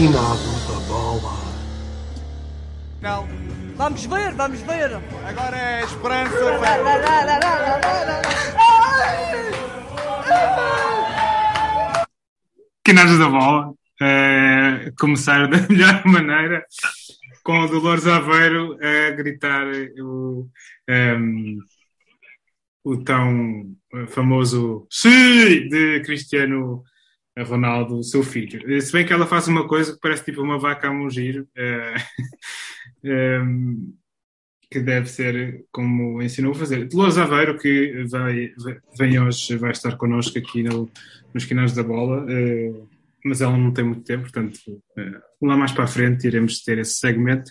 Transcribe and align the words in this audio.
Finados 0.00 0.66
da 0.66 0.80
bola. 0.88 1.36
Não. 3.02 3.28
Vamos 3.76 4.06
ver, 4.06 4.32
vamos 4.32 4.60
ver. 4.62 4.92
Agora 5.26 5.58
é 5.58 5.84
esperança. 5.84 6.38
Quinados 12.82 13.18
da 13.18 13.28
bola. 13.28 13.74
Uh, 14.00 14.94
começar 14.98 15.46
da 15.46 15.58
melhor 15.68 16.02
maneira 16.06 16.64
com 17.44 17.60
o 17.60 17.68
Dolores 17.68 18.06
Aveiro 18.06 18.78
a 18.82 19.10
gritar 19.10 19.66
o, 19.98 20.48
um, 20.88 21.58
o 22.84 23.04
tão 23.04 23.76
famoso 24.08 24.86
Sim! 24.90 25.68
de 25.68 26.00
Cristiano 26.06 26.84
Ronaldo, 27.42 28.02
seu 28.02 28.22
filho. 28.22 28.80
Se 28.80 28.92
bem 28.92 29.06
que 29.06 29.12
ela 29.12 29.26
faz 29.26 29.48
uma 29.48 29.66
coisa 29.66 29.92
que 29.92 30.00
parece 30.00 30.24
tipo 30.24 30.42
uma 30.42 30.58
vaca 30.58 30.88
a 30.88 30.92
mugir, 30.92 31.42
uh, 31.42 32.26
um, 33.04 33.94
que 34.70 34.80
deve 34.80 35.08
ser 35.08 35.64
como 35.72 36.22
ensinou 36.22 36.52
a 36.52 36.54
fazer. 36.54 36.86
Dolores 36.86 37.18
Aveiro, 37.18 37.58
que 37.58 38.04
vai, 38.08 38.52
vem 38.96 39.18
hoje, 39.18 39.56
vai 39.56 39.72
estar 39.72 39.96
connosco 39.96 40.38
aqui 40.38 40.62
no, 40.62 40.88
nos 41.34 41.44
Quinais 41.44 41.72
da 41.72 41.82
Bola. 41.82 42.24
Uh, 42.24 42.88
mas 43.24 43.40
ela 43.40 43.56
não 43.56 43.72
tem 43.72 43.84
muito 43.84 44.04
tempo, 44.04 44.22
portanto, 44.22 44.58
uh, 44.66 45.46
lá 45.46 45.56
mais 45.56 45.72
para 45.72 45.84
a 45.84 45.88
frente 45.88 46.26
iremos 46.26 46.62
ter 46.62 46.78
esse 46.78 46.94
segmento. 46.94 47.50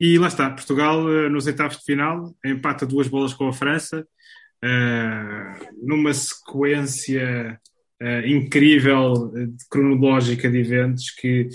E 0.00 0.18
lá 0.18 0.26
está, 0.26 0.50
Portugal 0.50 1.00
nos 1.30 1.46
oitavos 1.46 1.78
de 1.78 1.84
final, 1.84 2.34
empata 2.44 2.84
duas 2.84 3.06
bolas 3.06 3.32
com 3.32 3.46
a 3.46 3.52
França, 3.52 4.04
numa 5.80 6.12
sequência 6.12 7.60
incrível, 8.26 9.32
cronológica 9.70 10.50
de 10.50 10.58
eventos, 10.58 11.10
que 11.10 11.48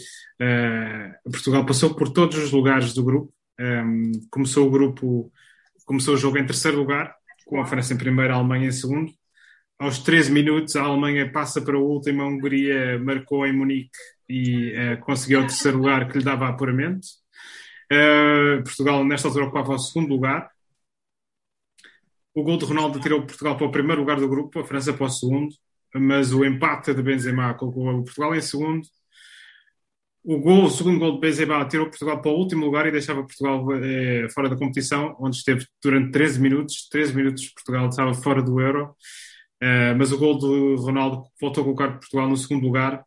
Portugal 1.23 1.65
passou 1.65 1.93
por 1.95 2.09
todos 2.09 2.37
os 2.37 2.51
lugares 2.51 2.93
do 2.93 3.03
grupo. 3.03 3.33
Um, 3.59 4.11
começou 4.29 4.67
o 4.67 4.69
grupo, 4.71 5.31
começou 5.85 6.13
o 6.13 6.17
jogo 6.17 6.37
em 6.37 6.45
terceiro 6.45 6.77
lugar, 6.77 7.13
com 7.45 7.59
a 7.59 7.65
França 7.65 7.93
em 7.93 7.97
primeiro, 7.97 8.33
a 8.33 8.37
Alemanha 8.37 8.67
em 8.67 8.71
segundo 8.71 9.11
aos 9.79 9.99
13 9.99 10.31
minutos, 10.31 10.75
a 10.75 10.83
Alemanha 10.83 11.31
passa 11.31 11.61
para 11.61 11.77
o 11.77 11.83
último, 11.83 12.21
a 12.21 12.27
Hungria 12.27 12.99
marcou 12.99 13.45
em 13.45 13.53
Munique 13.53 13.97
e 14.27 14.73
uh, 14.75 14.99
conseguiu 15.01 15.41
o 15.41 15.47
terceiro 15.47 15.77
lugar 15.77 16.07
que 16.09 16.17
lhe 16.17 16.23
dava 16.23 16.47
apuramento. 16.47 17.07
Uh, 17.91 18.63
Portugal, 18.63 19.05
nesta 19.05 19.27
altura, 19.27 19.45
ocupava 19.45 19.73
o 19.73 19.79
segundo 19.79 20.09
lugar. 20.09 20.49
O 22.33 22.43
gol 22.43 22.57
de 22.57 22.65
Ronaldo 22.65 22.99
tirou 22.99 23.25
Portugal 23.25 23.57
para 23.57 23.67
o 23.67 23.71
primeiro 23.71 24.01
lugar 24.01 24.19
do 24.19 24.27
grupo, 24.27 24.59
a 24.59 24.65
França 24.65 24.93
para 24.93 25.05
o 25.05 25.09
segundo, 25.09 25.53
mas 25.99 26.33
o 26.33 26.45
empate 26.45 26.93
de 26.93 27.01
Benzema 27.01 27.53
colocou 27.53 28.03
Portugal 28.03 28.35
em 28.35 28.41
segundo. 28.41 28.87
O, 30.23 30.39
gol, 30.39 30.65
o 30.65 30.69
segundo 30.69 30.99
gol 30.99 31.13
de 31.13 31.19
Benzema 31.21 31.65
tirou 31.67 31.87
Portugal 31.87 32.21
para 32.21 32.31
o 32.31 32.35
último 32.35 32.65
lugar 32.65 32.85
e 32.85 32.91
deixava 32.91 33.23
Portugal 33.23 33.65
eh, 33.75 34.27
fora 34.29 34.49
da 34.49 34.57
competição, 34.57 35.15
onde 35.19 35.37
esteve 35.37 35.65
durante 35.81 36.11
13 36.11 36.41
minutos. 36.41 36.87
13 36.89 37.15
minutos 37.15 37.47
Portugal 37.49 37.87
estava 37.87 38.13
fora 38.13 38.41
do 38.41 38.59
Euro. 38.59 38.95
Uh, 39.63 39.95
mas 39.97 40.11
o 40.11 40.17
gol 40.17 40.37
do 40.37 40.75
Ronaldo 40.75 41.23
voltou 41.41 41.61
a 41.61 41.65
colocar 41.65 41.91
Portugal 41.93 42.27
no 42.27 42.37
segundo 42.37 42.63
lugar. 42.63 43.03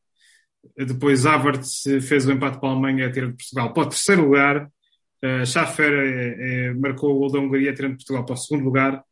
Depois 0.77 1.27
Havertz 1.27 1.83
fez 2.09 2.27
o 2.27 2.33
empate 2.33 2.59
para 2.59 2.69
a 2.71 2.73
Alemanha, 2.73 3.11
tirando 3.11 3.37
Portugal 3.37 3.73
para 3.73 3.83
o 3.83 3.89
terceiro 3.89 4.23
lugar. 4.25 4.67
Uh, 5.23 5.45
Schaffer 5.47 5.93
uh, 5.93 6.81
marcou 6.81 7.15
o 7.15 7.19
gol 7.19 7.31
da 7.31 7.39
Hungria, 7.39 7.75
tirando 7.75 7.97
Portugal 7.97 8.25
para 8.25 8.35
o 8.35 8.39
segundo 8.39 8.65
lugar. 8.65 9.05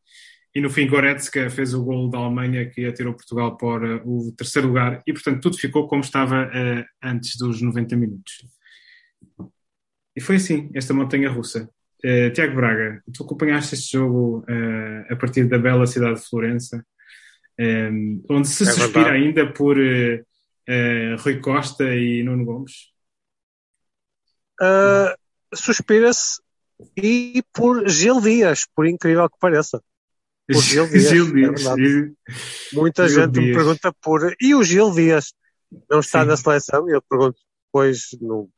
E 0.54 0.60
no 0.60 0.70
fim, 0.70 0.86
Goretzka 0.86 1.50
fez 1.50 1.74
o 1.74 1.84
gol 1.84 2.08
da 2.08 2.18
Alemanha, 2.18 2.68
que 2.68 2.86
atirou 2.86 3.14
Portugal 3.14 3.56
para 3.56 4.02
o 4.04 4.32
terceiro 4.36 4.68
lugar. 4.68 5.02
E, 5.06 5.12
portanto, 5.12 5.42
tudo 5.42 5.58
ficou 5.58 5.86
como 5.86 6.02
estava 6.02 6.50
antes 7.02 7.36
dos 7.36 7.60
90 7.60 7.96
minutos. 7.96 8.44
E 10.16 10.20
foi 10.20 10.36
assim, 10.36 10.70
esta 10.74 10.94
montanha 10.94 11.30
russa. 11.30 11.68
Tiago 12.34 12.56
Braga, 12.56 13.02
tu 13.12 13.22
acompanhaste 13.22 13.74
este 13.74 13.92
jogo 13.92 14.44
a 15.08 15.16
partir 15.16 15.44
da 15.44 15.58
bela 15.58 15.86
cidade 15.86 16.20
de 16.20 16.26
Florença 16.26 16.84
um, 17.58 18.24
onde 18.30 18.48
se 18.48 18.62
é 18.62 18.66
suspira 18.66 19.04
verdade. 19.04 19.16
ainda 19.16 19.52
por 19.52 19.76
uh, 19.76 20.20
uh, 20.20 21.22
Rui 21.22 21.40
Costa 21.40 21.84
e 21.94 22.22
Nuno 22.22 22.44
Gomes? 22.44 22.92
Uh, 24.60 25.16
Suspira-se 25.54 26.40
e 26.96 27.42
por 27.52 27.88
Gil 27.88 28.20
Dias, 28.20 28.66
por 28.74 28.86
incrível 28.86 29.28
que 29.28 29.38
pareça. 29.40 29.82
Por 30.50 30.62
Gil 30.62 30.88
Dias. 30.88 31.08
Gil 31.08 31.32
Dias. 31.32 31.66
É 31.66 32.74
Muita 32.74 33.06
Gil 33.06 33.20
gente 33.20 33.32
Dias. 33.32 33.46
me 33.46 33.54
pergunta 33.54 33.92
por. 34.00 34.34
E 34.40 34.54
o 34.54 34.62
Gil 34.62 34.90
Dias 34.92 35.34
não 35.90 36.00
está 36.00 36.22
Sim. 36.22 36.28
na 36.28 36.36
seleção? 36.36 36.88
E 36.88 36.92
eu 36.92 37.02
pergunto, 37.02 37.38
pois 37.70 38.16
não, 38.20 38.48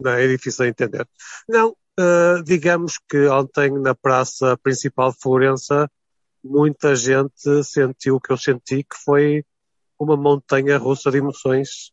não 0.00 0.12
é 0.12 0.26
difícil 0.26 0.64
de 0.64 0.70
entender. 0.70 1.06
Não, 1.46 1.70
uh, 1.70 2.42
digamos 2.42 2.98
que 3.08 3.26
ontem 3.28 3.70
na 3.78 3.94
praça 3.94 4.56
principal 4.56 5.12
de 5.12 5.18
Florença 5.20 5.90
muita 6.42 6.96
gente 6.96 7.62
sentiu 7.64 8.16
o 8.16 8.20
que 8.20 8.32
eu 8.32 8.36
senti, 8.38 8.82
que 8.82 8.96
foi 9.04 9.44
uma 9.98 10.16
montanha 10.16 10.78
russa 10.78 11.10
de 11.10 11.18
emoções 11.18 11.92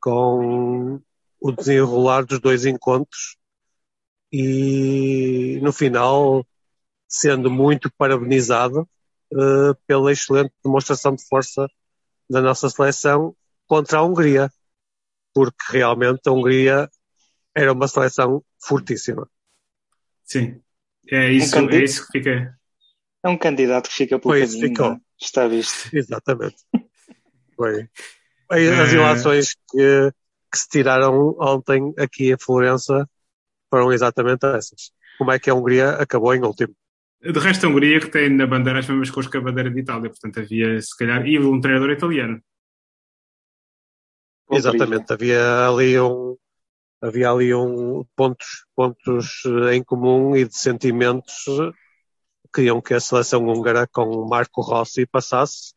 com 0.00 1.00
o 1.40 1.52
desenrolar 1.52 2.24
dos 2.24 2.40
dois 2.40 2.66
encontros 2.66 3.36
e 4.32 5.60
no 5.62 5.72
final 5.72 6.44
sendo 7.12 7.50
muito 7.50 7.92
parabenizado 7.92 8.88
uh, 9.32 9.74
pela 9.86 10.10
excelente 10.10 10.52
demonstração 10.64 11.14
de 11.14 11.22
força 11.28 11.68
da 12.28 12.40
nossa 12.40 12.70
seleção 12.70 13.36
contra 13.66 13.98
a 13.98 14.02
Hungria, 14.02 14.50
porque 15.34 15.64
realmente 15.70 16.22
a 16.26 16.32
Hungria 16.32 16.90
era 17.54 17.72
uma 17.72 17.86
seleção 17.86 18.42
fortíssima. 18.58 19.28
Sim, 20.24 20.62
é 21.10 21.30
isso, 21.30 21.56
é 21.58 21.84
isso 21.84 22.06
que 22.06 22.18
fica 22.18 22.58
é 23.24 23.28
um 23.28 23.38
candidato 23.38 23.88
que 23.88 23.94
fica 23.94 24.18
pelo 24.18 24.34
pois, 24.34 24.52
caminho. 24.52 24.68
Ficou. 24.68 25.00
Está 25.20 25.46
visto. 25.46 25.90
Exatamente. 25.94 26.56
Foi. 27.54 27.88
As 28.50 28.92
ilações 28.92 29.54
que, 29.70 30.12
que 30.50 30.58
se 30.58 30.68
tiraram 30.68 31.36
ontem 31.38 31.94
aqui 31.96 32.32
em 32.32 32.38
Florença 32.38 33.08
foram 33.70 33.92
exatamente 33.92 34.44
essas. 34.44 34.90
Como 35.16 35.30
é 35.30 35.38
que 35.38 35.48
a 35.48 35.54
Hungria 35.54 35.90
acabou 35.90 36.34
em 36.34 36.42
último? 36.42 36.74
De 37.22 37.38
resto, 37.38 37.66
a 37.66 37.68
Hungria 37.68 38.00
que 38.00 38.10
tem 38.10 38.28
na 38.28 38.46
bandeira 38.46 38.80
as 38.80 38.88
mesmas 38.88 39.10
cores 39.10 39.30
que 39.30 39.36
a 39.36 39.40
bandeira 39.40 39.70
de 39.70 39.80
Itália, 39.80 40.10
portanto 40.10 40.40
havia, 40.40 40.80
se 40.80 40.96
calhar, 40.96 41.26
e 41.26 41.38
um 41.38 41.60
treinador 41.60 41.90
italiano. 41.90 42.42
Exatamente, 44.50 45.12
havia 45.12 45.68
ali 45.68 45.98
um 46.00 46.36
havia 47.00 47.30
ali 47.30 47.54
um 47.54 48.04
pontos 48.14 48.64
pontos 48.76 49.42
em 49.72 49.82
comum 49.82 50.36
e 50.36 50.44
de 50.44 50.56
sentimentos 50.56 51.44
queriam 52.52 52.80
que 52.80 52.94
a 52.94 53.00
seleção 53.00 53.46
húngara 53.46 53.86
com 53.86 54.26
Marco 54.28 54.60
Rossi 54.60 55.06
passasse. 55.06 55.74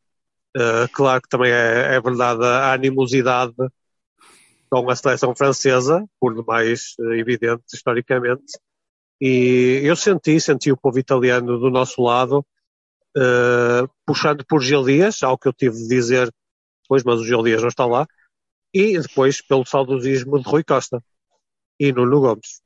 Uh, 0.55 0.87
claro 0.91 1.21
que 1.21 1.29
também 1.29 1.51
é, 1.51 1.95
é, 1.95 2.01
verdade 2.01 2.43
a 2.43 2.73
animosidade 2.73 3.53
com 4.69 4.89
a 4.89 4.95
seleção 4.95 5.35
francesa, 5.35 6.03
por 6.19 6.33
demais 6.35 6.95
evidente 7.17 7.63
historicamente. 7.73 8.59
E 9.19 9.81
eu 9.83 9.95
senti, 9.95 10.39
senti 10.39 10.71
o 10.71 10.77
povo 10.77 10.99
italiano 10.99 11.57
do 11.57 11.69
nosso 11.69 12.01
lado, 12.01 12.45
uh, 13.17 13.89
puxando 14.05 14.45
por 14.45 14.61
Gil 14.61 14.83
Dias, 14.83 15.23
ao 15.23 15.37
que 15.37 15.47
eu 15.47 15.53
tive 15.53 15.75
de 15.75 15.87
dizer 15.87 16.31
depois, 16.83 17.03
mas 17.03 17.19
o 17.19 17.25
Gil 17.25 17.43
Dias 17.43 17.61
não 17.61 17.69
está 17.69 17.85
lá, 17.85 18.05
e 18.73 18.99
depois 18.99 19.41
pelo 19.41 19.65
saudosismo 19.65 20.39
de 20.39 20.47
Rui 20.47 20.63
Costa 20.63 21.01
e 21.79 21.91
Nuno 21.91 22.19
Gomes. 22.19 22.61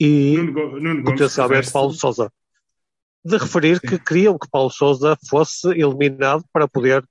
E 0.00 0.36
Nuno, 0.38 0.80
Nuno 0.80 1.04
potencialmente 1.04 1.70
Paulo 1.70 1.92
Sousa 1.92 2.32
de 3.26 3.36
referir 3.38 3.80
que 3.80 3.98
queriam 3.98 4.38
que 4.38 4.48
Paulo 4.48 4.70
Souza 4.70 5.18
fosse 5.28 5.68
eliminado 5.70 6.44
para 6.52 6.68
poder 6.68 7.04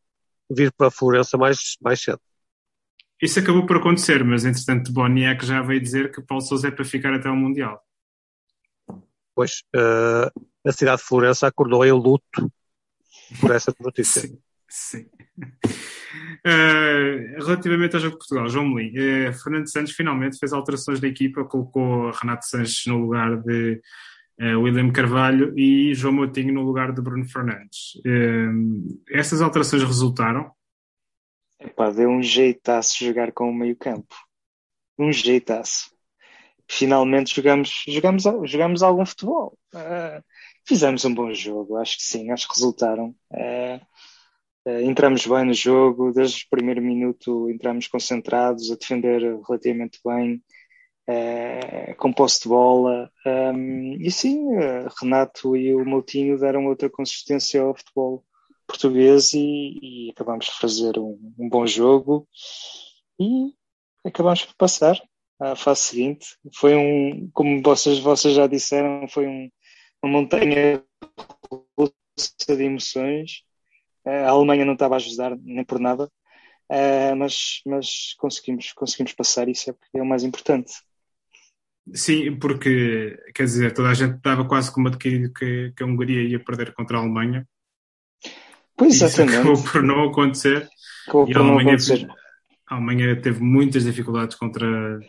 vir 0.49 0.71
para 0.71 0.87
a 0.87 0.91
Florença 0.91 1.37
mais, 1.37 1.75
mais 1.81 2.01
cedo. 2.01 2.21
Isso 3.21 3.39
acabou 3.39 3.65
por 3.65 3.77
acontecer, 3.77 4.23
mas 4.23 4.45
entretanto 4.45 4.93
Boniek 4.93 5.45
já 5.45 5.61
veio 5.61 5.81
dizer 5.81 6.11
que 6.11 6.21
Paulo 6.21 6.41
Souza 6.41 6.69
é 6.69 6.71
para 6.71 6.85
ficar 6.85 7.13
até 7.13 7.29
o 7.29 7.35
Mundial. 7.35 7.84
Pois, 9.35 9.63
uh, 9.75 10.31
a 10.65 10.71
cidade 10.71 11.01
de 11.01 11.07
Florença 11.07 11.45
acordou 11.45 11.85
em 11.85 11.91
luto 11.91 12.51
por 13.41 13.51
essa 13.51 13.75
notícia. 13.79 14.21
Sim, 14.21 14.39
sim. 14.69 15.05
Uh, 16.45 17.35
relativamente 17.45 17.95
ao 17.95 18.01
jogo 18.01 18.13
de 18.13 18.19
Portugal, 18.19 18.49
João 18.49 18.67
Melim, 18.67 19.27
uh, 19.27 19.33
Fernando 19.33 19.69
Santos 19.69 19.93
finalmente 19.93 20.37
fez 20.39 20.53
alterações 20.53 20.99
da 21.01 21.07
equipa, 21.07 21.43
colocou 21.43 22.11
Renato 22.11 22.45
Sanches 22.45 22.85
no 22.87 22.99
lugar 22.99 23.37
de 23.41 23.81
uh, 24.39 24.59
William 24.61 24.91
Carvalho 24.91 25.57
e 25.57 25.93
João 25.93 26.13
Moutinho 26.13 26.53
no 26.53 26.63
lugar 26.63 26.93
de 26.93 27.01
Bruno 27.01 27.25
Fernandes. 27.25 27.95
Uh, 28.05 29.01
essas 29.09 29.41
alterações 29.41 29.83
resultaram? 29.83 30.51
Epá, 31.59 31.89
deu 31.89 32.09
um 32.09 32.21
jeitaço 32.21 33.03
jogar 33.03 33.31
com 33.31 33.49
o 33.49 33.53
meio 33.53 33.75
campo. 33.75 34.15
Um 34.97 35.11
jeitaço. 35.11 35.94
Finalmente 36.67 37.35
jogamos, 37.35 37.83
jogamos, 37.87 38.23
jogamos 38.23 38.83
algum 38.83 39.05
futebol. 39.05 39.57
Uh, 39.73 40.23
fizemos 40.65 41.05
um 41.05 41.13
bom 41.13 41.33
jogo, 41.33 41.77
acho 41.77 41.97
que 41.97 42.03
sim, 42.03 42.31
acho 42.31 42.47
que 42.47 42.55
resultaram. 42.55 43.15
Uh, 43.31 43.79
Uh, 44.67 44.81
entramos 44.81 45.27
bem 45.27 45.45
no 45.45 45.53
jogo, 45.53 46.11
desde 46.11 46.43
o 46.43 46.49
primeiro 46.49 46.81
minuto 46.81 47.47
entramos 47.51 47.87
concentrados, 47.87 48.71
a 48.71 48.75
defender 48.75 49.21
relativamente 49.47 49.99
bem, 50.03 50.43
com 51.97 52.11
posse 52.11 52.41
de 52.41 52.49
bola. 52.49 53.11
Um, 53.23 53.93
e 54.01 54.09
sim, 54.09 54.43
Renato 54.99 55.55
e 55.55 55.75
o 55.75 55.85
Moutinho 55.85 56.39
deram 56.39 56.65
outra 56.65 56.89
consistência 56.89 57.61
ao 57.61 57.75
futebol 57.75 58.25
português 58.67 59.33
e, 59.33 60.07
e 60.07 60.09
acabamos 60.11 60.45
de 60.45 60.53
fazer 60.53 60.97
um, 60.97 61.33
um, 61.37 61.47
bom 61.49 61.65
jogo 61.67 62.27
e 63.19 63.53
acabamos 64.03 64.43
por 64.45 64.55
passar 64.55 64.99
à 65.39 65.55
fase 65.55 65.81
seguinte. 65.81 66.27
Foi 66.53 66.75
um, 66.75 67.29
como 67.33 67.61
vocês, 67.61 67.99
vocês 67.99 68.35
já 68.35 68.47
disseram, 68.47 69.07
foi 69.07 69.27
um, 69.27 69.49
uma 70.01 70.11
montanha 70.11 70.83
russa 71.77 72.55
de 72.55 72.63
emoções. 72.63 73.43
A 74.05 74.29
Alemanha 74.29 74.65
não 74.65 74.73
estava 74.73 74.95
a 74.95 74.97
ajudar 74.97 75.35
nem 75.41 75.65
por 75.65 75.79
nada, 75.79 76.11
mas, 77.17 77.61
mas 77.65 78.13
conseguimos, 78.17 78.71
conseguimos 78.73 79.13
passar, 79.13 79.49
isso 79.49 79.71
é, 79.71 79.75
é 79.97 80.01
o 80.01 80.05
mais 80.05 80.23
importante. 80.23 80.73
Sim, 81.93 82.35
porque, 82.37 83.17
quer 83.33 83.43
dizer, 83.43 83.73
toda 83.73 83.89
a 83.89 83.93
gente 83.93 84.17
estava 84.17 84.47
quase 84.47 84.71
como 84.71 84.87
adquirido 84.87 85.31
que, 85.33 85.71
que 85.75 85.83
a 85.83 85.85
Hungria 85.85 86.21
ia 86.21 86.39
perder 86.39 86.73
contra 86.73 86.97
a 86.97 87.01
Alemanha. 87.01 87.47
Pois, 88.75 89.01
exatamente. 89.01 89.39
Isso 89.39 89.41
acabou 89.41 89.71
por 89.71 89.83
não 89.83 90.03
acontecer. 90.09 90.67
Acabou 91.07 91.25
por 91.27 91.37
a 91.37 91.39
Alemanha, 91.39 91.63
não 91.63 91.69
acontecer. 91.73 92.07
A 92.67 92.75
Alemanha 92.75 93.15
teve 93.21 93.43
muitas 93.43 93.83
dificuldades 93.83 94.35
contra, 94.35 94.99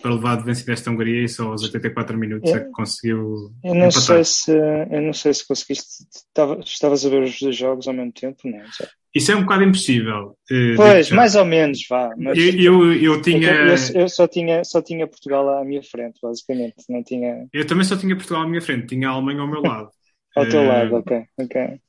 para 0.00 0.14
levar 0.14 0.36
de 0.36 0.44
vencida 0.44 0.72
esta 0.72 0.90
Hungria 0.90 1.24
e 1.24 1.28
só 1.28 1.48
aos 1.50 1.62
84 1.62 2.16
minutos 2.16 2.50
é, 2.50 2.56
é 2.56 2.60
que 2.60 2.70
conseguiu 2.70 3.52
eu 3.64 3.74
não 3.74 3.88
empatar. 3.88 4.02
sei 4.02 4.24
se 4.24 4.52
Eu 4.52 5.02
não 5.02 5.12
sei 5.12 5.34
se 5.34 5.46
conseguiste... 5.46 5.86
Estava, 6.08 6.60
estavas 6.60 7.04
a 7.04 7.08
ver 7.08 7.22
os 7.22 7.40
dois 7.40 7.56
jogos 7.56 7.88
ao 7.88 7.94
mesmo 7.94 8.12
tempo, 8.12 8.38
não 8.44 8.64
sei. 8.72 8.86
Isso 9.14 9.32
é 9.32 9.36
um 9.36 9.42
bocado 9.42 9.64
impossível. 9.64 10.36
Uh, 10.50 10.76
pois, 10.76 11.10
mais 11.10 11.34
ou 11.34 11.44
menos, 11.44 11.80
vá. 11.88 12.10
Eu, 12.16 12.60
eu, 12.60 12.92
eu 12.94 13.22
tinha. 13.22 13.50
Eu, 13.50 14.02
eu, 14.02 14.08
só 14.08 14.28
tinha. 14.28 14.62
Só 14.62 14.80
tinha 14.80 15.06
Portugal 15.06 15.48
à 15.58 15.64
minha 15.64 15.82
frente, 15.82 16.20
basicamente. 16.22 16.76
Não 16.88 17.02
tinha. 17.02 17.48
Eu 17.52 17.66
também 17.66 17.82
só 17.82 17.96
tinha 17.96 18.14
Portugal 18.14 18.42
à 18.42 18.48
minha 18.48 18.62
frente, 18.62 18.86
tinha 18.86 19.08
a 19.08 19.12
Alemanha 19.12 19.40
ao 19.40 19.50
meu 19.50 19.62
lado. 19.62 19.90
ao 20.36 20.48
teu 20.48 20.60
uh, 20.60 20.68
lado, 20.68 20.94
ok, 20.94 21.24
ok. 21.40 21.80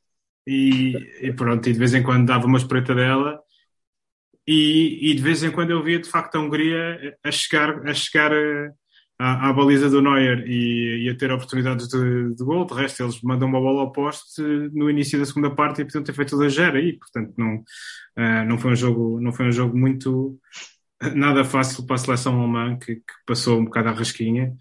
E, 0.48 0.94
e, 1.22 1.32
pronto, 1.34 1.70
e 1.70 1.74
de 1.74 1.78
vez 1.78 1.94
em 1.94 2.02
quando 2.02 2.26
dava 2.26 2.48
uma 2.48 2.58
espreita 2.58 2.96
dela. 2.96 3.40
E, 4.48 5.12
e, 5.12 5.14
de 5.14 5.22
vez 5.22 5.44
em 5.44 5.52
quando 5.52 5.72
eu 5.72 5.84
via 5.84 6.00
de 6.00 6.10
facto 6.10 6.36
a 6.36 6.40
Hungria 6.40 7.16
a 7.24 7.32
chegar, 7.32 7.88
a 7.88 7.94
chegar 7.94 8.32
eh, 8.34 8.72
à, 9.20 9.50
à 9.50 9.54
baliza 9.54 9.90
do 9.90 10.02
Neuer 10.02 10.44
e, 10.48 11.06
e, 11.06 11.10
a 11.10 11.16
ter 11.16 11.32
oportunidades 11.32 11.88
de, 11.88 12.36
de 12.36 12.44
gol. 12.44 12.66
De 12.66 12.74
resto, 12.74 13.04
eles 13.04 13.22
mandam 13.22 13.48
uma 13.48 13.62
bola 13.62 13.82
ao 13.82 13.92
poste 13.92 14.42
no 14.74 14.90
início 14.90 15.20
da 15.20 15.26
segunda 15.26 15.54
parte 15.54 15.82
e 15.82 15.86
podiam 15.86 16.04
ter 16.04 16.14
feito 16.14 16.36
2 16.36 16.54
0 16.54 16.78
aí. 16.78 16.98
Portanto, 16.98 17.34
não, 17.38 17.58
uh, 17.58 18.46
não, 18.48 18.58
foi 18.58 18.72
um 18.72 18.76
jogo, 18.76 19.22
não 19.22 19.32
foi 19.32 19.48
um 19.48 19.52
jogo 19.52 19.78
muito 19.78 20.40
nada 21.16 21.44
fácil 21.44 21.86
para 21.86 21.96
a 21.96 22.00
seleção 22.00 22.40
alemã 22.40 22.78
que, 22.78 22.96
que 22.96 23.14
passou 23.28 23.60
um 23.60 23.66
bocado 23.66 23.90
à 23.90 23.92
rasquinha. 23.92 24.56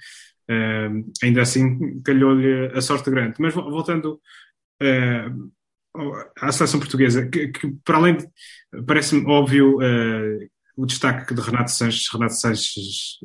Uh, 0.51 1.11
ainda 1.23 1.43
assim, 1.43 2.03
calhou-lhe 2.03 2.67
a 2.75 2.81
sorte 2.83 3.11
grande. 3.11 3.37
Mas 3.39 3.55
voltando 3.55 4.21
uh, 4.83 5.51
à 6.39 6.53
seleção 6.53 6.81
portuguesa, 6.81 7.29
que, 7.29 7.49
que 7.49 7.71
para 7.85 7.97
além 7.97 8.17
de, 8.17 8.29
parece-me 8.87 9.25
óbvio 9.27 9.79
o 10.77 10.87
destaque 10.87 11.35
de 11.35 11.41
Renato 11.41 11.71
Sanches. 11.71 12.09
Renato 12.13 12.35
Sanches 12.35 13.19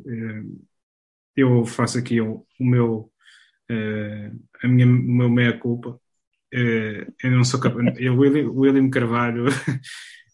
eu 1.36 1.66
faço 1.66 1.98
aqui 1.98 2.20
o, 2.20 2.46
o 2.58 2.64
meu, 2.64 3.12
uh, 3.70 4.40
a 4.62 4.68
minha, 4.68 4.86
o 4.86 4.90
meu 4.90 5.28
meia-culpa. 5.28 6.00
Uh, 6.54 7.12
eu 7.22 7.30
não 7.30 7.44
sou 7.44 7.60
capaz. 7.60 7.94
Eu, 7.98 8.16
William, 8.16 8.50
William 8.50 8.88
Carvalho, 8.88 9.46
uh, 9.48 9.52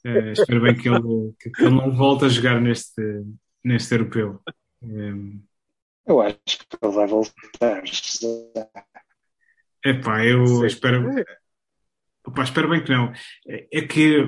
espero 0.33 0.63
bem 0.63 0.77
que 0.77 0.89
ele, 0.89 1.35
que 1.41 1.63
ele 1.63 1.75
não 1.75 1.91
volte 1.95 2.25
a 2.25 2.29
jogar 2.29 2.61
neste, 2.61 3.03
neste 3.65 3.93
europeu. 3.93 4.41
Um, 4.81 5.43
eu 6.07 6.21
acho 6.21 6.37
que 6.45 6.77
ele 6.81 6.95
vai 6.95 7.07
voltar. 7.07 7.83
Epá, 9.85 10.25
eu 10.25 10.65
espero. 10.65 11.11
Opa, 12.25 12.43
espero 12.43 12.69
bem 12.69 12.83
que 12.83 12.93
não. 12.93 13.13
É, 13.47 13.83
que 13.83 14.27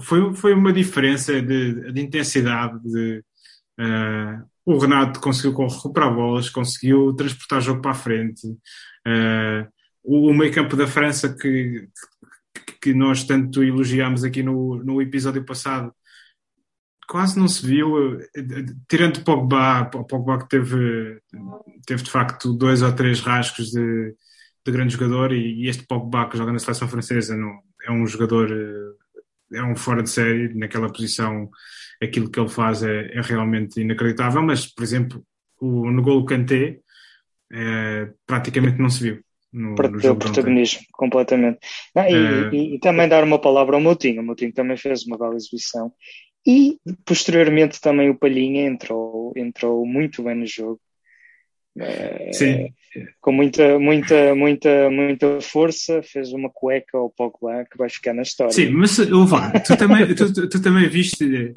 foi, 0.00 0.34
foi 0.34 0.54
uma 0.54 0.72
diferença 0.72 1.40
de, 1.40 1.92
de 1.92 2.00
intensidade 2.00 2.78
de, 2.84 3.22
uh, 3.80 4.44
o 4.64 4.78
Renato 4.78 5.20
conseguiu 5.20 5.66
recuperar 5.66 6.14
bolas, 6.14 6.50
conseguiu 6.50 7.14
transportar 7.14 7.58
o 7.58 7.62
jogo 7.62 7.82
para 7.82 7.92
a 7.92 7.94
frente. 7.94 8.46
Uh, 9.06 9.66
o, 10.02 10.32
meio 10.32 10.52
campo 10.52 10.76
da 10.76 10.86
França 10.86 11.34
que, 11.34 11.88
que 12.80 12.94
nós 12.94 13.24
tanto 13.24 13.62
elogiámos 13.62 14.24
aqui 14.24 14.42
no, 14.42 14.82
no 14.82 15.02
episódio 15.02 15.44
passado 15.44 15.92
quase 17.08 17.38
não 17.38 17.46
se 17.48 17.64
viu, 17.64 18.18
tirando 18.88 19.22
Pogba, 19.22 19.84
Pogba 19.84 20.38
que 20.38 20.48
teve, 20.48 21.20
teve 21.86 22.02
de 22.02 22.10
facto 22.10 22.52
dois 22.52 22.82
ou 22.82 22.92
três 22.92 23.20
rasgos 23.20 23.70
de, 23.70 24.14
de 24.66 24.76
grande 24.76 24.92
jogador 24.92 25.32
e, 25.32 25.68
este 25.68 25.86
Pogba 25.86 26.28
que 26.28 26.36
joga 26.36 26.52
na 26.52 26.58
seleção 26.58 26.88
francesa 26.88 27.36
não, 27.36 27.60
é 27.84 27.90
um 27.90 28.06
jogador, 28.06 28.50
é 29.52 29.62
um 29.62 29.76
fora 29.76 30.02
de 30.02 30.10
série 30.10 30.52
naquela 30.54 30.92
posição 30.92 31.48
aquilo 32.02 32.30
que 32.30 32.38
ele 32.38 32.48
faz 32.48 32.82
é, 32.82 33.10
é 33.12 33.20
realmente 33.20 33.80
inacreditável, 33.80 34.42
mas, 34.42 34.66
por 34.66 34.82
exemplo, 34.82 35.24
o, 35.60 35.90
no 35.90 36.02
gol 36.02 36.24
Kanté 36.24 36.80
é, 37.52 38.10
praticamente 38.26 38.78
não 38.78 38.90
se 38.90 39.02
viu. 39.02 39.20
No, 39.52 39.74
Perdeu 39.74 40.12
o 40.12 40.16
protagonismo 40.16 40.82
completamente. 40.92 41.60
Não, 41.94 42.02
e, 42.02 42.14
é... 42.14 42.54
e, 42.54 42.74
e, 42.74 42.78
também 42.78 43.08
dar 43.08 43.24
uma 43.24 43.40
palavra 43.40 43.76
ao 43.76 43.80
Moutinho. 43.80 44.20
O 44.20 44.24
Moutinho 44.24 44.52
também 44.52 44.76
fez 44.76 45.06
uma 45.06 45.16
bela 45.16 45.34
exibição. 45.34 45.92
E 46.46 46.78
posteriormente 47.04 47.80
também 47.80 48.10
o 48.10 48.18
Palhinha 48.18 48.66
entrou, 48.66 49.32
entrou 49.34 49.86
muito 49.86 50.22
bem 50.22 50.34
no 50.34 50.46
jogo. 50.46 50.80
É, 51.78 52.30
Sim. 52.32 52.68
Com 53.20 53.32
muita, 53.32 53.78
muita, 53.78 54.34
muita, 54.34 54.90
muita 54.90 55.40
força, 55.40 56.00
fez 56.02 56.32
uma 56.32 56.48
cueca 56.48 56.96
ao 56.96 57.10
Pogba 57.10 57.64
que 57.70 57.76
vai 57.76 57.90
ficar 57.90 58.14
na 58.14 58.22
história. 58.22 58.52
Sim, 58.52 58.70
mas 58.70 58.96
tu 58.96 59.76
também, 59.76 60.14
tu, 60.14 60.32
tu, 60.32 60.48
tu 60.48 60.62
também 60.62 60.88
viste 60.88 61.52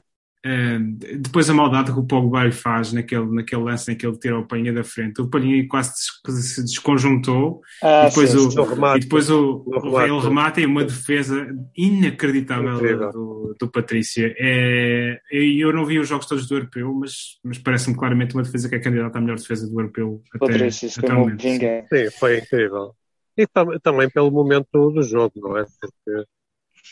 Uh, 0.46 0.80
depois 1.20 1.50
a 1.50 1.54
maldade 1.54 1.92
que 1.92 2.00
o 2.00 2.06
Pogba 2.06 2.50
faz 2.52 2.94
naquele, 2.94 3.26
naquele 3.26 3.62
lance 3.62 3.92
em 3.92 3.96
que 3.96 4.06
ele 4.06 4.18
tira 4.18 4.40
o 4.40 4.48
Palhinha 4.48 4.72
da 4.72 4.86
frente, 4.86 5.22
o 5.22 5.30
Palhinha 5.30 5.68
quase 5.68 5.92
se 6.26 6.64
desconjuntou 6.64 7.60
ah, 7.84 8.06
e 8.06 8.10
depois, 8.10 8.30
sim, 8.30 8.38
o, 8.38 8.64
remate, 8.64 8.98
e 8.98 9.02
depois 9.02 9.30
o, 9.30 9.66
o, 9.66 10.02
ele 10.02 10.19
remata 10.19 10.62
em 10.62 10.66
uma 10.66 10.86
defesa 10.86 11.46
inacreditável 11.76 13.12
do, 13.12 13.56
do 13.60 13.69
Patrícia. 13.69 14.34
É, 14.40 15.19
eu 15.30 15.74
não 15.74 15.86
vi 15.86 16.00
os 16.00 16.08
jogos 16.08 16.26
todos 16.26 16.48
do 16.48 16.56
Europeu, 16.56 16.94
mas, 16.94 17.38
mas 17.44 17.58
parece-me 17.58 17.98
claramente 17.98 18.34
uma 18.34 18.44
defesa 18.44 18.69
que 18.69 18.76
é 18.76 18.80
candidata 18.80 19.18
à 19.18 19.22
melhor 19.22 19.38
defesa 19.38 19.69
do 19.69 19.78
Europeu. 19.78 20.22
Patrícia, 20.40 20.88
até, 20.88 21.08
até 21.08 21.14
momento, 21.14 21.42
sim. 21.42 21.60
sim, 21.60 22.18
foi 22.18 22.40
incrível. 22.40 22.96
E 23.38 23.46
tam 23.46 23.78
também 23.80 24.10
pelo 24.10 24.31
momento 24.31 24.90
do 24.90 25.04
jogo, 25.04 25.34
não 25.36 25.58
é? 25.58 25.66
Porque 25.66 26.26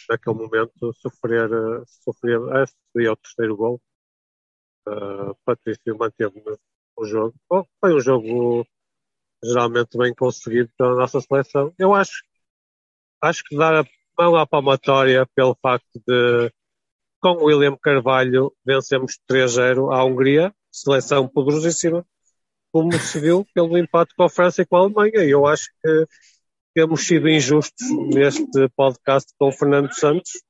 naquele 0.10 0.36
momento 0.36 0.94
sofrer, 0.94 1.50
sofrer 1.86 2.40
esse 2.64 2.76
seria 2.94 3.14
o 3.14 3.18
terceiro 3.18 3.56
gol. 3.56 3.82
Uh, 4.88 5.36
Patrício 5.46 5.98
manteve 5.98 6.42
o 6.96 7.06
jogo. 7.06 7.36
Foi 7.80 7.94
um 7.94 8.00
jogo 8.00 8.66
geralmente 9.44 9.98
bem 9.98 10.14
conseguido 10.14 10.70
pela 10.78 10.96
nossa 10.96 11.22
seleção. 11.22 11.74
Eu 11.78 11.94
acho, 11.94 12.24
acho 13.22 13.44
que 13.44 13.56
dar 13.58 13.82
a 13.82 13.86
mão 14.18 14.36
à 14.36 14.48
palmatória 14.48 15.28
pelo 15.36 15.56
facto 15.62 16.02
de, 16.08 16.52
com 17.20 17.44
William 17.44 17.78
Carvalho, 17.78 18.54
vencemos 18.66 19.20
3-0 19.30 19.94
à 19.94 20.04
Hungria, 20.04 20.54
seleção 20.72 21.28
poderosíssima, 21.28 22.06
como 22.72 22.94
se 22.94 23.20
viu 23.20 23.46
pelo 23.54 23.78
empate 23.78 24.14
com 24.16 24.24
a 24.24 24.30
França 24.30 24.62
e 24.62 24.66
com 24.66 24.78
a 24.78 24.80
Alemanha. 24.80 25.24
Eu 25.24 25.46
acho 25.46 25.70
que 25.82 26.08
temos 26.78 27.08
sido 27.08 27.28
injustos 27.28 27.90
neste 28.14 28.70
podcast 28.76 29.34
com 29.40 29.48
o 29.48 29.52
Fernando 29.52 29.92
Santos, 29.96 30.44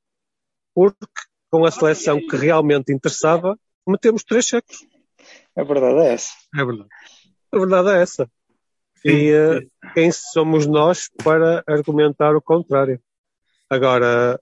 porque 0.75 0.97
com 1.49 1.63
a 1.63 1.71
seleção 1.71 2.19
que 2.19 2.35
realmente 2.35 2.91
interessava, 2.91 3.57
metemos 3.87 4.25
três 4.25 4.45
cheques. 4.45 4.79
A 5.55 5.63
verdade 5.63 5.99
é 6.01 6.13
essa. 6.15 6.33
É 6.53 6.65
verdade. 6.65 6.89
A 7.49 7.57
verdade 7.57 7.89
é 7.91 8.01
essa. 8.01 8.29
E 9.05 9.31
uh, 9.31 9.93
quem 9.93 10.11
somos 10.11 10.67
nós 10.67 11.09
para 11.23 11.63
argumentar 11.65 12.35
o 12.35 12.41
contrário? 12.41 13.01
Agora, 13.69 14.37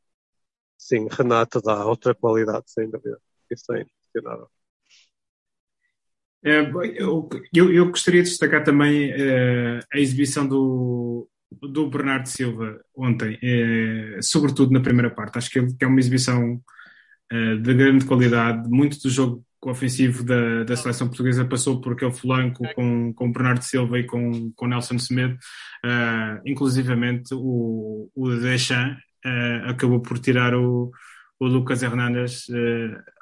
sim, 0.75 1.07
Renato 1.07 1.61
dá 1.61 1.85
outra 1.85 2.15
qualidade, 2.15 2.63
sem 2.65 2.89
dúvida. 2.89 3.21
Isso 3.51 3.71
é 3.73 3.81
inquestionável. 3.83 4.49
É, 6.43 6.61
eu, 6.61 7.29
eu, 7.53 7.71
eu, 7.71 7.85
gostaria 7.91 8.23
de 8.23 8.29
destacar 8.29 8.63
também 8.63 9.11
uh, 9.11 9.79
a 9.93 9.99
exibição 9.99 10.47
do, 10.47 11.29
do 11.51 11.89
Bernardo 11.89 12.27
Silva 12.27 12.79
ontem, 12.95 13.37
é, 13.41 14.19
sobretudo 14.21 14.71
na 14.71 14.81
primeira 14.81 15.09
parte. 15.09 15.37
Acho 15.37 15.49
que, 15.49 15.59
ele, 15.59 15.73
que 15.73 15.85
é 15.85 15.87
uma 15.87 15.99
exibição 15.99 16.61
é, 17.31 17.55
de 17.55 17.73
grande 17.73 18.05
qualidade. 18.05 18.69
Muito 18.69 18.99
do 19.01 19.09
jogo 19.09 19.43
ofensivo 19.63 20.23
da, 20.23 20.63
da 20.63 20.75
seleção 20.75 21.07
portuguesa 21.07 21.43
passou 21.43 21.81
por 21.81 21.93
aquele 21.93 22.11
flanco 22.11 22.63
com, 22.75 23.13
com 23.13 23.31
Bernardo 23.31 23.63
Silva 23.63 23.97
e 23.97 24.03
com, 24.03 24.51
com 24.55 24.67
Nelson 24.67 24.99
Semedo. 24.99 25.35
Uh, 25.83 26.41
inclusivamente 26.45 27.33
o, 27.33 28.09
o 28.15 28.29
Deschamps 28.35 29.03
acabou 29.65 29.99
por 29.99 30.19
tirar 30.19 30.53
o, 30.53 30.91
o 31.39 31.47
Lucas 31.47 31.81
Hernandes 31.81 32.45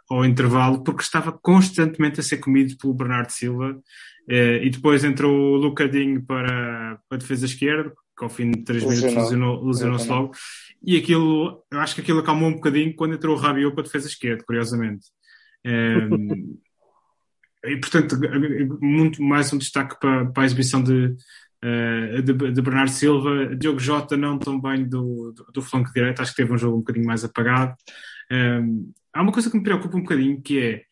ao 0.10 0.26
intervalo, 0.26 0.84
porque 0.84 1.02
estava 1.02 1.32
constantemente 1.32 2.20
a 2.20 2.24
ser 2.24 2.38
comido 2.38 2.76
pelo 2.78 2.94
Bernardo 2.94 3.30
Silva. 3.30 3.80
e 4.28 4.70
depois 4.70 5.06
entrou 5.06 5.34
o 5.34 5.56
Lucadinho 5.56 6.22
para, 6.26 7.00
para 7.08 7.16
a 7.16 7.18
defesa 7.18 7.46
esquerda, 7.46 7.94
que 8.18 8.24
ao 8.24 8.30
fim 8.30 8.52
de 8.52 8.64
3 8.64 8.84
minutos 8.84 9.14
lesionou-se 9.16 9.66
lesionou 9.66 10.06
logo. 10.06 10.36
E 10.86 10.98
aquilo, 10.98 11.64
eu 11.72 11.80
acho 11.80 11.96
que 11.96 12.02
aquilo 12.02 12.20
acalmou 12.20 12.50
um 12.50 12.56
bocadinho 12.56 12.96
quando 12.96 13.16
entrou 13.16 13.36
o 13.36 13.40
Rabiot 13.40 13.74
para 13.74 13.84
a 13.84 13.86
defesa 13.86 14.08
esquerda, 14.08 14.44
curiosamente. 14.44 15.08
Um, 15.66 16.58
e 17.66 17.78
portanto, 17.78 18.18
muito 18.82 19.24
mais 19.24 19.52
um 19.54 19.58
destaque 19.58 20.00
para, 20.00 20.26
para 20.26 20.44
a 20.44 20.46
exibição 20.46 20.84
de, 20.84 21.16
uh, 21.64 22.22
de, 22.22 22.34
de, 22.52 22.62
Bernardo 22.62 22.92
Silva. 22.92 23.56
Diogo 23.56 23.80
Jota 23.80 24.18
não 24.18 24.38
tão 24.38 24.60
bem 24.60 24.84
do, 24.88 25.32
do, 25.32 25.46
do, 25.54 25.62
flanco 25.62 25.94
direito, 25.94 26.22
acho 26.22 26.32
que 26.32 26.42
teve 26.42 26.54
um 26.54 26.58
jogo 26.58 26.78
um 26.78 26.82
bocadinho 26.82 27.06
mais 27.06 27.24
apagado. 27.24 27.76
Um, 28.32 28.92
há 29.14 29.22
uma 29.22 29.32
coisa 29.32 29.50
que 29.50 29.58
me 29.58 29.64
preocupa 29.64 29.98
um 29.98 30.02
bocadinho 30.02 30.42
que 30.42 30.60
é 30.60 30.84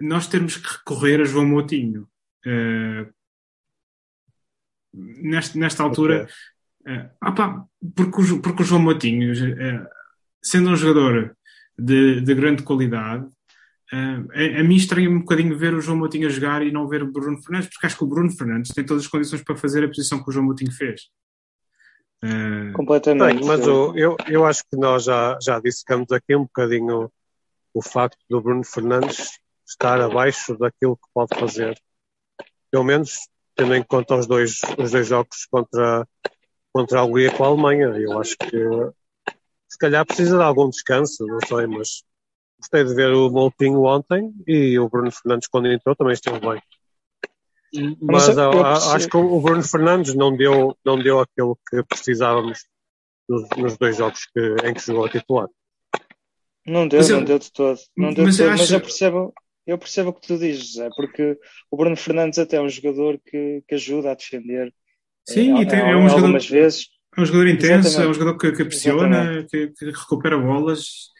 nós 0.00 0.26
termos 0.26 0.56
que 0.56 0.72
recorrer 0.78 1.20
a 1.20 1.24
João 1.24 1.46
Moutinho. 1.46 2.08
Uh, 2.46 3.12
nesta, 4.94 5.58
nesta 5.58 5.82
altura, 5.82 6.28
uh, 6.86 7.28
opa, 7.28 7.66
porque, 7.94 8.20
o, 8.20 8.40
porque 8.40 8.62
o 8.62 8.64
João 8.64 8.82
Moutinho, 8.82 9.32
uh, 9.32 9.86
sendo 10.42 10.70
um 10.70 10.76
jogador 10.76 11.36
de, 11.78 12.20
de 12.20 12.34
grande 12.34 12.62
qualidade, 12.62 13.26
Uh, 13.92 14.26
a, 14.32 14.60
a, 14.60 14.64
mim 14.64 14.74
estranha-me 14.74 15.14
um 15.14 15.20
bocadinho 15.20 15.56
ver 15.56 15.74
o 15.74 15.80
João 15.80 15.98
Moutinho 15.98 16.26
a 16.26 16.30
jogar 16.30 16.66
e 16.66 16.72
não 16.72 16.88
ver 16.88 17.02
o 17.02 17.12
Bruno 17.12 17.40
Fernandes, 17.40 17.68
porque 17.68 17.86
acho 17.86 17.96
que 17.96 18.02
o 18.02 18.06
Bruno 18.08 18.30
Fernandes 18.30 18.72
tem 18.72 18.84
todas 18.84 19.04
as 19.04 19.08
condições 19.08 19.42
para 19.42 19.54
fazer 19.54 19.84
a 19.84 19.88
posição 19.88 20.22
que 20.22 20.28
o 20.28 20.32
João 20.32 20.46
Moutinho 20.46 20.72
fez. 20.72 21.02
Uh, 22.24 22.72
Completamente. 22.72 23.38
Bem, 23.38 23.46
mas 23.46 23.68
o, 23.68 23.94
eu, 23.94 24.16
eu 24.26 24.44
acho 24.46 24.64
que 24.68 24.76
nós 24.76 25.04
já, 25.04 25.38
já 25.40 25.60
dissecamos 25.60 26.10
aqui 26.10 26.34
um 26.34 26.42
bocadinho 26.42 27.12
o 27.72 27.82
facto 27.82 28.18
do 28.28 28.40
Bruno 28.40 28.64
Fernandes 28.64 29.38
estar 29.68 30.00
abaixo 30.00 30.56
daquilo 30.56 30.96
que 30.96 31.08
pode 31.12 31.38
fazer. 31.38 31.78
Pelo 32.70 32.84
menos 32.84 33.28
tendo 33.54 33.74
em 33.74 33.82
conta 33.82 34.16
os 34.16 34.26
dois, 34.26 34.60
os 34.78 34.90
dois 34.90 35.06
jogos 35.06 35.46
contra, 35.50 36.08
contra 36.74 37.00
a 37.00 37.04
Hungria 37.04 37.30
com 37.30 37.44
a 37.44 37.46
Alemanha. 37.46 37.86
Eu 37.96 38.20
acho 38.20 38.36
que 38.36 38.58
se 39.68 39.78
calhar 39.78 40.04
precisa 40.04 40.36
de 40.36 40.42
algum 40.42 40.68
descanso, 40.68 41.24
não 41.26 41.38
sei, 41.46 41.66
mas 41.66 42.04
Gostei 42.64 42.82
de 42.82 42.94
ver 42.94 43.12
o 43.12 43.28
Moutinho 43.28 43.82
ontem 43.84 44.32
e 44.46 44.78
o 44.78 44.88
Bruno 44.88 45.12
Fernandes, 45.12 45.48
quando 45.48 45.70
entrou, 45.70 45.94
também 45.94 46.14
esteve 46.14 46.40
bem. 46.40 46.62
Mas, 48.00 48.28
Mas 48.28 48.38
eu, 48.38 48.64
acho 48.64 49.06
que 49.06 49.16
o 49.18 49.40
Bruno 49.40 49.62
Fernandes 49.62 50.14
não 50.14 50.34
deu, 50.34 50.74
não 50.82 50.98
deu 50.98 51.20
aquilo 51.20 51.58
que 51.68 51.82
precisávamos 51.82 52.64
nos, 53.28 53.46
nos 53.58 53.76
dois 53.76 53.98
jogos 53.98 54.24
que, 54.32 54.56
em 54.66 54.72
que 54.72 54.80
jogou 54.80 55.04
a 55.04 55.10
titular. 55.10 55.48
Não 56.66 56.88
deu, 56.88 57.06
não 57.06 57.24
deu 57.24 57.38
de 57.38 57.52
todo. 57.52 57.78
Não 57.94 58.14
deu 58.14 58.24
mas, 58.24 58.36
de 58.36 58.42
todo, 58.42 58.50
eu 58.50 58.56
mas 58.56 58.70
eu 58.70 58.80
percebo, 58.80 59.34
eu 59.66 59.78
percebo 59.78 60.08
o 60.08 60.12
que 60.14 60.26
tu 60.26 60.38
dizes, 60.38 60.78
é 60.78 60.88
porque 60.96 61.38
o 61.70 61.76
Bruno 61.76 61.96
Fernandes 61.96 62.38
até 62.38 62.56
é 62.56 62.62
um 62.62 62.68
jogador 62.68 63.20
que, 63.26 63.62
que 63.68 63.74
ajuda 63.74 64.12
a 64.12 64.14
defender. 64.14 64.72
Sim, 65.26 65.62
é, 65.62 65.66
tem, 65.66 65.80
é 65.80 65.96
um 65.96 66.08
jogador, 66.08 66.40
vezes. 66.40 66.88
É 67.16 67.20
um 67.20 67.24
jogador 67.24 67.48
intenso, 67.48 67.88
Exatamente. 67.88 68.06
é 68.06 68.10
um 68.10 68.14
jogador 68.14 68.38
que, 68.38 68.52
que 68.52 68.64
pressiona, 68.64 69.46
que, 69.50 69.68
que, 69.68 69.84
recupera 69.86 70.38
bolas 70.38 71.12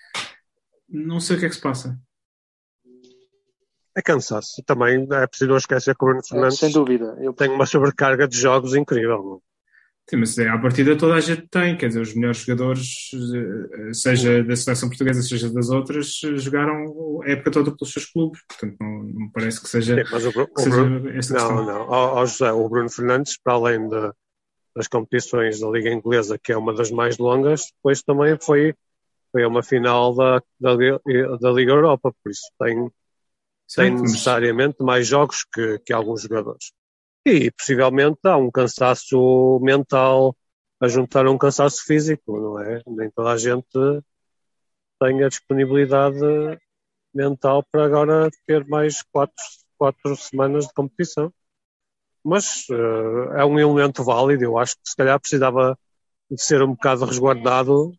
não 0.89 1.19
sei 1.19 1.37
o 1.37 1.41
que 1.41 1.47
é 1.47 1.49
que 1.49 1.55
se 1.55 1.61
passa. 1.61 1.99
É 3.97 4.03
cansaço. 4.03 4.63
Também 4.65 5.07
é 5.11 5.27
preciso 5.27 5.51
não 5.51 5.57
esquecer 5.57 5.97
que 5.97 6.05
o 6.05 6.09
Bruno 6.09 6.25
Fernandes 6.25 6.63
é, 6.63 6.67
sem 6.67 6.73
dúvida. 6.73 7.17
Eu... 7.21 7.33
tem 7.33 7.51
uma 7.51 7.67
sobrecarga 7.67 8.29
de 8.29 8.37
jogos 8.37 8.75
incrível. 8.75 9.43
Sim, 10.09 10.17
mas 10.17 10.37
é, 10.37 10.49
à 10.49 10.59
partida 10.59 10.99
toda 10.99 11.15
a 11.15 11.21
gente 11.21 11.49
tem, 11.49 11.77
quer 11.79 11.89
dizer, 11.89 12.01
os 12.01 12.15
melhores 12.15 12.39
jogadores, 12.39 13.11
eh, 13.15 13.93
seja 13.95 14.45
da 14.45 14.55
seleção 14.55 14.91
portuguesa, 14.91 15.23
seja 15.23 15.51
das 15.51 15.71
outras, 15.71 16.21
jogaram 16.37 17.23
a 17.23 17.31
época 17.31 17.51
toda 17.51 17.75
pelos 17.75 17.91
seus 17.91 18.05
clubes, 18.05 18.43
portanto 18.47 18.77
não, 18.79 19.03
não 19.03 19.31
parece 19.31 19.63
que 19.63 19.69
seja, 19.69 19.97
Sim, 19.97 20.11
mas 20.13 20.27
o, 20.27 20.33
Bruno, 20.33 20.51
seja 20.59 20.77
Bruno, 20.77 21.09
esta 21.09 21.35
não, 21.35 21.41
questão. 21.41 21.67
Não, 21.67 22.15
não, 22.17 22.27
José, 22.27 22.53
o 22.53 22.69
Bruno 22.69 22.91
Fernandes, 22.91 23.39
para 23.43 23.55
além 23.55 23.89
de, 23.89 24.13
das 24.77 24.89
competições 24.89 25.61
da 25.61 25.71
Liga 25.71 25.91
Inglesa, 25.91 26.39
que 26.39 26.53
é 26.53 26.57
uma 26.57 26.75
das 26.75 26.91
mais 26.91 27.17
longas, 27.17 27.73
depois 27.75 28.03
também 28.03 28.37
foi 28.39 28.75
foi 29.33 29.45
uma 29.47 29.65
final 29.65 30.15
da, 30.15 30.41
da, 30.61 30.77
da 31.41 31.51
Liga 31.51 31.73
Europa, 31.73 32.15
por 32.23 32.31
isso 32.31 32.45
tem, 32.57 32.89
tem 33.75 33.91
necessariamente 33.91 34.77
mais 34.81 35.09
jogos 35.09 35.45
que, 35.53 35.81
que 35.81 35.93
alguns 35.93 36.23
jogadores. 36.23 36.71
E 37.27 37.51
possivelmente 37.51 38.21
há 38.25 38.37
um 38.37 38.51
cansaço 38.51 39.59
mental 39.63 40.37
a 40.81 40.89
juntar 40.89 41.27
a 41.27 41.31
um 41.31 41.39
cansaço 41.39 41.85
físico, 41.85 42.39
não 42.39 42.61
é? 42.61 42.83
Nem 42.87 43.11
toda 43.11 43.31
a 43.31 43.37
gente 43.37 43.67
tem 45.01 45.23
a 45.23 45.29
disponibilidade 45.29 46.19
mental 47.15 47.65
para 47.71 47.85
agora 47.85 48.31
ter 48.47 48.67
mais 48.67 49.03
quatro, 49.11 49.35
quatro 49.79 50.17
semanas 50.17 50.67
de 50.67 50.75
competição. 50.75 51.33
Mas 52.23 52.67
uh, 52.71 53.33
é 53.37 53.45
um 53.45 53.59
elemento 53.59 54.03
válido, 54.03 54.45
eu 54.45 54.59
acho 54.59 54.75
que 54.77 54.91
se 54.91 54.97
calhar 54.97 55.19
precisava 55.21 55.79
de 56.31 56.43
ser 56.43 56.63
um 56.63 56.73
bocado 56.73 57.05
resguardado 57.05 57.93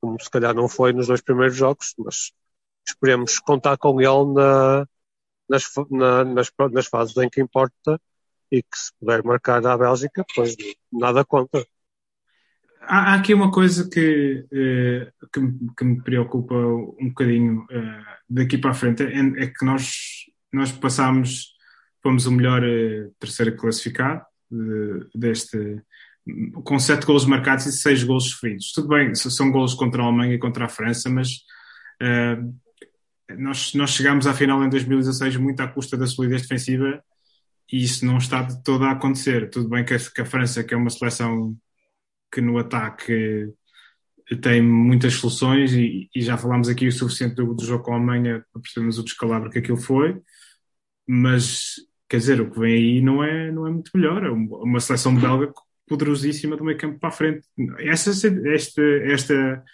como 0.00 0.22
se 0.22 0.30
calhar 0.30 0.54
não 0.54 0.68
foi 0.68 0.92
nos 0.92 1.08
dois 1.08 1.20
primeiros 1.20 1.56
jogos, 1.56 1.94
mas 1.98 2.32
esperemos 2.86 3.38
contar 3.40 3.76
com 3.76 4.00
ele 4.00 4.34
na, 4.34 4.86
nas, 5.48 5.64
na, 5.90 6.24
nas, 6.24 6.52
nas 6.72 6.86
fases 6.86 7.16
em 7.16 7.28
que 7.28 7.40
importa 7.40 8.00
e 8.50 8.62
que 8.62 8.78
se 8.78 8.92
puder 8.98 9.22
marcar 9.24 9.64
à 9.66 9.76
Bélgica, 9.76 10.24
pois 10.34 10.56
nada 10.92 11.24
conta. 11.24 11.66
Há, 12.80 13.12
há 13.12 13.14
aqui 13.14 13.34
uma 13.34 13.50
coisa 13.50 13.88
que, 13.88 14.46
eh, 14.52 15.10
que, 15.32 15.40
que, 15.76 15.84
me 15.84 16.02
preocupa 16.02 16.54
um 16.54 17.08
bocadinho 17.08 17.66
eh, 17.70 18.02
daqui 18.28 18.58
para 18.58 18.70
a 18.70 18.74
frente, 18.74 19.02
é, 19.02 19.42
é, 19.42 19.46
que 19.48 19.64
nós, 19.64 20.26
nós 20.52 20.70
passámos, 20.70 21.54
fomos 22.02 22.26
o 22.26 22.32
melhor 22.32 22.62
eh, 22.62 23.08
terceiro 23.18 23.56
classificado 23.56 24.24
deste, 25.12 25.82
com 26.62 26.78
sete 26.78 27.04
golos 27.04 27.24
marcados 27.24 27.66
e 27.66 27.72
seis 27.72 28.04
golos 28.04 28.30
sofridos. 28.30 28.72
Tudo 28.72 28.88
bem, 28.88 29.12
são 29.16 29.50
golos 29.50 29.74
contra 29.74 30.02
a 30.02 30.06
Alemanha 30.06 30.34
e 30.34 30.38
contra 30.38 30.66
a 30.66 30.68
França, 30.68 31.10
mas 31.10 31.30
uh, 32.00 32.54
nós, 33.38 33.74
nós 33.74 33.90
chegámos 33.90 34.26
à 34.26 34.34
final 34.34 34.62
em 34.64 34.68
2016 34.68 35.36
muito 35.36 35.60
à 35.60 35.68
custa 35.68 35.96
da 35.96 36.06
solidez 36.06 36.42
defensiva 36.42 37.02
e 37.72 37.82
isso 37.82 38.06
não 38.06 38.18
está 38.18 38.42
de 38.42 38.62
todo 38.62 38.84
a 38.84 38.92
acontecer. 38.92 39.50
Tudo 39.50 39.68
bem 39.68 39.84
que 39.84 39.94
a, 39.94 40.24
França, 40.24 40.62
que 40.62 40.74
é 40.74 40.76
uma 40.76 40.90
seleção 40.90 41.56
que 42.32 42.40
no 42.40 42.58
ataque 42.58 43.52
tem 44.40 44.60
muitas 44.62 45.14
soluções 45.14 45.72
e, 45.72 46.08
e 46.14 46.22
já 46.22 46.36
falámos 46.36 46.68
aqui 46.68 46.88
o 46.88 46.92
suficiente 46.92 47.34
do, 47.36 47.54
do, 47.54 47.64
jogo 47.64 47.84
com 47.84 47.92
a 47.92 47.96
Alemanha 47.96 48.44
para 48.52 48.62
percebermos 48.62 48.98
o 48.98 49.04
descalabro 49.04 49.50
que 49.50 49.58
aquilo 49.58 49.76
foi, 49.76 50.20
mas 51.06 51.76
quer 52.08 52.18
dizer, 52.18 52.40
o 52.40 52.50
que 52.50 52.58
vem 52.58 52.74
aí 52.74 53.00
não 53.00 53.22
é, 53.22 53.50
não 53.52 53.66
é 53.66 53.70
muito 53.70 53.90
melhor. 53.94 54.24
É 54.24 54.30
uma 54.30 54.80
seleção 54.80 55.14
belga 55.14 55.52
poderosíssima 55.86 56.56
do 56.56 56.64
meio 56.64 56.78
campo 56.78 56.98
para 56.98 57.08
a 57.08 57.12
frente. 57.12 57.46
Essa, 57.78 58.10
esta, 58.48 58.82
esta 58.82 59.64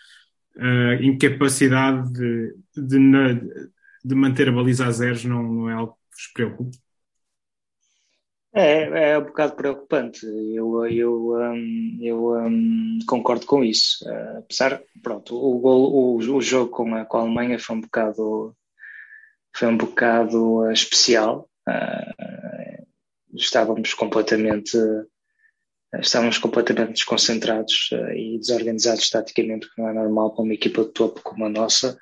uh, 0.57 1.03
incapacidade 1.03 2.13
de, 2.13 2.55
de, 2.77 2.99
de, 4.05 4.15
manter 4.15 4.49
a 4.49 4.53
baliza 4.53 4.87
a 4.87 4.91
zeros 4.91 5.25
não, 5.25 5.43
não 5.43 5.71
é 5.71 5.75
algo 5.75 5.93
que 6.11 6.17
vos 6.17 6.33
preocupe? 6.33 6.79
É, 8.55 9.13
é 9.13 9.19
um 9.19 9.23
bocado 9.23 9.57
preocupante. 9.57 10.27
Eu, 10.27 10.87
eu, 10.87 11.33
um, 11.33 11.99
eu 12.03 12.33
um, 12.35 12.99
concordo 13.07 13.47
com 13.47 13.65
isso. 13.65 14.05
Uh, 14.07 14.39
apesar, 14.41 14.83
pronto, 15.03 15.35
o, 15.35 16.17
o, 16.17 16.17
o 16.17 16.43
jogo 16.43 16.71
com 16.71 16.95
a, 16.95 17.07
com 17.07 17.17
a 17.17 17.21
Alemanha 17.23 17.59
foi 17.59 17.77
um 17.77 17.81
bocado, 17.81 18.55
foi 19.55 19.69
um 19.69 19.77
bocado 19.77 20.59
uh, 20.59 20.71
especial. 20.71 21.49
Uh, 21.67 22.87
estávamos 23.35 23.95
completamente 23.95 24.77
estávamos 26.01 26.39
completamente 26.39 26.93
desconcentrados 26.93 27.91
uh, 27.93 28.13
e 28.13 28.39
desorganizados 28.39 29.11
taticamente, 29.11 29.69
que 29.69 29.81
não 29.81 29.89
é 29.89 29.93
normal 29.93 30.35
para 30.35 30.45
uma 30.45 30.55
equipa 30.55 30.85
de 30.85 30.93
topo 30.93 31.21
como 31.23 31.45
a 31.45 31.49
nossa. 31.49 31.99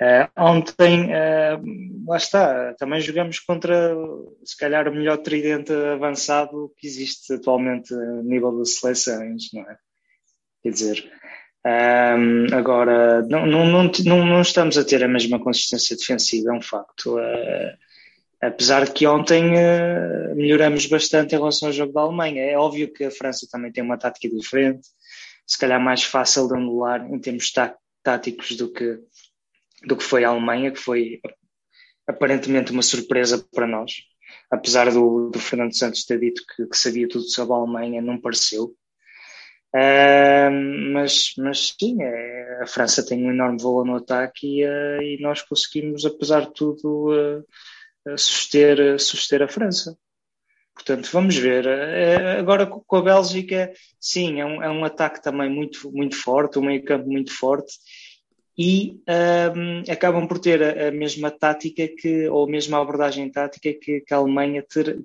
Uh, 0.00 0.28
ontem, 0.36 1.06
uh, 1.06 2.08
lá 2.08 2.16
está, 2.16 2.74
também 2.74 3.00
jogamos 3.00 3.38
contra, 3.38 3.94
se 4.44 4.56
calhar, 4.56 4.88
o 4.88 4.94
melhor 4.94 5.18
tridente 5.18 5.72
avançado 5.72 6.72
que 6.76 6.86
existe 6.86 7.34
atualmente 7.34 7.94
a 7.94 8.22
nível 8.22 8.58
das 8.58 8.76
seleções, 8.76 9.44
não 9.52 9.62
é? 9.62 9.76
Quer 10.62 10.70
dizer, 10.70 11.12
um, 11.66 12.54
agora, 12.54 13.22
não, 13.22 13.46
não, 13.46 13.66
não, 13.66 14.26
não, 14.26 14.40
estamos 14.42 14.76
a 14.76 14.84
ter 14.84 15.02
a 15.04 15.08
mesma 15.08 15.38
consistência 15.38 15.96
defensiva, 15.96 16.50
é 16.50 16.52
um 16.52 16.62
facto. 16.62 17.16
Uh, 17.16 17.83
Apesar 18.46 18.84
de 18.84 18.92
que 18.92 19.06
ontem 19.06 19.52
uh, 19.54 20.34
melhoramos 20.34 20.86
bastante 20.86 21.34
em 21.34 21.38
relação 21.38 21.68
ao 21.68 21.72
jogo 21.72 21.92
da 21.92 22.02
Alemanha. 22.02 22.42
É 22.42 22.58
óbvio 22.58 22.92
que 22.92 23.04
a 23.04 23.10
França 23.10 23.46
também 23.50 23.72
tem 23.72 23.82
uma 23.82 23.98
tática 23.98 24.28
diferente, 24.28 24.88
se 25.46 25.58
calhar 25.58 25.80
mais 25.80 26.02
fácil 26.02 26.48
de 26.48 26.54
anular 26.54 27.04
em 27.12 27.18
termos 27.18 27.50
tá 27.52 27.76
táticos 28.02 28.56
do 28.56 28.70
que, 28.70 28.98
do 29.86 29.96
que 29.96 30.04
foi 30.04 30.24
a 30.24 30.28
Alemanha, 30.28 30.70
que 30.70 30.78
foi 30.78 31.20
aparentemente 32.06 32.70
uma 32.70 32.82
surpresa 32.82 33.44
para 33.52 33.66
nós. 33.66 33.92
Apesar 34.50 34.90
do, 34.90 35.30
do 35.30 35.38
Fernando 35.38 35.76
Santos 35.76 36.04
ter 36.04 36.20
dito 36.20 36.42
que, 36.54 36.66
que, 36.66 36.76
sabia 36.76 37.08
tudo 37.08 37.24
sobre 37.24 37.54
a 37.54 37.56
Alemanha, 37.56 38.02
não 38.02 38.20
pareceu. 38.20 38.74
Uh, 39.74 40.52
mas, 40.92 41.32
mas 41.36 41.74
sim, 41.80 42.00
é, 42.00 42.60
a 42.62 42.66
França 42.66 43.04
tem 43.04 43.24
um 43.24 43.30
enorme 43.30 43.60
valor 43.60 43.84
no 43.84 43.96
ataque 43.96 44.60
e, 44.60 44.64
uh, 44.64 45.02
e 45.02 45.20
nós 45.20 45.42
conseguimos, 45.42 46.04
apesar 46.04 46.42
de 46.42 46.54
tudo, 46.54 47.10
uh, 47.10 47.44
suster, 48.16 48.98
suster 49.00 49.42
a 49.42 49.48
França. 49.48 49.96
Portanto, 50.74 51.08
vamos 51.12 51.36
ver. 51.36 51.68
agora 52.38 52.66
com 52.66 52.96
a 52.96 53.02
Bélgica, 53.02 53.72
sim, 54.00 54.40
é 54.40 54.44
um, 54.44 54.62
é 54.62 54.70
um 54.70 54.84
ataque 54.84 55.22
também 55.22 55.48
muito, 55.48 55.90
muito 55.92 56.16
forte, 56.16 56.58
um 56.58 56.64
meio-campo 56.64 57.08
muito 57.08 57.32
forte 57.32 57.74
e 58.56 59.00
um, 59.56 59.90
acabam 59.90 60.26
por 60.26 60.38
ter 60.38 60.62
a, 60.62 60.88
a, 60.88 60.90
mesma 60.90 61.30
tática 61.30 61.88
que, 61.88 62.28
ou 62.28 62.46
a 62.46 62.50
mesma 62.50 62.80
abordagem 62.80 63.30
tática 63.30 63.72
que, 63.72 64.00
que 64.00 64.14
a 64.14 64.16
Alemanha 64.16 64.64
ter, 64.68 65.02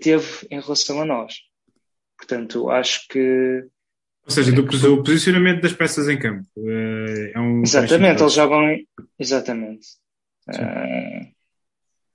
teve 0.00 0.46
em 0.50 0.60
relação 0.60 1.00
a 1.02 1.04
nós. 1.04 1.34
Portanto, 2.16 2.70
acho 2.70 3.06
que. 3.08 3.64
Ou 4.24 4.30
seja, 4.30 4.52
do, 4.52 4.62
do 4.62 5.02
posicionamento 5.02 5.62
das 5.62 5.72
peças 5.72 6.08
em 6.08 6.18
campo. 6.18 6.46
Eh, 6.58 7.32
é 7.34 7.40
um 7.40 7.62
exatamente, 7.62 8.20
eles 8.20 8.34
jogam. 8.34 8.76
Exatamente. 9.18 9.86
Uh, 10.48 11.37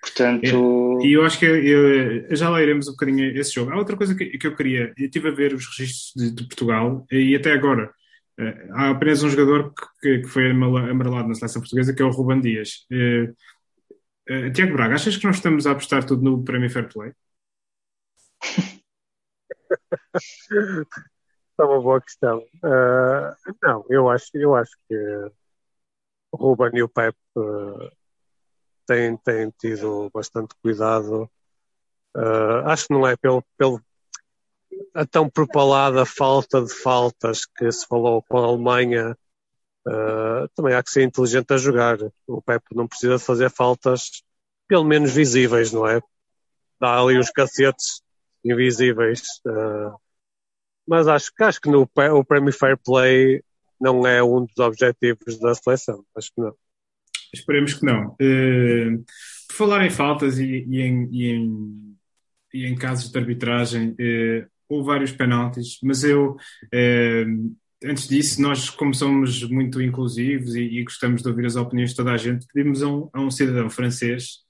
portanto. 0.03 0.99
É, 1.01 1.05
e 1.07 1.13
eu 1.13 1.25
acho 1.25 1.39
que 1.39 1.45
eu, 1.45 2.35
já 2.35 2.49
lá 2.49 2.61
iremos 2.61 2.87
um 2.87 2.91
bocadinho 2.91 3.37
esse 3.37 3.53
jogo. 3.53 3.71
Há 3.71 3.77
outra 3.77 3.95
coisa 3.95 4.13
que, 4.13 4.37
que 4.37 4.47
eu 4.47 4.55
queria. 4.55 4.93
Eu 4.97 5.05
estive 5.05 5.29
a 5.29 5.31
ver 5.31 5.53
os 5.53 5.65
registros 5.65 6.13
de, 6.15 6.31
de 6.35 6.43
Portugal 6.47 7.05
e 7.09 7.35
até 7.35 7.53
agora. 7.53 7.93
Uh, 8.39 8.73
há 8.73 8.89
apenas 8.89 9.23
um 9.23 9.29
jogador 9.29 9.73
que, 10.01 10.19
que, 10.19 10.27
foi 10.27 10.49
amarelado 10.51 11.27
na 11.27 11.35
seleção 11.35 11.61
portuguesa, 11.61 11.93
que 11.93 12.01
é 12.01 12.05
o 12.05 12.09
Ruban 12.09 12.41
Dias. 12.41 12.85
Uh, 12.91 13.31
uh, 14.29 14.51
Tiago 14.51 14.73
Braga, 14.73 14.95
achas 14.95 15.15
que 15.15 15.25
nós 15.25 15.37
estamos 15.37 15.65
a 15.65 15.71
apostar 15.71 16.03
tudo 16.03 16.23
no 16.23 16.43
Prémio 16.43 16.69
Fair 16.69 16.91
Play? 16.91 17.13
é 21.59 21.63
uma 21.63 21.81
boa 21.81 22.01
questão. 22.01 22.39
Uh, 22.39 23.55
não, 23.61 23.85
eu 23.89 24.09
acho, 24.09 24.29
eu 24.33 24.55
acho 24.55 24.75
que 24.89 24.95
o 26.31 26.37
Ruben 26.37 26.71
e 26.73 26.83
o 26.83 26.89
Pep 26.89 27.15
uh, 27.37 28.02
têm, 28.85 29.17
têm 29.17 29.51
tido 29.59 30.09
bastante 30.13 30.55
cuidado. 30.61 31.29
Uh, 32.15 32.67
acho 32.67 32.87
que 32.87 32.93
não 32.93 33.07
é 33.07 33.15
pelo, 33.15 33.43
pelo 33.57 33.81
a 34.93 35.05
tão 35.05 35.29
propalada 35.29 36.05
falta 36.05 36.61
de 36.61 36.73
faltas 36.73 37.45
que 37.45 37.71
se 37.71 37.87
falou 37.87 38.23
com 38.23 38.37
a 38.37 38.45
Alemanha. 38.45 39.17
Uh, 39.85 40.47
também 40.55 40.73
há 40.73 40.83
que 40.83 40.91
ser 40.91 41.03
inteligente 41.03 41.53
a 41.53 41.57
jogar. 41.57 41.97
O 42.27 42.41
Pep 42.41 42.63
não 42.73 42.87
precisa 42.87 43.19
fazer 43.19 43.49
faltas, 43.49 44.23
pelo 44.67 44.85
menos 44.85 45.11
visíveis, 45.11 45.71
não 45.71 45.87
é? 45.87 46.01
Dá 46.79 46.99
ali 46.99 47.17
os 47.17 47.29
cacetes 47.31 48.01
invisíveis. 48.43 49.21
Uh, 49.45 49.97
mas 50.87 51.07
acho, 51.07 51.31
acho 51.39 51.61
que 51.61 51.69
no, 51.69 51.83
o 51.83 52.25
Prémio 52.25 52.53
Fair 52.53 52.77
Play 52.77 53.43
não 53.79 54.05
é 54.05 54.23
um 54.23 54.45
dos 54.45 54.57
objetivos 54.59 55.39
da 55.39 55.55
seleção. 55.55 56.05
Acho 56.15 56.31
que 56.33 56.41
não. 56.41 56.55
Esperemos 57.33 57.73
que 57.73 57.85
não. 57.85 58.15
Uh, 58.21 59.03
por 59.47 59.55
falar 59.55 59.85
em 59.85 59.89
faltas 59.89 60.37
e, 60.37 60.65
e, 60.69 60.81
em, 60.81 61.09
e, 61.11 61.31
em, 61.31 61.95
e 62.53 62.65
em, 62.65 62.75
casos 62.75 63.11
de 63.11 63.17
arbitragem, 63.17 63.89
uh, 63.89 64.47
houve 64.69 64.87
vários 64.87 65.11
penaltis, 65.11 65.79
mas 65.83 66.03
eu, 66.03 66.31
uh, 66.35 67.55
antes 67.83 68.07
disso, 68.07 68.41
nós, 68.41 68.69
como 68.69 68.93
somos 68.93 69.43
muito 69.49 69.81
inclusivos 69.81 70.55
e, 70.55 70.83
gostamos 70.83 71.21
de 71.23 71.27
ouvir 71.27 71.45
as 71.45 71.55
opiniões 71.55 71.89
de 71.89 71.95
toda 71.95 72.11
a 72.11 72.17
gente, 72.17 72.45
pedimos 72.53 72.83
a 72.83 72.87
um, 72.87 73.09
a 73.11 73.21
um 73.21 73.31
cidadão 73.31 73.69
francês 73.69 74.43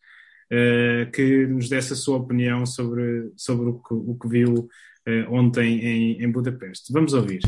que 1.12 1.48
nos 1.48 1.68
desse 1.68 1.94
a 1.94 1.96
sua 1.96 2.18
opinião 2.18 2.64
sobre, 2.64 3.32
sobre 3.36 3.70
o, 3.70 3.80
que, 3.80 3.92
o 3.92 4.16
que 4.16 4.28
viu 4.28 4.70
ontem 5.30 5.80
em, 5.80 6.24
em 6.24 6.32
Budapeste. 6.32 6.94
Vamos 6.94 7.14
ouvir. 7.14 7.40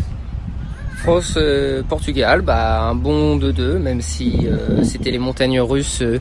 France-Portugal, 0.95 2.41
bah, 2.41 2.81
un 2.81 2.95
bon 2.95 3.37
2-2, 3.37 3.77
même 3.77 4.01
si 4.01 4.47
euh, 4.47 4.83
c'était 4.83 5.11
les 5.11 5.19
montagnes 5.19 5.59
russes 5.59 6.01
euh, 6.01 6.19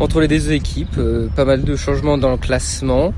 entre 0.00 0.20
les 0.20 0.28
deux 0.28 0.52
équipes. 0.52 0.96
Euh, 0.98 1.28
pas 1.34 1.44
mal 1.44 1.62
de 1.62 1.76
changements 1.76 2.18
dans 2.18 2.30
le 2.30 2.36
classement. 2.36 3.12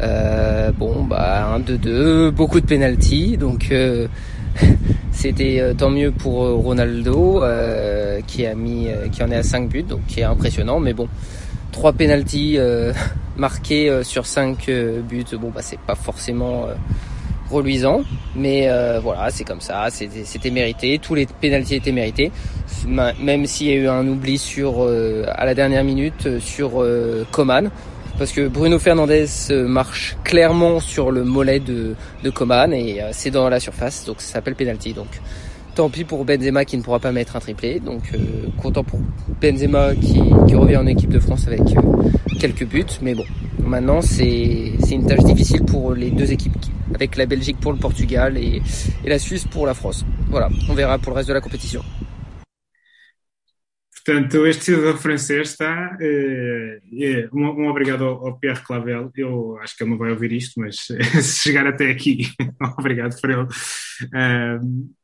Euh, 0.00 0.72
bon, 0.72 1.04
bah, 1.04 1.54
un 1.54 1.60
2-2, 1.60 2.30
beaucoup 2.30 2.60
de 2.60 2.66
pénalty, 2.66 3.36
donc 3.36 3.72
c'était 5.12 5.74
tant 5.76 5.90
mieux 5.90 6.10
pour 6.10 6.38
Ronaldo 6.38 7.42
qui 8.26 8.46
a 8.46 8.54
mis, 8.54 8.88
qui 9.12 9.22
en 9.22 9.30
est 9.30 9.36
à 9.36 9.42
5 9.42 9.68
buts, 9.68 9.82
donc 9.82 10.06
qui 10.06 10.20
est 10.20 10.24
impressionnant. 10.24 10.80
Mais 10.80 10.94
bon, 10.94 11.08
3 11.72 11.92
pénalty 11.92 12.58
marqués 13.36 14.00
sur 14.02 14.26
5 14.26 14.70
buts, 15.08 15.24
bon, 15.40 15.50
bah, 15.54 15.60
c'est 15.62 15.78
pas 15.80 15.94
forcément 15.94 16.66
reluisant. 17.50 18.02
Mais 18.34 18.68
euh, 18.68 19.00
voilà, 19.00 19.30
c'est 19.30 19.44
comme 19.44 19.60
ça, 19.60 19.88
c'était 19.90 20.50
mérité. 20.50 20.98
Tous 20.98 21.14
les 21.14 21.26
pénalties 21.26 21.76
étaient 21.76 21.92
mérités. 21.92 22.32
Même 22.86 23.46
s'il 23.46 23.68
y 23.68 23.72
a 23.72 23.74
eu 23.74 23.88
un 23.88 24.06
oubli 24.06 24.38
sur 24.38 24.82
euh, 24.82 25.24
à 25.28 25.44
la 25.44 25.54
dernière 25.54 25.84
minute 25.84 26.26
euh, 26.26 26.40
sur 26.40 26.84
Coman. 27.30 27.70
Parce 28.18 28.32
que 28.32 28.48
Bruno 28.48 28.78
Fernandez 28.78 29.26
marche 29.50 30.16
clairement 30.24 30.80
sur 30.80 31.10
le 31.10 31.22
mollet 31.22 31.60
de, 31.60 31.94
de 32.22 32.30
Coman 32.30 32.72
et 32.72 33.02
c'est 33.12 33.30
dans 33.30 33.50
la 33.50 33.60
surface, 33.60 34.06
donc 34.06 34.22
ça 34.22 34.34
s'appelle 34.34 34.54
penalty. 34.54 34.94
Donc 34.94 35.08
tant 35.76 35.90
pis 35.90 36.04
pour 36.04 36.24
Benzema 36.24 36.64
qui 36.64 36.78
ne 36.78 36.82
pourra 36.82 36.98
pas 36.98 37.12
mettre 37.12 37.36
un 37.36 37.40
triplé. 37.40 37.80
Donc 37.80 38.10
content 38.60 38.82
pour 38.82 38.98
Benzema 39.40 39.94
qui, 39.94 40.20
revient 40.54 40.78
en 40.78 40.86
équipe 40.86 41.10
de 41.10 41.20
France 41.20 41.46
avec 41.46 41.60
quelques 42.40 42.66
buts. 42.66 42.84
Mais 43.02 43.14
bon, 43.14 43.24
maintenant 43.62 44.00
c'est 44.00 44.72
une 44.90 45.06
tâche 45.06 45.24
difficile 45.24 45.64
pour 45.64 45.94
les 45.94 46.10
deux 46.10 46.32
équipes 46.32 46.56
avec 46.94 47.16
la 47.16 47.26
Belgique 47.26 47.58
pour 47.60 47.72
le 47.72 47.78
Portugal 47.78 48.38
et, 48.38 48.62
et 49.04 49.08
la 49.08 49.18
Suisse 49.18 49.44
pour 49.44 49.66
la 49.66 49.74
France. 49.74 50.04
Voilà, 50.30 50.48
on 50.68 50.74
verra 50.74 50.98
pour 50.98 51.12
le 51.12 51.16
reste 51.16 51.28
de 51.28 51.34
la 51.34 51.40
compétition. 51.40 51.82
Portanto, 54.06 54.46
este 54.46 54.66
cidadão 54.66 54.96
francês 54.96 55.50
está. 55.50 55.96
Eh, 56.00 57.28
um, 57.32 57.44
um, 57.44 57.68
obrigado 57.68 58.04
ao, 58.04 58.28
ao, 58.28 58.38
Pierre 58.38 58.62
Clavel. 58.62 59.10
Eu 59.16 59.58
acho 59.60 59.76
que 59.76 59.82
ele 59.82 59.90
não 59.90 59.98
vai 59.98 60.12
ouvir 60.12 60.30
isto, 60.30 60.60
mas 60.60 60.86
se 61.20 61.40
chegar 61.42 61.66
até 61.66 61.90
aqui, 61.90 62.28
obrigado 62.78 63.20
por 63.20 63.30
ele. 63.30 63.48
Eh, 64.14 64.58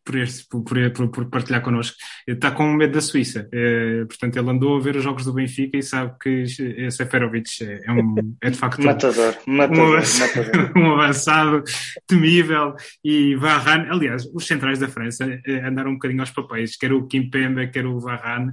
por, 0.04 0.16
este, 0.18 0.46
por, 0.48 0.62
por, 0.62 1.08
por, 1.08 1.30
partilhar 1.30 1.62
connosco. 1.62 1.96
Está 2.26 2.50
com 2.50 2.72
medo 2.72 2.94
da 2.94 3.00
Suíça. 3.00 3.48
É, 3.52 4.04
portanto, 4.04 4.36
ele 4.36 4.50
andou 4.50 4.76
a 4.76 4.80
ver 4.80 4.96
os 4.96 5.02
jogos 5.02 5.24
do 5.24 5.32
Benfica 5.32 5.76
e 5.76 5.82
sabe 5.82 6.14
que 6.20 6.46
Seferovic 6.90 7.64
é, 7.64 7.82
é, 7.86 7.92
um, 7.92 8.14
é 8.40 8.50
de 8.50 8.58
facto 8.58 8.82
matador, 8.82 9.34
matador, 9.46 9.84
um, 9.84 9.92
avançado, 9.92 10.50
um 10.76 10.92
avançado 10.92 11.64
temível 12.06 12.74
e 13.04 13.34
Varane. 13.36 13.88
Aliás, 13.90 14.26
os 14.32 14.46
centrais 14.46 14.78
da 14.78 14.88
França 14.88 15.24
é, 15.46 15.66
andaram 15.66 15.90
um 15.90 15.94
bocadinho 15.94 16.20
aos 16.20 16.30
papéis, 16.30 16.76
quer 16.76 16.92
o 16.92 17.06
Kimpembe, 17.06 17.68
quer 17.68 17.86
o 17.86 18.00
Varane. 18.00 18.52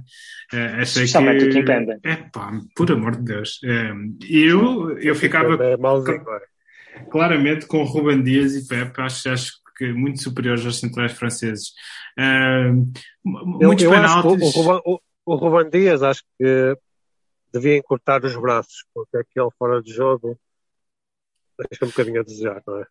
É, 0.52 0.80
achei 0.80 1.06
que. 1.06 1.18
o 1.18 1.50
Kimpembe. 1.50 1.98
É 2.02 2.16
pá, 2.16 2.52
por 2.74 2.90
amor 2.90 3.16
de 3.16 3.22
Deus. 3.22 3.60
É, 3.64 3.92
eu, 4.28 4.98
eu 4.98 5.14
ficava. 5.14 5.58
É 5.62 5.76
claramente 7.10 7.66
com 7.66 7.82
Ruben 7.82 8.22
Dias 8.22 8.54
e 8.54 8.66
Pepe, 8.66 9.00
acho, 9.00 9.30
acho 9.30 9.52
que 9.80 9.92
muito 9.94 10.22
superiores 10.22 10.64
aos 10.66 10.78
centrais 10.78 11.12
franceses. 11.12 11.70
Uh, 12.18 12.86
muitos 13.24 13.84
eu, 13.84 13.90
eu 13.90 13.96
penaltis. 13.96 14.56
O, 14.56 14.82
o, 14.84 15.00
o 15.24 15.34
Ruben 15.36 15.70
Dias 15.70 16.02
acho 16.02 16.22
que 16.38 16.76
devia 17.50 17.78
encurtar 17.78 18.22
os 18.22 18.36
braços, 18.36 18.84
porque 18.92 19.16
aquele 19.16 19.48
fora 19.58 19.82
de 19.82 19.90
jogo 19.90 20.38
deixa 21.58 21.84
um 21.84 21.88
bocadinho 21.88 22.20
a 22.20 22.24
desejar, 22.24 22.62
não 22.66 22.78
é? 22.78 22.86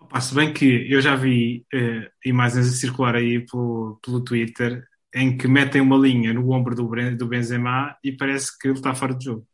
Opa, 0.00 0.20
se 0.20 0.34
bem 0.34 0.52
que 0.52 0.86
eu 0.92 1.00
já 1.00 1.16
vi 1.16 1.64
uh, 1.74 2.10
imagens 2.24 2.68
a 2.68 2.76
circular 2.76 3.16
aí 3.16 3.44
pelo, 3.46 3.98
pelo 4.02 4.22
Twitter 4.22 4.86
em 5.14 5.36
que 5.36 5.48
metem 5.48 5.80
uma 5.80 5.96
linha 5.96 6.34
no 6.34 6.52
ombro 6.52 6.74
do, 6.74 6.88
do 7.16 7.26
Benzema 7.26 7.96
e 8.04 8.12
parece 8.12 8.56
que 8.56 8.68
ele 8.68 8.74
está 8.74 8.94
fora 8.94 9.14
de 9.14 9.24
jogo. 9.24 9.46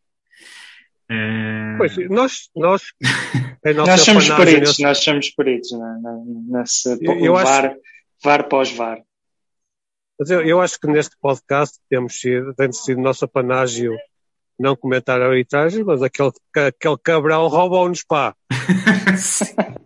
É... 1.10 1.76
Pois, 1.76 1.96
nós, 2.08 2.48
nós, 2.56 2.82
nós 3.76 4.00
somos 4.00 4.28
peritos, 4.30 4.70
nesse... 4.70 4.82
nós 4.82 4.98
somos 4.98 5.30
peritos 5.30 5.72
né? 5.72 6.00
nesse 6.48 6.98
eu 7.00 7.34
VAR, 7.34 7.66
acho... 7.66 7.76
VAR 8.22 8.48
pós-VAR. 8.48 9.02
Mas 10.18 10.30
eu, 10.30 10.42
eu 10.42 10.60
acho 10.60 10.78
que 10.78 10.86
neste 10.86 11.16
podcast 11.20 11.78
temos 11.88 12.18
sido, 12.20 12.54
tem 12.54 12.72
sido 12.72 13.00
nosso 13.00 13.26
panágio 13.26 13.92
não 14.58 14.76
comentar 14.76 15.20
a 15.20 15.26
arbitragem, 15.26 15.82
mas 15.82 16.02
aquele, 16.02 16.30
aquele 16.56 16.98
Cabral 17.02 17.48
roubou-nos 17.48 18.04
pá. 18.04 18.34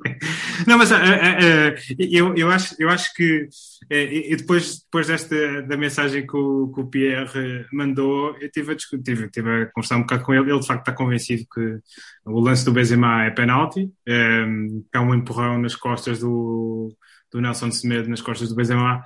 Não, 0.69 0.77
mas 0.77 0.91
uh, 0.91 0.97
uh, 0.97 1.97
eu, 1.99 2.37
eu, 2.37 2.51
acho, 2.51 2.77
eu 2.79 2.91
acho 2.91 3.15
que 3.15 3.49
e 3.91 4.37
depois, 4.37 4.81
depois 4.81 5.07
desta 5.07 5.63
da 5.63 5.79
mensagem 5.79 6.27
que 6.27 6.37
o, 6.37 6.71
que 6.71 6.81
o 6.83 6.87
Pierre 6.87 7.65
mandou, 7.73 8.37
eu 8.39 8.51
tive 8.51 8.73
a 8.73 8.75
discutir, 8.75 9.03
tive, 9.03 9.31
tive 9.31 9.63
a 9.63 9.67
conversar 9.73 9.97
um 9.97 10.03
bocado 10.03 10.25
com 10.25 10.35
ele. 10.35 10.51
Ele 10.51 10.61
de 10.61 10.67
facto 10.67 10.81
está 10.81 10.93
convencido 10.93 11.47
que 11.51 11.79
o 12.27 12.39
lance 12.39 12.67
do 12.67 12.73
Benzema 12.73 13.25
é 13.25 13.31
penalti, 13.31 13.91
um, 14.07 14.85
que 14.93 14.99
há 14.99 15.01
um 15.01 15.15
empurrão 15.15 15.59
nas 15.59 15.75
costas 15.75 16.19
do, 16.19 16.95
do 17.33 17.41
Nelson 17.41 17.71
Semedo, 17.71 18.11
nas 18.11 18.21
costas 18.21 18.51
do 18.51 18.55
Benzema. 18.55 19.03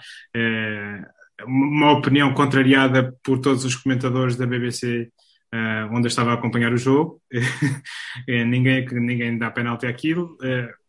uma 1.46 1.92
opinião 1.92 2.35
contrariada 2.35 3.16
por 3.22 3.38
todos 3.38 3.64
os 3.64 3.77
comentadores 3.77 4.35
da 4.35 4.46
BBC 4.46 5.12
Uh, 5.55 5.85
onde 5.92 6.07
eu 6.07 6.09
estava 6.09 6.31
a 6.31 6.35
acompanhar 6.35 6.72
o 6.72 6.79
jogo. 6.79 7.20
ninguém, 8.27 8.87
ninguém 8.87 9.37
dá 9.37 9.51
penalti 9.51 9.87
àquilo. 9.87 10.38
Uh, 10.40 10.82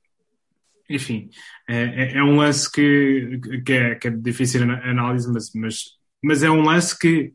enfim, 0.96 1.30
é, 1.68 2.18
é 2.18 2.24
um 2.24 2.38
lance 2.38 2.72
que, 2.72 3.40
que, 3.66 3.74
é, 3.74 3.96
que 3.96 4.08
é 4.08 4.12
difícil 4.12 4.64
a 4.70 4.90
análise, 4.90 5.32
mas, 5.32 5.52
mas, 5.56 5.84
mas 6.24 6.44
é 6.44 6.50
um 6.50 6.62
lance 6.62 6.98
que 6.98 7.34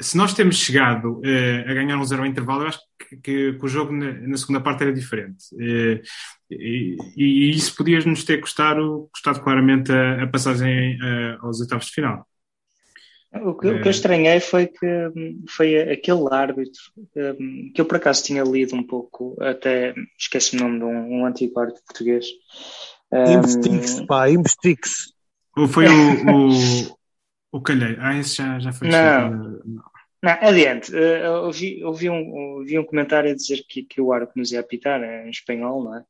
se 0.00 0.16
nós 0.16 0.34
temos 0.34 0.56
chegado 0.56 1.20
uh, 1.20 1.70
a 1.70 1.74
ganhar 1.74 1.98
um 1.98 2.04
zero 2.04 2.22
ao 2.22 2.28
intervalo, 2.28 2.62
eu 2.62 2.68
acho 2.68 2.80
que, 2.98 3.16
que, 3.16 3.52
que 3.54 3.64
o 3.64 3.68
jogo 3.68 3.92
na, 3.92 4.12
na, 4.12 4.36
segunda 4.36 4.60
parte 4.60 4.82
era 4.82 4.92
diferente. 4.92 5.44
Uh, 5.54 6.02
e, 6.50 6.96
e, 7.16 7.50
isso 7.50 7.74
podia-nos 7.74 8.24
ter 8.24 8.38
custado, 8.38 9.08
custado 9.12 9.40
claramente 9.40 9.90
a, 9.90 10.22
a 10.22 10.26
passagem 10.26 10.96
uh, 10.96 11.46
aos 11.46 11.60
oitavos 11.60 11.86
de 11.86 11.92
final. 11.92 12.26
O 13.44 13.54
que, 13.54 13.68
o 13.68 13.80
que, 13.80 13.88
eu 13.88 13.90
estranhei 13.90 14.40
foi 14.40 14.66
que 14.66 15.10
foi 15.48 15.76
aquele 15.90 16.26
árbitro 16.30 16.80
um, 17.16 17.70
que 17.74 17.80
eu 17.80 17.84
por 17.84 17.96
acaso 17.96 18.24
tinha 18.24 18.42
lido 18.42 18.74
um 18.74 18.82
pouco, 18.82 19.36
até 19.40 19.94
esqueci 20.18 20.56
o 20.56 20.60
nome 20.60 20.78
de 20.78 20.84
um, 20.84 21.20
um 21.20 21.26
antigo 21.26 21.58
árbitro 21.58 21.82
português. 21.84 22.26
Um, 23.12 24.06
pá, 24.06 24.28
Investix. 24.28 25.12
Foi 25.68 25.86
o, 25.86 26.90
o, 26.92 26.96
o 27.52 27.60
Calheiro. 27.60 27.96
Ah, 28.00 28.18
esse 28.18 28.36
já, 28.36 28.58
já 28.58 28.72
foi. 28.72 28.88
Não, 28.88 29.30
não. 29.30 29.60
não 30.22 30.32
adiante. 30.40 30.92
Uh, 30.94 31.44
ouvi, 31.44 31.82
ouvi, 31.84 32.10
um, 32.10 32.56
ouvi 32.58 32.78
um 32.78 32.84
comentário 32.84 33.30
a 33.30 33.34
dizer 33.34 33.64
que, 33.68 33.82
que 33.82 34.00
o 34.00 34.12
árbitro 34.12 34.38
nos 34.38 34.52
ia 34.52 34.60
apitar 34.60 35.02
em 35.02 35.30
espanhol, 35.30 35.82
não 35.82 35.96
é? 35.96 36.04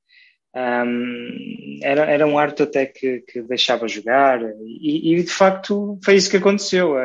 Um, 0.56 1.78
era, 1.82 2.10
era 2.10 2.26
um 2.26 2.38
árbitro 2.38 2.64
até 2.64 2.86
que, 2.86 3.20
que 3.20 3.42
deixava 3.42 3.86
jogar 3.86 4.40
e, 4.62 5.12
e, 5.12 5.22
de 5.22 5.30
facto 5.30 5.98
foi 6.02 6.14
isso 6.14 6.30
que 6.30 6.38
aconteceu. 6.38 6.98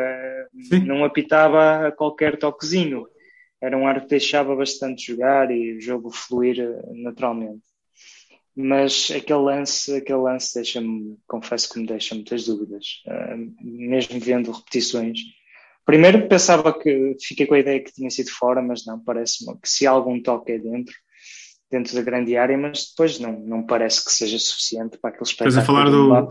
Uh, 0.71 0.85
não 0.85 1.03
apitava 1.03 1.87
a 1.87 1.91
qualquer 1.91 2.37
toquezinho. 2.37 3.07
Era 3.61 3.77
um 3.77 3.85
árbitro 3.85 4.07
que 4.07 4.15
deixava 4.15 4.55
bastante 4.55 5.11
jogar 5.11 5.51
e 5.51 5.77
o 5.77 5.81
jogo 5.81 6.09
fluir 6.09 6.59
eh, 6.59 6.81
naturalmente. 6.95 7.61
Mas 8.55 9.11
aquele 9.15 9.39
lance, 9.39 9.95
aquele 9.95 10.19
lance 10.19 10.55
deixa-me, 10.55 11.15
confesso 11.27 11.71
que 11.71 11.79
me 11.79 11.85
deixa 11.85 12.15
muitas 12.15 12.45
dúvidas, 12.45 13.01
uh, 13.07 13.53
mesmo 13.61 14.19
vendo 14.19 14.51
repetições. 14.51 15.19
Primeiro 15.85 16.27
pensava 16.27 16.77
que 16.77 17.15
fiquei 17.21 17.45
com 17.45 17.53
a 17.53 17.59
ideia 17.59 17.83
que 17.83 17.93
tinha 17.93 18.09
sido 18.09 18.29
fora, 18.31 18.61
mas 18.61 18.85
não, 18.85 18.99
parece-me 18.99 19.53
que 19.59 19.69
se 19.69 19.87
algum 19.87 20.21
toque 20.21 20.53
é 20.53 20.59
dentro, 20.59 20.93
dentro 21.69 21.95
da 21.95 22.01
grande 22.01 22.35
área, 22.35 22.57
mas 22.57 22.89
depois 22.89 23.19
não, 23.19 23.39
não 23.39 23.65
parece 23.65 24.03
que 24.03 24.11
seja 24.11 24.37
suficiente 24.37 24.97
para 24.97 25.11
aquele 25.11 25.23
espetáculo 25.23 25.49
Estás 25.49 25.63
a 25.63 25.65
falar. 25.65 25.89
Do, 25.89 26.27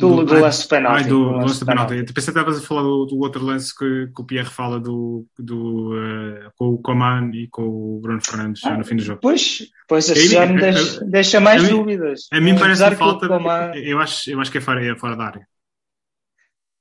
do, 0.00 0.24
do 0.24 0.40
lance 0.40 0.66
penalti. 0.66 1.02
Ai, 1.02 1.08
do, 1.08 1.24
do 1.24 1.36
lance 1.38 1.64
penalti. 1.64 1.94
Eu 1.94 2.04
pensei 2.04 2.32
que 2.32 2.38
estavas 2.38 2.58
a 2.58 2.66
falar 2.66 2.82
do, 2.82 3.06
do 3.06 3.18
outro 3.18 3.44
lance 3.44 3.76
que, 3.76 4.08
que 4.14 4.20
o 4.20 4.24
Pierre 4.24 4.48
fala 4.48 4.80
do, 4.80 5.26
do, 5.38 5.94
uh, 5.94 6.50
com 6.56 6.68
o 6.70 6.78
Coman 6.78 7.30
e 7.34 7.46
com 7.48 7.62
o 7.62 8.00
Bruno 8.00 8.20
Fernandes 8.24 8.64
ah, 8.64 8.76
no 8.76 8.84
fim 8.84 8.96
do 8.96 9.02
jogo. 9.02 9.20
Pois, 9.20 9.70
pois 9.86 10.10
assim 10.10 10.28
já 10.28 10.46
me 10.46 10.60
deixa, 10.60 11.04
deixa 11.04 11.40
mais 11.40 11.62
a 11.62 11.66
mim, 11.66 11.70
dúvidas. 11.70 12.28
A 12.32 12.40
mim 12.40 12.58
parece 12.58 12.88
que 12.88 12.96
falta. 12.96 13.28
Coman... 13.28 13.72
Eu, 13.74 13.98
acho, 13.98 14.30
eu 14.30 14.40
acho 14.40 14.50
que 14.50 14.58
é 14.58 14.60
fora, 14.60 14.84
é 14.84 14.96
fora 14.96 15.16
da 15.16 15.24
área. 15.24 15.48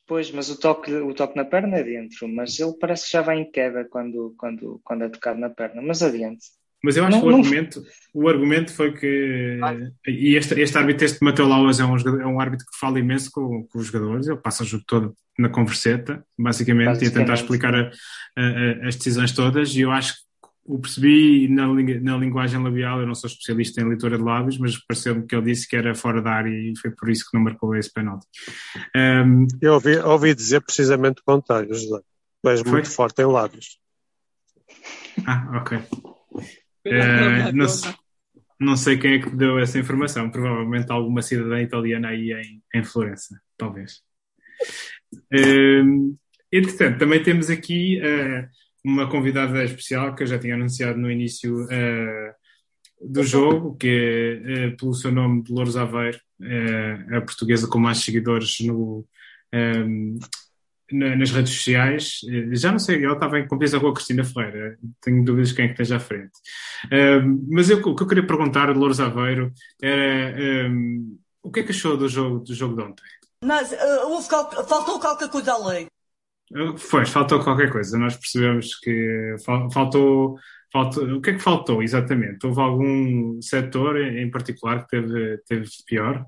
Pois, 0.07 0.31
mas 0.31 0.49
o 0.49 0.59
toque, 0.59 0.91
o 0.91 1.13
toque 1.13 1.35
na 1.35 1.45
perna 1.45 1.77
é 1.77 1.83
dentro, 1.83 2.27
mas 2.27 2.59
ele 2.59 2.73
parece 2.79 3.05
que 3.05 3.11
já 3.11 3.21
vai 3.21 3.37
em 3.37 3.51
queda 3.51 3.85
quando, 3.85 4.33
quando, 4.39 4.81
quando 4.83 5.03
é 5.03 5.09
tocado 5.09 5.39
na 5.39 5.51
perna, 5.51 5.83
mas 5.83 6.01
adiante. 6.01 6.47
Mas 6.83 6.95
eu 6.95 7.03
acho 7.03 7.17
não, 7.17 7.21
que 7.21 7.27
o 7.27 7.35
argumento, 7.35 7.81
não... 7.81 8.23
o 8.23 8.29
argumento 8.29 8.73
foi 8.73 8.93
que. 8.93 9.59
Ah. 9.61 9.75
E 10.07 10.35
este, 10.35 10.59
este 10.59 10.77
árbitro, 10.77 11.05
este 11.05 11.23
Mateu 11.23 11.47
Lauas, 11.47 11.79
é 11.79 11.85
um, 11.85 11.97
é 11.97 12.25
um 12.25 12.39
árbitro 12.39 12.65
que 12.65 12.79
fala 12.79 12.99
imenso 12.99 13.29
com, 13.31 13.63
com 13.67 13.79
os 13.79 13.87
jogadores, 13.87 14.27
ele 14.27 14.37
passa 14.37 14.63
o 14.63 14.65
jogo 14.65 14.83
todo 14.87 15.13
na 15.37 15.49
converseta, 15.49 16.23
basicamente, 16.37 16.87
basicamente. 16.87 17.03
e 17.03 17.07
a 17.07 17.19
tentar 17.19 17.33
explicar 17.33 17.75
a, 17.75 17.91
a, 18.37 18.87
as 18.87 18.95
decisões 18.95 19.31
todas. 19.31 19.75
E 19.75 19.81
eu 19.81 19.91
acho 19.91 20.13
que 20.13 20.29
o 20.69 20.77
percebi 20.77 21.47
na, 21.47 21.67
na 21.67 22.17
linguagem 22.17 22.61
labial. 22.61 22.99
Eu 23.01 23.07
não 23.07 23.15
sou 23.15 23.27
especialista 23.27 23.81
em 23.81 23.87
leitura 23.87 24.17
de 24.17 24.23
lábios, 24.23 24.59
mas 24.59 24.77
pareceu-me 24.77 25.25
que 25.25 25.35
ele 25.35 25.51
disse 25.51 25.67
que 25.67 25.75
era 25.75 25.95
fora 25.95 26.21
da 26.21 26.31
área 26.31 26.49
e 26.49 26.77
foi 26.77 26.91
por 26.91 27.09
isso 27.09 27.25
que 27.29 27.35
não 27.35 27.43
marcou 27.43 27.75
esse 27.75 27.91
penalti. 27.91 28.27
Um, 28.95 29.47
eu 29.59 29.73
ouvi, 29.73 29.97
ouvi 29.97 30.35
dizer 30.35 30.61
precisamente 30.61 31.21
o 31.21 31.25
contrário, 31.25 31.73
José. 31.73 31.99
Tu 32.43 32.49
és 32.49 32.63
muito 32.63 32.89
forte 32.89 33.21
em 33.21 33.25
lábios. 33.25 33.79
Ah, 35.25 35.59
ok. 35.59 35.79
Uh, 36.85 37.51
não, 37.53 37.67
não, 38.59 38.77
sei 38.77 38.97
quem 38.97 39.15
é 39.15 39.19
que 39.19 39.29
deu 39.29 39.59
essa 39.59 39.79
informação, 39.79 40.29
provavelmente 40.29 40.91
alguma 40.91 41.21
cidadã 41.21 41.61
italiana 41.61 42.09
aí 42.09 42.31
em, 42.31 42.61
em 42.73 42.83
Florença, 42.83 43.39
talvez. 43.57 44.01
Uh, 45.33 46.17
entretanto, 46.51 46.99
também 46.99 47.21
temos 47.21 47.49
aqui 47.49 47.99
uh, 48.01 48.47
uma 48.83 49.09
convidada 49.09 49.63
especial 49.63 50.15
que 50.15 50.23
eu 50.23 50.27
já 50.27 50.39
tinha 50.39 50.55
anunciado 50.55 50.97
no 50.97 51.11
início 51.11 51.67
do 53.01 53.23
jogo, 53.23 53.77
que 53.77 54.41
é, 54.45 54.69
pelo 54.71 54.93
seu 54.93 55.09
nome, 55.09 55.41
Dolores 55.43 55.77
Aveiro, 55.77 56.19
a 57.15 57.21
portuguesa 57.21 57.65
com 57.65 57.79
mais 57.79 57.99
seguidores 57.99 58.59
no, 58.59 59.07
nas 60.91 61.31
redes 61.31 61.53
sociais, 61.53 62.21
eh, 62.27 62.55
já 62.55 62.71
não 62.71 62.79
sei, 62.79 63.03
ela 63.03 63.13
estava 63.13 63.39
em 63.39 63.47
competição 63.47 63.79
com 63.79 63.87
a 63.87 63.93
Cristina 63.93 64.23
Ferreira, 64.23 64.77
tenho 65.01 65.23
dúvidas 65.23 65.51
quem 65.51 65.65
é 65.65 65.67
que 65.67 65.73
esteja 65.73 65.97
à 65.97 65.99
frente. 65.99 66.31
Um, 66.91 67.47
mas 67.49 67.69
eu, 67.69 67.79
o 67.79 67.95
que 67.95 68.03
eu 68.03 68.07
queria 68.07 68.25
perguntar 68.25 68.69
a 68.69 68.73
Louros 68.73 68.99
Aveiro 68.99 69.51
era 69.81 70.69
um, 70.69 71.17
o 71.43 71.51
que 71.51 71.61
é 71.61 71.63
que 71.63 71.71
achou 71.71 71.97
do 71.97 72.07
jogo, 72.07 72.39
do 72.39 72.53
jogo 72.53 72.75
de 72.75 72.81
ontem? 72.83 73.03
Mas 73.43 73.71
uh, 73.71 74.21
faltou 74.67 74.99
qualquer 74.99 75.29
coisa 75.29 75.53
à 75.53 75.67
lei. 75.67 75.87
Foi, 76.77 77.05
faltou 77.05 77.43
qualquer 77.43 77.71
coisa. 77.71 77.97
Nós 77.97 78.17
percebemos 78.17 78.75
que 78.79 79.35
faltou, 79.43 80.37
faltou. 80.73 81.03
O 81.15 81.21
que 81.21 81.29
é 81.29 81.33
que 81.33 81.39
faltou 81.39 81.83
exatamente? 81.83 82.45
Houve 82.45 82.59
algum 82.59 83.41
setor 83.41 84.01
em 84.01 84.29
particular 84.31 84.81
que 84.81 84.89
teve, 84.89 85.37
teve 85.47 85.69
pior? 85.85 86.25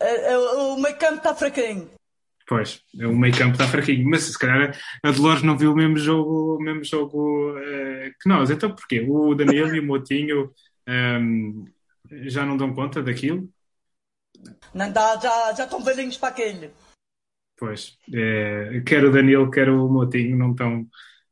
Uh, 0.00 0.74
o 0.74 0.80
meio 0.80 0.96
campo 0.98 1.16
está 1.16 1.34
fraquinho. 1.34 1.90
Pois, 2.46 2.82
o 2.94 3.16
meio 3.16 3.36
campo 3.36 3.52
está 3.52 3.66
fraquinho, 3.66 4.08
mas 4.08 4.24
se 4.24 4.38
calhar 4.38 4.78
a 5.02 5.10
Dolores 5.10 5.42
não 5.42 5.56
viu 5.56 5.72
o 5.72 5.76
mesmo 5.76 5.96
jogo, 5.96 6.56
o 6.56 6.62
mesmo 6.62 6.84
jogo 6.84 7.52
uh, 7.52 8.10
que 8.20 8.28
nós. 8.28 8.50
Então 8.50 8.74
porquê? 8.74 9.00
O 9.08 9.34
Daniel 9.34 9.74
e 9.74 9.80
o 9.80 9.86
Motinho 9.86 10.52
um, 10.86 11.64
ehm, 12.10 12.28
já 12.28 12.44
não 12.44 12.56
dão 12.56 12.74
conta 12.74 13.02
daquilo? 13.02 13.48
Não 14.74 14.92
dá, 14.92 15.18
já, 15.18 15.54
já 15.54 15.64
estão 15.64 15.82
velhinhos 15.82 16.18
para 16.18 16.28
aquele. 16.28 16.70
Pois, 17.56 17.96
é, 18.12 18.82
quer 18.84 19.04
o 19.04 19.12
Daniel, 19.12 19.50
quer 19.50 19.70
o 19.70 19.88
Motinho 19.88 20.36
não 20.36 20.50
estão, 20.50 20.86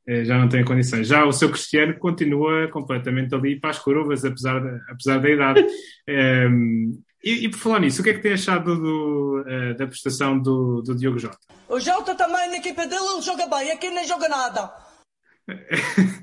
é, 0.06 0.24
já 0.24 0.38
não 0.38 0.48
têm 0.48 0.64
condições. 0.64 1.08
Já 1.08 1.26
o 1.26 1.32
seu 1.32 1.50
Cristiano 1.50 1.98
continua 1.98 2.68
completamente 2.68 3.34
ali 3.34 3.60
para 3.60 3.70
as 3.70 3.78
curvas, 3.78 4.24
apesar, 4.24 4.60
de, 4.60 4.80
apesar 4.90 5.18
da 5.18 5.28
idade. 5.28 5.66
É, 6.08 6.48
E, 7.22 7.44
e, 7.44 7.48
por 7.48 7.58
falar 7.58 7.80
nisso, 7.80 8.00
o 8.00 8.04
que 8.04 8.10
é 8.10 8.14
que 8.14 8.20
tem 8.20 8.32
achado 8.32 8.76
do, 8.76 9.42
uh, 9.42 9.76
da 9.76 9.86
prestação 9.86 10.38
do, 10.38 10.82
do 10.82 10.94
Diogo 10.94 11.18
Jota? 11.18 11.38
O 11.68 11.78
Jota 11.78 12.16
também, 12.16 12.50
na 12.50 12.56
equipa 12.56 12.86
dele, 12.86 13.04
ele 13.12 13.22
joga 13.22 13.46
bem, 13.46 13.70
aqui 13.70 13.90
nem 13.90 14.06
joga 14.06 14.28
nada. 14.28 14.72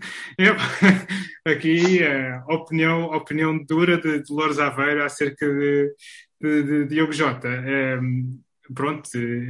Aqui, 1.46 2.00
uh, 2.04 2.54
opinião, 2.54 3.06
opinião 3.06 3.58
dura 3.66 3.98
de 3.98 4.20
Dolores 4.24 4.60
Aveiro 4.60 5.04
acerca 5.04 5.48
de, 5.48 5.96
de, 6.40 6.64
de 6.64 6.86
Diogo 6.86 7.12
Jota. 7.12 7.48
Um, 7.48 7.52
ehm, 7.52 8.40
pronto, 8.74 9.10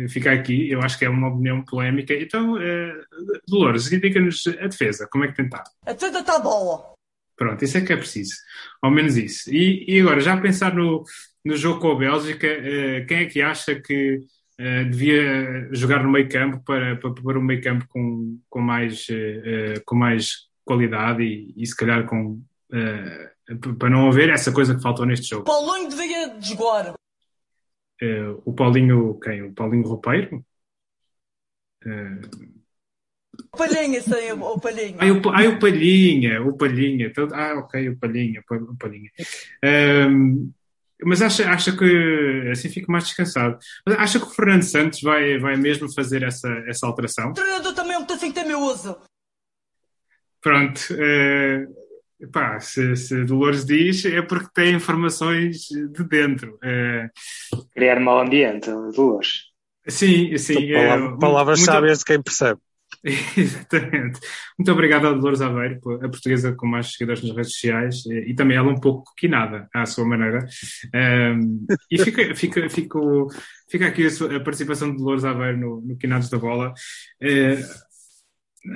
fica 0.10 0.32
aqui, 0.32 0.72
eu 0.72 0.82
acho 0.82 0.98
que 0.98 1.06
é 1.06 1.10
uma 1.10 1.30
opinião 1.30 1.64
polémica. 1.64 2.14
Então, 2.14 2.54
uh, 2.54 3.40
Dolores, 3.48 3.92
indica-nos 3.92 4.48
a 4.48 4.68
defesa, 4.68 5.08
como 5.12 5.26
é 5.26 5.28
que 5.28 5.36
tem 5.36 5.46
estado? 5.46 5.70
A 5.86 5.94
defesa 5.94 6.20
está 6.20 6.40
boa. 6.40 6.94
Pronto, 7.36 7.64
isso 7.64 7.78
é 7.78 7.82
que 7.82 7.94
é 7.94 7.98
preciso. 7.98 8.36
Ao 8.82 8.92
menos 8.92 9.16
isso. 9.16 9.50
E, 9.50 9.86
e 9.88 10.02
agora, 10.02 10.20
já 10.20 10.34
a 10.34 10.42
pensar 10.42 10.76
no, 10.76 11.04
no 11.44 11.56
jogo 11.56 11.80
com 11.80 11.92
a 11.92 11.96
Bélgica, 11.96 12.48
uh, 12.48 13.06
quem 13.08 13.18
é 13.20 13.26
que 13.26 13.42
acha 13.42 13.80
que 13.80 14.18
uh, 14.60 14.90
devia 14.90 15.70
jogar 15.72 16.04
no 16.04 16.12
meio 16.12 16.30
campo 16.30 16.62
para, 16.64 16.96
para 16.98 17.12
pôr 17.12 17.38
um 17.38 17.44
meio 17.44 17.62
campo 17.62 17.86
com, 17.90 18.40
com, 18.50 18.62
mais, 18.62 19.08
uh, 19.10 19.82
com 19.86 19.96
mais 19.96 20.50
qualidade 20.66 21.24
e, 21.24 21.54
e 21.56 21.66
se 21.66 21.76
calhar 21.76 22.06
com 22.06 22.42
para 23.80 23.90
não 23.90 24.08
haver 24.08 24.30
essa 24.30 24.52
coisa 24.52 24.76
que 24.76 24.82
faltou 24.84 25.08
neste 25.08 25.28
jogo? 25.28 25.46
Paulinho 25.46 25.90
devia 25.90 26.40
jogar. 26.40 26.94
o 28.46 28.54
Paulinho, 28.54 29.20
quem? 29.20 29.42
O 29.42 29.54
Paulinho 29.54 29.88
Roupeiro? 29.88 30.46
O 33.52 33.58
Palhinha, 33.58 34.02
sim, 34.02 34.32
o 34.40 34.60
Palhinha. 34.60 34.98
Ai, 35.00 35.12
o, 35.12 35.22
ai, 35.32 35.48
o 35.48 35.60
Palhinha, 35.60 36.42
o 36.44 36.56
Palhinha. 36.56 37.12
Ah, 37.34 37.56
ok, 37.58 37.90
o 37.90 37.98
Palhinha, 37.98 38.44
o 38.48 38.76
Palhinha. 38.78 39.10
Um, 40.08 40.52
mas 41.04 41.22
acha, 41.22 41.50
acha 41.50 41.76
que 41.76 42.50
assim 42.52 42.70
fico 42.70 42.92
mais 42.92 43.06
descansado. 43.06 43.58
Mas 43.86 43.98
acha 43.98 44.20
que 44.20 44.26
o 44.26 44.30
Fernando 44.30 44.64
Santos 44.64 45.02
vai, 45.02 45.38
vai 45.38 45.56
mesmo 45.56 45.92
fazer 45.94 46.24
essa, 46.24 46.50
essa 46.68 46.86
alteração? 46.86 47.30
O 47.30 47.34
treinador 47.34 47.74
também 47.74 47.94
é 47.94 47.98
muito 47.98 48.14
assim 48.14 48.32
temeroso. 48.32 48.98
Pronto. 50.42 50.80
Uh, 50.94 52.30
pá, 52.32 52.60
se, 52.60 52.96
se, 52.96 53.24
Dolores 53.24 53.66
diz, 53.66 54.06
é 54.06 54.22
porque 54.22 54.50
tem 54.54 54.76
informações 54.76 55.68
de 55.68 56.04
dentro. 56.04 56.56
Uh, 56.56 57.64
Criar 57.74 58.00
mau 58.00 58.20
ambiente, 58.20 58.70
Dolores. 58.70 59.50
Sim, 59.88 60.38
sim. 60.38 60.72
Palavra, 60.72 61.06
é, 61.06 61.18
palavras 61.20 61.60
muito, 61.60 61.72
sábias 61.72 62.00
de 62.00 62.06
quem 62.06 62.22
percebe. 62.22 62.60
Exatamente. 63.38 64.20
Muito 64.58 64.72
obrigado 64.72 65.08
a 65.08 65.14
Dolores 65.14 65.42
Aveiro, 65.42 65.80
a 65.96 66.10
portuguesa 66.10 66.54
com 66.54 66.68
mais 66.68 66.92
seguidores 66.92 67.24
nas 67.24 67.36
redes 67.36 67.54
sociais, 67.54 68.06
e 68.06 68.34
também 68.34 68.58
ela 68.58 68.70
um 68.70 68.80
pouco 68.80 69.06
coquinada, 69.06 69.70
à 69.74 69.86
sua 69.86 70.06
maneira. 70.06 70.46
Um, 70.94 71.66
e 71.90 71.98
fica, 71.98 72.36
fica, 72.36 72.70
fica, 72.70 73.00
fica 73.70 73.88
aqui 73.88 74.06
a, 74.06 74.10
sua, 74.10 74.36
a, 74.36 74.40
participação 74.40 74.92
de 74.92 74.98
Dolores 74.98 75.24
Aveiro 75.24 75.58
no, 75.58 75.82
no 75.82 75.98
Quinados 75.98 76.30
da 76.30 76.38
Bola. 76.38 76.74
Uh, 77.22 77.90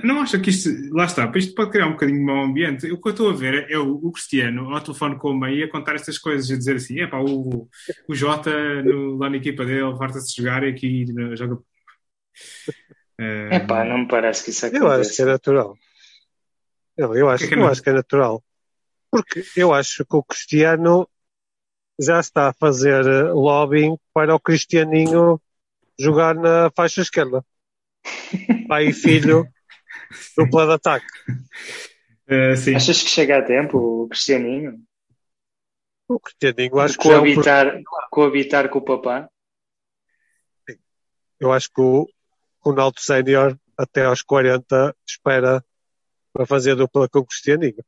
não 0.04 0.22
acha 0.22 0.40
que 0.40 0.50
isto, 0.50 0.70
lá 0.94 1.04
está, 1.06 1.30
isto 1.36 1.54
pode 1.54 1.72
criar 1.72 1.88
um 1.88 1.92
bocadinho 1.92 2.20
de 2.20 2.26
mau 2.26 2.46
ambiente. 2.46 2.90
O 2.90 3.02
que 3.02 3.10
eu 3.10 3.12
estou 3.12 3.30
a 3.30 3.34
ver 3.34 3.70
é 3.70 3.78
o, 3.78 3.96
o 3.96 4.12
Cristiano 4.14 4.74
ao 4.74 4.82
telefone 4.82 5.18
com 5.18 5.32
o 5.32 5.38
meio 5.38 5.66
a 5.66 5.70
contar 5.70 5.96
estas 5.96 6.18
coisas 6.18 6.50
e 6.50 6.54
a 6.54 6.58
dizer 6.58 6.78
assim: 6.78 7.02
é 7.02 7.08
pá, 7.08 7.20
o, 7.20 7.68
o 8.08 8.16
Jota 8.16 8.82
no, 8.84 9.18
lá 9.18 9.30
na 9.30 9.38
equipa 9.38 9.66
dele 9.66 9.98
farta-se 9.98 10.34
jogar 10.36 10.64
e 10.64 10.70
aqui 10.70 11.06
joga 11.36 11.58
é 13.52 13.60
pá, 13.60 13.84
não 13.84 14.00
me 14.00 14.08
parece 14.08 14.44
que 14.44 14.50
isso 14.52 14.66
aconteça. 14.66 14.86
Eu 14.86 14.92
acho 14.92 15.16
que 15.16 15.22
é 15.22 15.26
natural. 15.26 15.78
Eu, 16.96 17.16
eu, 17.16 17.30
acho, 17.30 17.48
que 17.48 17.54
é 17.54 17.58
que 17.58 17.64
eu 17.64 17.68
acho 17.68 17.82
que 17.82 17.90
é 17.90 17.94
natural. 17.94 18.44
Porque 19.12 19.44
eu 19.56 19.74
acho 19.74 20.06
que 20.06 20.16
o 20.16 20.24
Cristiano 20.24 21.08
já 22.00 22.20
está 22.20 22.50
a 22.50 22.54
fazer 22.54 23.06
eh, 23.06 23.32
lobbying 23.32 23.98
para 24.14 24.34
o 24.34 24.40
Cristianinho 24.40 25.40
jogar 26.00 26.36
na 26.36 26.72
faixa 26.76 27.02
esquerda. 27.02 27.46
Pai 28.68 28.88
e 28.88 28.94
filho 28.94 29.48
dupla 30.38 30.66
de 30.66 30.74
ataque. 30.74 31.06
Uh, 32.28 32.76
Achas 32.76 33.04
que 33.04 33.10
chega 33.10 33.40
a 33.40 33.42
tempo 33.44 33.78
o 33.78 34.08
Cristianinho? 34.08 34.80
O 36.08 36.20
Cristianinho 36.20 36.80
acho 36.80 36.98
que 36.98 37.08
coabitar, 37.08 37.68
é 37.68 37.78
um... 37.78 37.84
coabitar 38.10 38.70
com 38.70 38.80
o 38.80 38.84
papá? 38.84 39.30
Eu 41.40 41.52
acho 41.52 41.70
que 41.70 41.82
o, 41.82 42.08
Ronaldo 42.64 43.00
Sénior 43.00 43.58
até 43.78 44.06
aos 44.06 44.22
40 44.22 44.96
espera 45.08 45.64
para 46.32 46.46
fazer 46.46 46.76
dupla 46.76 47.08
com 47.10 47.20
o 47.20 47.26
Cristianinho. 47.26 47.84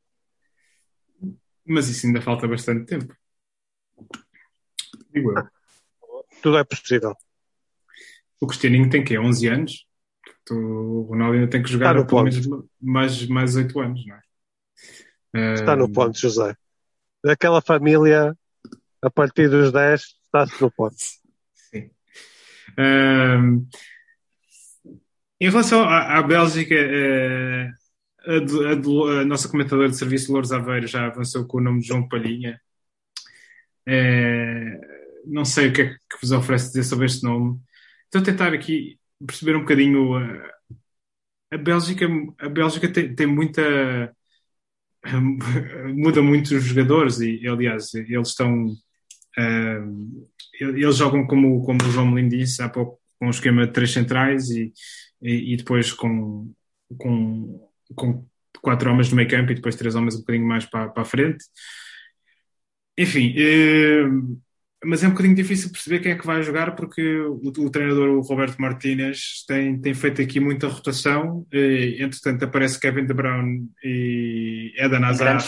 Mas 1.64 1.88
isso 1.88 2.06
ainda 2.06 2.20
falta 2.20 2.46
bastante 2.46 2.86
tempo. 2.86 3.14
Digo 5.10 5.36
eu. 5.36 5.48
Tudo 6.42 6.58
é 6.58 6.64
possível. 6.64 7.14
O 8.40 8.46
Cristianinho 8.46 8.90
tem 8.90 9.02
que 9.02 9.18
11 9.18 9.48
anos? 9.48 9.86
O 10.50 11.02
Ronaldo 11.10 11.34
ainda 11.34 11.50
tem 11.50 11.62
que 11.62 11.70
jogar 11.70 12.06
pelo 12.06 12.22
menos 12.22 12.46
mais, 12.80 13.26
mais 13.26 13.56
8 13.56 13.80
anos, 13.80 14.06
não 14.06 14.14
é? 14.14 15.54
Está 15.54 15.74
no 15.74 15.90
ponto, 15.90 16.18
José. 16.18 16.56
Daquela 17.24 17.60
família, 17.60 18.36
a 19.02 19.10
partir 19.10 19.48
dos 19.48 19.72
10, 19.72 20.00
está-se 20.00 20.62
no 20.62 20.70
ponto. 20.70 20.96
Sim. 21.52 21.90
Um, 22.78 23.66
em 25.40 25.50
relação 25.50 25.82
à, 25.82 26.18
à 26.18 26.22
Bélgica, 26.22 26.74
eh, 26.74 27.70
a, 28.26 28.32
a, 28.32 29.20
a, 29.20 29.24
nossa 29.24 29.48
comentadora 29.48 29.88
de 29.88 29.96
serviço, 29.96 30.32
Lourdes 30.32 30.52
Aveiro, 30.52 30.86
já 30.86 31.06
avançou 31.06 31.46
com 31.46 31.58
o 31.58 31.60
nome 31.60 31.80
de 31.80 31.88
João 31.88 32.08
Palhinha. 32.08 32.60
Eh, 33.86 34.80
não 35.26 35.44
sei 35.44 35.68
o 35.68 35.72
que 35.72 35.82
é 35.82 35.88
que 35.94 36.20
vos 36.20 36.32
oferece 36.32 36.68
dizer 36.68 36.84
sobre 36.84 37.06
este 37.06 37.24
nome. 37.24 37.60
Estou 38.04 38.20
a 38.22 38.24
tentar 38.24 38.52
aqui 38.54 38.98
perceber 39.26 39.56
um 39.56 39.60
bocadinho. 39.60 40.14
a 41.50 41.58
Bélgica, 41.58 42.06
a 42.38 42.48
Bélgica 42.48 42.92
tem, 42.92 43.14
tem 43.14 43.26
muita. 43.26 43.62
muda 45.94 46.22
muito 46.22 46.54
os 46.54 46.64
jogadores 46.64 47.20
e, 47.20 47.46
aliás, 47.46 47.94
eles 47.94 48.28
estão. 48.28 48.66
Uh, 49.38 50.28
eles 50.60 50.96
jogam 50.96 51.26
como, 51.26 51.62
como 51.64 51.78
o 51.84 51.90
João 51.90 52.06
Melim 52.10 52.28
disse 52.28 52.62
há 52.62 52.68
pouco, 52.68 52.98
com 53.18 53.26
um 53.26 53.30
esquema 53.30 53.66
de 53.66 53.72
três 53.72 53.92
centrais 53.92 54.48
e, 54.50 54.72
e, 55.20 55.54
e 55.54 55.56
depois 55.56 55.92
com, 55.92 56.52
com, 56.98 57.68
com 57.94 58.24
quatro 58.60 58.90
homens 58.90 59.10
no 59.10 59.16
meio 59.16 59.28
campo 59.28 59.52
e 59.52 59.54
depois 59.54 59.76
três 59.76 59.94
homens 59.94 60.14
um 60.14 60.20
bocadinho 60.20 60.46
mais 60.46 60.64
para, 60.64 60.88
para 60.88 61.02
a 61.02 61.06
frente. 61.06 61.44
Enfim, 62.98 63.34
eh, 63.36 64.04
mas 64.84 65.02
é 65.02 65.08
um 65.08 65.10
bocadinho 65.10 65.34
difícil 65.34 65.70
perceber 65.70 66.00
quem 66.00 66.12
é 66.12 66.16
que 66.16 66.26
vai 66.26 66.42
jogar 66.42 66.74
porque 66.74 67.02
o, 67.20 67.40
o 67.48 67.70
treinador, 67.70 68.08
o 68.08 68.20
Roberto 68.20 68.60
Martínez, 68.60 69.44
tem, 69.46 69.78
tem 69.80 69.94
feito 69.94 70.22
aqui 70.22 70.40
muita 70.40 70.68
rotação. 70.68 71.46
E, 71.52 71.96
entretanto, 72.00 72.44
aparece 72.44 72.80
Kevin 72.80 73.06
De 73.06 73.14
Bruyne 73.14 73.68
e 73.84 74.72
Eden 74.78 75.04
Hazard 75.04 75.42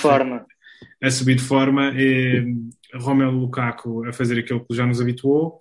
a 1.03 1.11
subir 1.11 1.37
de 1.37 1.43
forma. 1.43 1.93
E, 1.97 2.55
Romelu 2.95 3.33
Lukaku 3.33 4.07
a 4.07 4.13
fazer 4.13 4.39
aquilo 4.39 4.65
que 4.65 4.75
já 4.75 4.87
nos 4.87 5.01
habituou. 5.01 5.59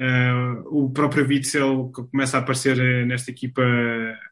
Uh, 0.00 0.84
o 0.84 0.90
próprio 0.90 1.26
Witzel 1.28 1.92
começa 1.92 2.38
a 2.38 2.40
aparecer 2.40 2.78
eh, 2.80 3.04
nesta 3.04 3.30
equipa 3.30 3.60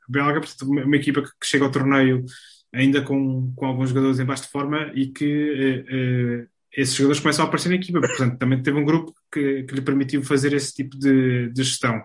belga, 0.08 0.40
uma, 0.62 0.96
equipa 0.96 1.20
que 1.20 1.46
chega 1.46 1.66
ao 1.66 1.70
torneio 1.70 2.24
ainda 2.72 3.02
com, 3.02 3.52
com 3.54 3.66
alguns 3.66 3.90
jogadores 3.90 4.18
em 4.18 4.24
baixa 4.24 4.44
de 4.44 4.48
forma 4.48 4.90
e 4.94 5.08
que 5.08 5.26
uh, 5.26 6.44
uh, 6.44 6.48
esses 6.72 6.94
jogadores 6.94 7.20
começam 7.20 7.44
a 7.44 7.48
aparecer 7.48 7.68
na 7.68 7.74
equipa. 7.74 8.00
Portanto, 8.00 8.38
também 8.38 8.62
teve 8.62 8.78
um 8.78 8.84
grupo 8.84 9.12
que, 9.30 9.64
que 9.64 9.74
lhe 9.74 9.82
permitiu 9.82 10.22
fazer 10.22 10.54
esse 10.54 10.72
tipo 10.72 10.96
de, 10.98 11.50
de 11.50 11.62
gestão. 11.62 12.02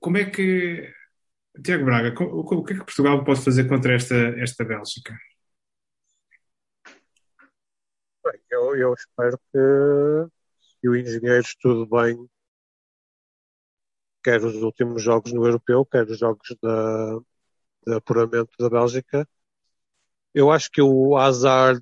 como 0.00 0.18
é 0.18 0.24
que. 0.24 0.92
Tiago 1.62 1.84
Braga, 1.84 2.12
o, 2.22 2.64
que 2.64 2.74
é 2.74 2.76
que 2.76 2.84
Portugal 2.84 3.24
pode 3.24 3.42
fazer 3.42 3.68
contra 3.68 3.94
esta, 3.94 4.14
esta 4.38 4.64
Bélgica? 4.64 5.16
Eu, 8.50 8.76
eu 8.76 8.94
espero 8.94 9.38
que 9.52 10.35
e 10.82 10.88
o 10.88 10.96
engenheiro 10.96 11.40
estude 11.40 11.88
bem 11.90 12.28
quer 14.26 14.44
os 14.44 14.56
últimos 14.56 15.00
jogos 15.04 15.32
no 15.32 15.46
europeu, 15.46 15.86
quer 15.86 16.04
os 16.10 16.18
jogos 16.18 16.48
da, 16.60 17.18
de 17.86 17.94
apuramento 17.94 18.50
da 18.58 18.68
Bélgica. 18.68 19.28
Eu 20.34 20.50
acho 20.50 20.68
que 20.68 20.82
o 20.82 21.16
Hazard, 21.16 21.80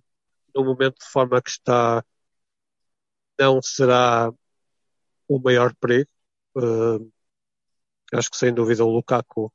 no 0.55 0.63
momento 0.63 0.99
de 0.99 1.07
forma 1.11 1.41
que 1.41 1.49
está, 1.49 2.05
não 3.39 3.63
será 3.63 4.31
o 5.27 5.39
maior 5.41 5.75
perigo. 5.77 6.11
Uh, 6.55 7.11
acho 8.13 8.31
que 8.31 8.37
sem 8.37 8.53
dúvida 8.53 8.85
o 8.85 8.91
Lukaku 8.91 9.51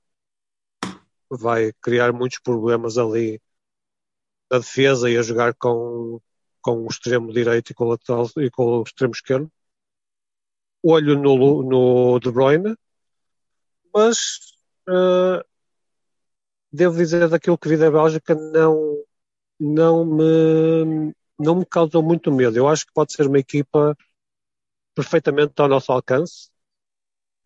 vai 1.29 1.71
criar 1.73 2.11
muitos 2.11 2.39
problemas 2.39 2.97
ali 2.97 3.39
na 4.51 4.57
defesa 4.57 5.07
e 5.11 5.15
a 5.15 5.21
jogar 5.21 5.53
com 5.53 6.19
com 6.61 6.83
o 6.83 6.87
extremo 6.87 7.31
direito 7.31 7.71
e 7.71 7.73
com 7.73 7.85
o 7.85 7.89
lateral 7.89 8.29
e 8.37 8.49
com 8.49 8.79
o 8.79 8.83
extremo 8.83 9.13
esquerdo. 9.13 9.51
Olho 10.83 11.19
no, 11.19 11.63
no 11.63 12.19
De 12.19 12.31
Bruyne, 12.31 12.75
mas 13.93 14.39
uh, 14.87 15.43
devo 16.71 16.95
dizer 16.95 17.27
daquilo 17.27 17.57
que 17.57 17.67
vi 17.67 17.77
da 17.77 17.91
Bélgica 17.91 18.33
não, 18.35 19.03
não, 19.59 20.05
me, 20.05 21.13
não 21.37 21.55
me 21.55 21.65
causou 21.65 22.01
muito 22.01 22.31
medo. 22.31 22.57
Eu 22.57 22.67
acho 22.67 22.85
que 22.85 22.93
pode 22.93 23.13
ser 23.13 23.27
uma 23.27 23.39
equipa 23.39 23.95
perfeitamente 24.95 25.53
ao 25.57 25.67
nosso 25.67 25.91
alcance 25.91 26.49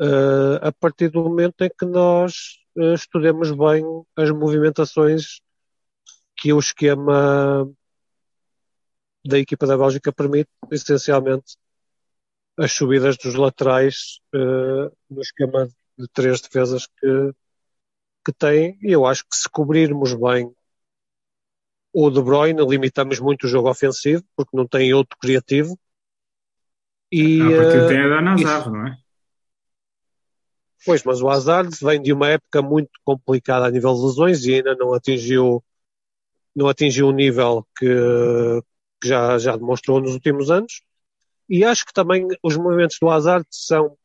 uh, 0.01 0.59
a 0.61 0.71
partir 0.71 1.09
do 1.09 1.23
momento 1.23 1.61
em 1.61 1.69
que 1.69 1.85
nós 1.85 2.59
uh, 2.75 2.93
estudemos 2.93 3.51
bem 3.51 3.83
as 4.15 4.29
movimentações 4.31 5.41
que 6.37 6.51
o 6.53 6.59
esquema 6.59 7.69
da 9.25 9.39
equipa 9.39 9.65
da 9.65 9.77
Bélgica 9.77 10.11
permite 10.11 10.49
essencialmente 10.71 11.55
as 12.57 12.71
subidas 12.73 13.17
dos 13.17 13.35
laterais 13.35 14.19
uh, 14.35 14.95
no 15.09 15.21
esquema 15.21 15.67
de 15.97 16.07
três 16.13 16.41
defesas 16.41 16.87
que, 16.87 17.31
que 18.25 18.33
tem. 18.33 18.77
E 18.81 18.91
eu 18.91 19.05
acho 19.05 19.23
que 19.23 19.35
se 19.35 19.49
cobrirmos 19.49 20.13
bem 20.13 20.53
o 21.93 22.09
De 22.09 22.21
Bruyne 22.21 22.65
limitamos 22.65 23.19
muito 23.19 23.45
o 23.45 23.47
jogo 23.47 23.69
ofensivo 23.69 24.23
porque 24.35 24.57
não 24.57 24.67
tem 24.67 24.93
outro 24.93 25.15
criativo. 25.19 25.77
E 27.11 27.39
a 27.39 27.57
partir 27.57 27.83
uh, 27.83 27.87
tem 27.87 27.99
a 27.99 28.07
dar 28.07 28.27
Hazard, 28.27 28.69
não 28.71 28.87
é? 28.87 28.97
Pois, 30.85 31.03
mas 31.03 31.21
o 31.21 31.29
Hazard 31.29 31.69
vem 31.81 32.01
de 32.01 32.11
uma 32.11 32.29
época 32.29 32.61
muito 32.61 32.91
complicada 33.05 33.67
a 33.67 33.71
nível 33.71 33.93
de 33.93 34.01
lesões 34.01 34.43
e 34.45 34.55
ainda 34.55 34.75
não 34.75 34.93
atingiu 34.93 35.63
não 36.55 36.67
atingiu 36.67 37.07
o 37.07 37.11
nível 37.11 37.65
que, 37.77 37.87
que 39.03 39.09
já, 39.09 39.37
já 39.37 39.57
demonstrou 39.57 39.99
nos 39.99 40.13
últimos 40.13 40.49
anos. 40.49 40.81
E 41.49 41.65
acho 41.65 41.85
que 41.85 41.93
também 41.93 42.25
os 42.41 42.55
movimentos 42.55 42.97
do 43.01 43.09
Hazard 43.09 43.45
são, 43.51 43.97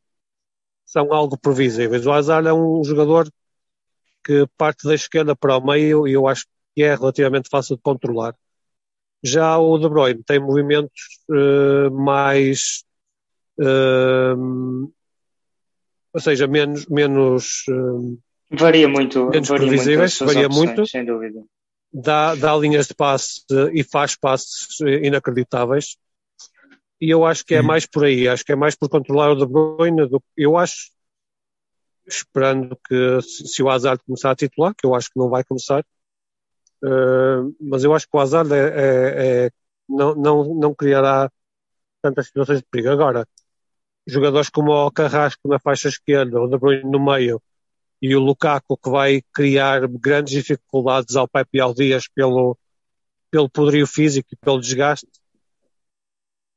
são 0.85 1.13
algo 1.13 1.37
previsíveis. 1.39 2.05
O 2.05 2.11
Hazard 2.11 2.45
é 2.49 2.53
um 2.53 2.83
jogador 2.83 3.31
que 4.25 4.45
parte 4.57 4.85
da 4.85 4.93
esquerda 4.93 5.33
para 5.33 5.57
o 5.57 5.65
meio 5.65 6.05
e 6.05 6.11
eu 6.11 6.27
acho 6.27 6.45
que 6.75 6.83
é 6.83 6.93
relativamente 6.93 7.47
fácil 7.49 7.77
de 7.77 7.81
controlar. 7.81 8.35
Já 9.23 9.57
o 9.57 9.77
De 9.77 9.87
Bruyne 9.87 10.21
tem 10.23 10.39
movimentos 10.39 11.19
uh, 11.29 11.91
mais. 11.91 12.83
Uh, 13.57 14.91
ou 16.13 16.19
seja, 16.19 16.45
menos. 16.45 16.85
menos 16.87 17.63
uh, 17.69 18.17
varia 18.51 18.87
muito. 18.87 19.27
Menos 19.29 19.47
varia 19.47 19.67
previsíveis, 19.67 20.19
muito 20.19 20.33
varia 20.33 20.47
opções, 20.47 20.67
muito. 20.67 20.89
Sem 20.89 21.05
dúvida 21.05 21.41
dá, 21.91 22.35
dá 22.35 22.55
linhas 22.55 22.87
de 22.87 22.93
passe 22.93 23.43
e 23.73 23.83
faz 23.83 24.15
passes 24.15 24.79
inacreditáveis. 24.79 25.97
E 27.01 27.09
eu 27.09 27.25
acho 27.25 27.45
que 27.45 27.55
é 27.55 27.61
mais 27.61 27.85
por 27.85 28.05
aí, 28.05 28.27
acho 28.27 28.43
que 28.43 28.51
é 28.51 28.55
mais 28.55 28.75
por 28.75 28.89
controlar 28.89 29.31
o 29.31 29.35
De 29.35 29.45
Bruyne. 29.45 30.07
Do, 30.07 30.21
eu 30.35 30.57
acho, 30.57 30.91
esperando 32.05 32.77
que 32.87 33.21
se, 33.21 33.47
se 33.47 33.63
o 33.63 33.69
Hazard 33.69 34.03
começar 34.05 34.31
a 34.31 34.35
titular, 34.35 34.75
que 34.75 34.85
eu 34.85 34.93
acho 34.93 35.09
que 35.09 35.17
não 35.17 35.29
vai 35.29 35.43
começar, 35.43 35.85
uh, 36.83 37.55
mas 37.61 37.83
eu 37.83 37.93
acho 37.93 38.05
que 38.05 38.17
o 38.17 38.19
Hazard 38.19 38.53
é, 38.53 38.57
é, 38.57 39.45
é, 39.45 39.51
não, 39.87 40.13
não, 40.15 40.55
não 40.55 40.75
criará 40.75 41.31
tantas 42.01 42.27
situações 42.27 42.59
de 42.59 42.65
perigo. 42.69 42.91
Agora, 42.91 43.25
jogadores 44.05 44.49
como 44.49 44.71
o 44.71 44.91
Carrasco 44.91 45.47
na 45.47 45.59
faixa 45.59 45.87
esquerda, 45.87 46.41
o 46.41 46.47
De 46.47 46.57
Bruyne 46.57 46.83
no 46.83 46.99
meio 46.99 47.41
e 48.01 48.15
o 48.15 48.19
Lukaku 48.19 48.77
que 48.77 48.89
vai 48.89 49.21
criar 49.33 49.87
grandes 49.87 50.33
dificuldades 50.33 51.15
ao 51.15 51.27
Pepe 51.27 51.57
e 51.57 51.61
ao 51.61 51.73
Dias 51.73 52.07
pelo, 52.07 52.57
pelo 53.29 53.49
poderio 53.49 53.85
físico 53.85 54.29
e 54.31 54.37
pelo 54.37 54.59
desgaste, 54.59 55.07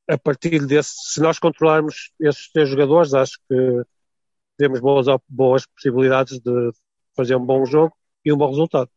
a 0.09 0.19
partir 0.19 0.65
desse, 0.67 0.93
se 1.13 1.21
nós 1.21 1.39
controlarmos 1.39 2.13
esses 2.21 2.51
três 2.51 2.69
jogadores, 2.69 3.15
acho 3.15 3.39
que 3.49 3.83
temos 4.57 4.81
boas, 4.81 5.07
boas 5.29 5.67
possibilidades 5.67 6.39
de 6.41 6.71
fazer 7.17 7.37
um 7.37 7.45
bom 7.45 7.65
jogo 7.65 7.95
e 8.25 8.33
um 8.33 8.37
bom 8.37 8.49
resultado. 8.49 8.91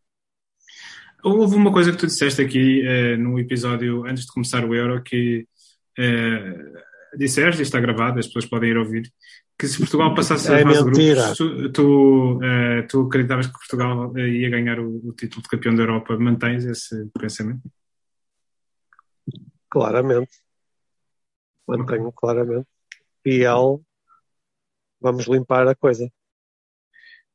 Houve 1.24 1.56
uma 1.56 1.72
coisa 1.72 1.92
que 1.92 1.98
tu 1.98 2.06
disseste 2.06 2.42
aqui 2.42 2.86
eh, 2.86 3.18
no 3.18 3.40
episódio 3.40 4.06
antes 4.06 4.26
de 4.26 4.32
começar 4.32 4.64
o 4.64 4.76
Euro 4.76 5.02
que 5.02 5.48
eh, 5.98 6.84
disseste, 7.18 7.64
está 7.64 7.80
gravado, 7.80 8.20
as 8.20 8.28
pessoas 8.28 8.46
podem 8.46 8.70
ir 8.70 8.78
ouvir, 8.78 9.12
que 9.58 9.68
se 9.68 9.78
Portugal 9.78 10.14
passasse 10.14 10.52
é 10.52 10.62
a 10.62 10.64
fase 10.64 10.84
mentira. 10.84 11.34
de 11.34 11.38
grupos, 11.38 11.38
tu, 11.38 11.72
tu, 11.72 12.40
eh, 12.44 12.82
tu 12.84 13.02
acreditavas 13.08 13.48
que 13.48 13.54
Portugal 13.54 14.12
eh, 14.18 14.28
ia 14.28 14.50
ganhar 14.50 14.80
o, 14.80 15.08
o 15.08 15.14
título 15.14 15.42
de 15.44 15.50
campeão 15.50 15.76
da 15.76 15.84
Europa. 15.84 16.18
Mantens 16.18 16.66
esse 16.66 17.10
pensamento? 17.18 17.62
Claramente. 19.70 20.32
Mantenho 21.68 22.12
claramente. 22.12 22.68
Fiel. 23.24 23.82
Vamos 25.02 25.28
limpar 25.28 25.68
a 25.68 25.76
coisa. 25.76 26.10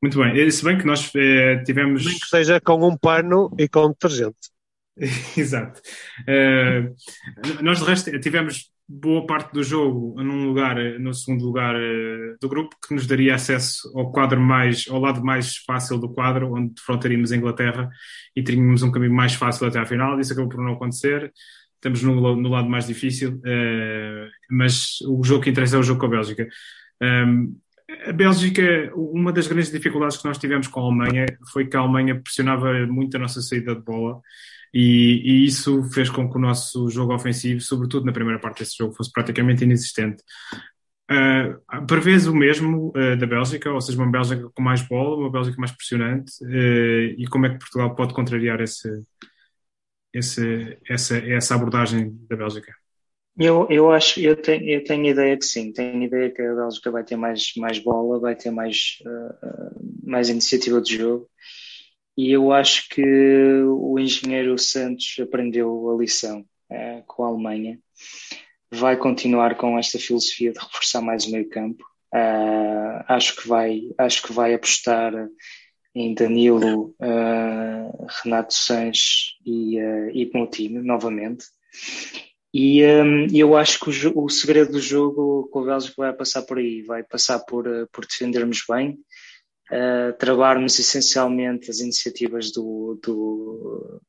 Muito 0.01 0.17
bem. 0.17 0.39
Eh, 0.39 0.49
Se 0.49 0.63
bem 0.63 0.77
que 0.77 0.85
nós 0.85 1.11
eh, 1.15 1.63
tivemos. 1.63 2.05
Nem 2.05 2.17
que 2.17 2.25
seja 2.27 2.59
com 2.59 2.87
um 2.87 2.97
pano 2.97 3.53
e 3.57 3.67
com 3.67 3.89
detergente. 3.89 4.51
Exato. 5.37 5.81
Eh, 6.27 6.91
nós, 7.61 7.79
de 7.79 7.85
resto, 7.85 8.19
tivemos 8.19 8.70
boa 8.91 9.25
parte 9.25 9.53
do 9.53 9.63
jogo 9.63 10.21
num 10.21 10.45
lugar, 10.47 10.75
no 10.99 11.13
segundo 11.13 11.45
lugar 11.45 11.75
eh, 11.75 12.35
do 12.41 12.49
grupo, 12.49 12.75
que 12.85 12.93
nos 12.93 13.07
daria 13.07 13.35
acesso 13.35 13.89
ao 13.95 14.11
quadro 14.11 14.39
mais, 14.41 14.85
ao 14.89 14.99
lado 14.99 15.23
mais 15.23 15.57
fácil 15.57 15.97
do 15.97 16.09
quadro, 16.09 16.53
onde 16.53 16.73
defrontaríamos 16.73 17.31
a 17.31 17.37
Inglaterra 17.37 17.89
e 18.35 18.43
teríamos 18.43 18.83
um 18.83 18.91
caminho 18.91 19.13
mais 19.13 19.33
fácil 19.33 19.67
até 19.67 19.79
à 19.79 19.85
final. 19.85 20.19
Isso 20.19 20.33
acabou 20.33 20.49
por 20.49 20.61
não 20.61 20.73
acontecer. 20.73 21.31
Estamos 21.75 22.03
no, 22.03 22.35
no 22.35 22.49
lado 22.49 22.69
mais 22.69 22.85
difícil, 22.85 23.39
eh, 23.45 24.27
mas 24.49 24.99
o 25.07 25.23
jogo 25.23 25.43
que 25.43 25.49
interessa 25.49 25.77
é 25.77 25.79
o 25.79 25.83
jogo 25.83 25.99
com 25.99 26.07
a 26.07 26.09
Bélgica. 26.09 26.47
Um, 27.01 27.55
a 28.07 28.11
Bélgica, 28.11 28.91
uma 28.95 29.31
das 29.31 29.47
grandes 29.47 29.71
dificuldades 29.71 30.17
que 30.17 30.25
nós 30.25 30.37
tivemos 30.37 30.67
com 30.67 30.81
a 30.81 30.83
Alemanha 30.83 31.25
foi 31.51 31.65
que 31.65 31.75
a 31.75 31.79
Alemanha 31.79 32.21
pressionava 32.21 32.85
muito 32.87 33.15
a 33.15 33.19
nossa 33.19 33.41
saída 33.41 33.73
de 33.73 33.81
bola 33.81 34.21
e, 34.73 35.21
e, 35.23 35.45
isso 35.45 35.83
fez 35.91 36.09
com 36.09 36.29
que 36.29 36.37
o 36.37 36.41
nosso 36.41 36.89
jogo 36.89 37.13
ofensivo, 37.13 37.59
sobretudo 37.59 38.05
na 38.05 38.13
primeira 38.13 38.39
parte 38.39 38.59
desse 38.59 38.77
jogo, 38.77 38.93
fosse 38.93 39.11
praticamente 39.11 39.63
inexistente. 39.63 40.23
Uh, 41.11 41.85
prevês 41.85 42.25
o 42.25 42.33
mesmo 42.33 42.93
uh, 42.95 43.17
da 43.17 43.27
Bélgica, 43.27 43.69
ou 43.69 43.81
seja, 43.81 43.97
uma 43.97 44.09
Bélgica 44.09 44.49
com 44.53 44.61
mais 44.61 44.81
bola, 44.81 45.17
uma 45.17 45.31
Bélgica 45.31 45.57
mais 45.59 45.71
pressionante, 45.71 46.31
uh, 46.41 47.15
e 47.17 47.27
como 47.29 47.45
é 47.45 47.49
que 47.49 47.59
Portugal 47.59 47.93
pode 47.95 48.13
contrariar 48.13 48.61
esse, 48.61 48.87
esse, 50.13 50.77
essa, 50.89 51.17
essa 51.17 51.55
abordagem 51.55 52.17
da 52.29 52.37
Bélgica? 52.37 52.73
Eu, 53.37 53.67
eu 53.69 53.91
acho, 53.91 54.21
eu 54.21 54.37
tenho, 54.37 54.69
eu 54.69 54.83
tenho 54.85 55.05
ideia 55.05 55.37
que 55.37 55.45
sim, 55.45 55.73
tenho 55.73 56.01
ideia 56.03 56.31
que 56.31 56.41
a 56.41 56.55
Bélgica 56.55 56.91
vai 56.91 57.03
ter 57.03 57.17
mais, 57.17 57.51
mais 57.57 57.77
bola, 57.79 58.19
vai 58.19 58.35
ter 58.35 58.51
mais, 58.51 58.99
uh, 59.05 60.09
mais 60.09 60.29
iniciativa 60.29 60.79
de 60.81 60.97
jogo 60.97 61.29
e 62.21 62.31
eu 62.33 62.51
acho 62.51 62.87
que 62.89 63.03
o 63.65 63.97
engenheiro 63.97 64.55
Santos 64.55 65.15
aprendeu 65.19 65.89
a 65.89 65.97
lição 65.97 66.45
uh, 66.69 67.03
com 67.07 67.23
a 67.23 67.29
Alemanha, 67.29 67.79
vai 68.69 68.95
continuar 68.95 69.55
com 69.55 69.79
esta 69.79 69.97
filosofia 69.97 70.51
de 70.51 70.59
reforçar 70.59 71.01
mais 71.01 71.25
o 71.25 71.31
meio 71.31 71.49
campo, 71.49 71.83
uh, 72.13 73.03
acho 73.07 73.35
que 73.37 73.47
vai, 73.47 73.81
acho 73.97 74.21
que 74.21 74.33
vai 74.33 74.53
apostar 74.53 75.11
em 75.95 76.13
Danilo, 76.13 76.95
Renato 78.23 78.53
Sanches 78.53 79.35
e, 79.43 79.77
e 80.13 80.31
Moutinho 80.31 80.83
novamente. 80.83 81.45
E 82.53 82.85
um, 82.85 83.27
eu 83.33 83.57
acho 83.57 83.79
que 83.79 83.89
o, 83.89 84.25
o, 84.25 84.29
segredo 84.29 84.73
do 84.73 84.79
jogo 84.79 85.49
com 85.51 85.61
a 85.61 85.65
Bélgica 85.65 85.95
vai 85.97 86.13
passar 86.13 86.43
por 86.43 86.59
aí, 86.59 86.81
vai 86.81 87.01
passar 87.01 87.39
por, 87.39 87.67
uh, 87.67 87.87
por 87.91 88.05
defendermos 88.05 88.63
bem, 88.69 88.99
uh, 89.71 90.13
trabalharmos 90.17 90.77
essencialmente 90.77 91.69
as 91.69 91.79
iniciativas 91.79 92.51
do. 92.51 92.99
do... 93.01 94.01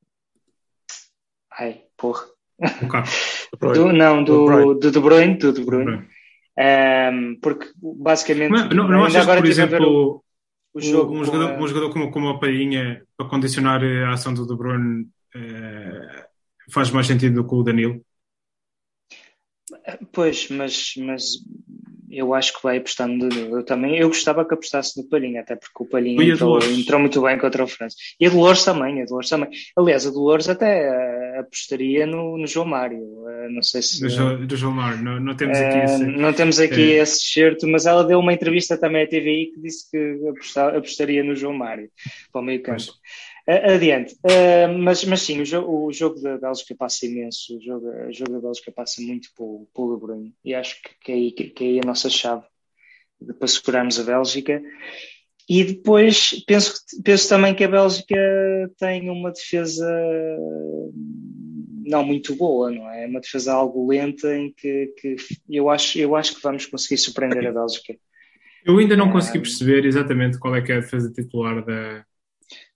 Ai, 1.58 1.82
porra. 1.96 2.26
do, 3.60 3.92
não, 3.92 4.22
do, 4.22 4.74
do 4.74 4.90
De 4.90 5.00
Bruyne, 5.00 5.36
do 5.36 5.52
De 5.52 5.64
Bruyne. 5.64 6.06
Um, 6.58 7.38
porque 7.40 7.70
basicamente. 7.76 8.50
Mas, 8.50 8.68
não, 8.74 8.88
não 8.88 9.04
achas 9.04 9.22
agora 9.22 9.40
por 9.40 9.48
exemplo, 9.48 9.88
o, 9.88 10.24
o 10.74 10.80
jogo 10.80 11.14
um, 11.14 11.24
jogador, 11.24 11.52
a... 11.52 11.58
um 11.58 11.66
jogador 11.66 11.92
como, 11.92 12.10
como 12.10 12.28
a 12.28 12.38
Palhinha 12.38 13.04
para 13.16 13.28
condicionar 13.28 13.82
a 13.82 14.12
ação 14.12 14.34
do 14.34 14.46
De 14.46 14.54
Bruyne 14.54 15.08
uh, 15.34 16.24
faz 16.70 16.90
mais 16.90 17.06
sentido 17.06 17.42
do 17.42 17.48
que 17.48 17.54
o 17.54 17.62
Danilo? 17.62 18.04
Pois, 20.12 20.48
mas, 20.50 20.94
mas 20.98 21.38
eu 22.12 22.34
acho 22.34 22.52
que 22.52 22.62
vai 22.62 22.76
apostando 22.76 23.28
eu 23.34 23.64
também. 23.64 23.96
Eu 23.96 24.08
gostava 24.08 24.44
que 24.44 24.52
apostasse 24.52 25.00
no 25.00 25.08
Palhinha, 25.08 25.40
até 25.40 25.56
porque 25.56 25.82
o 25.82 25.86
Palhinha 25.86 26.22
entrou, 26.22 26.58
entrou, 26.62 27.00
muito 27.00 27.22
bem 27.22 27.38
contra 27.38 27.64
o 27.64 27.66
França. 27.66 27.96
E 28.20 28.26
a 28.26 28.30
Dolores 28.30 28.64
também, 28.64 29.00
a 29.00 29.04
Dolores 29.06 29.30
também. 29.30 29.48
Aliás, 29.76 30.06
a 30.06 30.10
Dolores 30.10 30.48
até 30.48 30.90
uh, 30.90 31.40
apostaria 31.40 32.06
no, 32.06 32.36
no, 32.36 32.46
João 32.46 32.66
Mário. 32.66 32.98
Uh, 32.98 33.50
não 33.50 33.62
sei 33.62 33.80
se. 33.80 34.06
Do, 34.06 34.46
do 34.46 34.56
João 34.56 34.74
Mário, 34.74 35.02
não, 35.02 35.18
não 35.18 35.34
temos 35.34 35.58
aqui 35.58 35.78
uh, 35.78 35.84
esse. 35.84 36.04
Não 36.04 36.32
temos 36.32 36.60
aqui 36.60 36.80
esse 36.92 37.20
certo, 37.20 37.66
mas 37.66 37.86
ela 37.86 38.04
deu 38.04 38.18
uma 38.18 38.34
entrevista 38.34 38.76
também 38.76 39.04
à 39.04 39.06
TVI 39.06 39.52
que 39.54 39.60
disse 39.60 39.90
que 39.90 40.18
apostaria 40.76 41.24
no 41.24 41.34
João 41.34 41.54
Mário 41.54 41.88
para 42.30 42.42
o 42.42 42.44
meio 42.44 42.62
campo. 42.62 42.82
Pois. 42.82 43.31
Adiante. 43.46 44.14
Uh, 44.24 44.78
mas, 44.78 45.04
mas 45.04 45.22
sim, 45.22 45.40
o 45.40 45.44
jogo, 45.44 45.86
o 45.86 45.92
jogo 45.92 46.20
da 46.20 46.38
Bélgica 46.38 46.74
passa 46.76 47.06
imenso. 47.06 47.56
O 47.56 47.60
jogo, 47.60 47.88
o 47.88 48.12
jogo 48.12 48.32
da 48.32 48.40
Bélgica 48.40 48.70
passa 48.72 49.02
muito 49.02 49.28
pelo, 49.36 49.68
pelo 49.74 49.94
De 49.94 50.00
Bruyne. 50.00 50.34
E 50.44 50.54
acho 50.54 50.80
que, 50.82 50.90
que, 51.00 51.12
é 51.12 51.14
aí, 51.14 51.32
que, 51.32 51.44
que 51.50 51.64
é 51.64 51.66
aí 51.68 51.80
a 51.80 51.86
nossa 51.86 52.08
chave 52.08 52.44
de, 53.20 53.32
para 53.32 53.48
segurarmos 53.48 53.98
a 53.98 54.04
Bélgica. 54.04 54.62
E 55.48 55.64
depois 55.64 56.42
penso, 56.46 56.74
penso 57.04 57.28
também 57.28 57.54
que 57.54 57.64
a 57.64 57.68
Bélgica 57.68 58.16
tem 58.78 59.10
uma 59.10 59.32
defesa 59.32 59.90
não 61.84 62.04
muito 62.04 62.34
boa, 62.36 62.70
não 62.70 62.88
é? 62.88 63.06
Uma 63.06 63.20
defesa 63.20 63.52
algo 63.52 63.88
lenta 63.88 64.34
em 64.36 64.52
que, 64.52 64.94
que 64.98 65.16
eu, 65.50 65.68
acho, 65.68 65.98
eu 65.98 66.14
acho 66.14 66.36
que 66.36 66.42
vamos 66.42 66.66
conseguir 66.66 66.98
surpreender 66.98 67.46
a 67.48 67.52
Bélgica. 67.52 67.96
Eu 68.64 68.78
ainda 68.78 68.96
não 68.96 69.10
consegui 69.10 69.40
perceber 69.40 69.84
exatamente 69.84 70.38
qual 70.38 70.54
é 70.54 70.62
que 70.62 70.70
é 70.70 70.76
a 70.76 70.80
defesa 70.80 71.12
titular 71.12 71.64
da, 71.64 72.06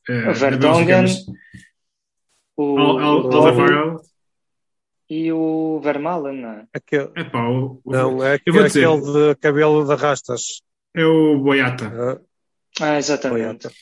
Uh, 0.09 0.31
o 0.31 0.35
Vertonghen, 0.35 1.07
o, 2.57 2.79
Alderweireld 2.79 4.03
e 5.09 5.33
o 5.33 5.81
Vermaelen, 5.83 6.40
não 6.40 6.51
é? 6.51 6.66
Aquele, 6.75 7.11
Epá, 7.16 7.49
o, 7.49 7.81
o, 7.85 7.92
não, 7.92 8.25
é 8.25 8.35
aquele, 8.35 8.59
aquele 8.61 9.01
de 9.01 9.35
cabelo 9.40 9.85
de 9.85 9.95
rastas. 9.95 10.62
É 10.95 11.05
o 11.05 11.38
Boiata. 11.38 12.21
Ah, 12.81 12.99
exatamente. 12.99 13.42
Boiata. 13.42 13.73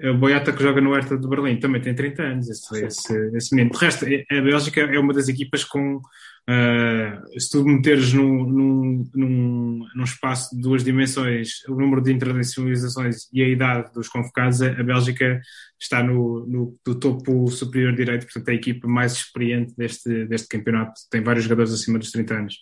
É 0.00 0.10
o 0.10 0.18
Boiata 0.18 0.52
que 0.52 0.62
joga 0.62 0.80
no 0.80 0.92
Hertha 0.92 1.16
de 1.16 1.28
Berlim, 1.28 1.58
também 1.58 1.80
tem 1.80 1.94
30 1.94 2.22
anos, 2.22 2.50
esse, 2.50 2.84
esse, 2.84 3.36
esse 3.36 3.54
menino. 3.54 3.72
De 3.72 3.78
resto, 3.78 4.04
a 4.04 4.40
Bélgica 4.40 4.80
é 4.80 4.98
uma 4.98 5.14
das 5.14 5.28
equipas 5.28 5.64
com 5.64 6.00
Uh, 6.46 7.40
se 7.40 7.50
tu 7.50 7.64
meteres 7.64 8.12
num, 8.12 8.44
num, 8.44 9.10
num, 9.14 9.86
num, 9.94 10.04
espaço 10.04 10.54
de 10.54 10.60
duas 10.60 10.84
dimensões 10.84 11.66
o 11.66 11.74
número 11.74 12.02
de 12.02 12.12
internacionalizações 12.12 13.28
e 13.32 13.42
a 13.42 13.48
idade 13.48 13.90
dos 13.94 14.08
convocados, 14.08 14.60
a, 14.60 14.82
Bélgica 14.82 15.40
está 15.80 16.02
no, 16.02 16.46
no, 16.46 16.78
no, 16.86 16.94
topo 16.96 17.50
superior 17.50 17.94
direito, 17.94 18.26
portanto, 18.26 18.48
é 18.50 18.52
a 18.52 18.56
equipa 18.56 18.86
mais 18.86 19.14
experiente 19.14 19.72
deste, 19.74 20.26
deste 20.26 20.48
campeonato. 20.48 21.00
Tem 21.10 21.22
vários 21.22 21.44
jogadores 21.44 21.72
acima 21.72 21.98
dos 21.98 22.10
30 22.10 22.34
anos. 22.34 22.58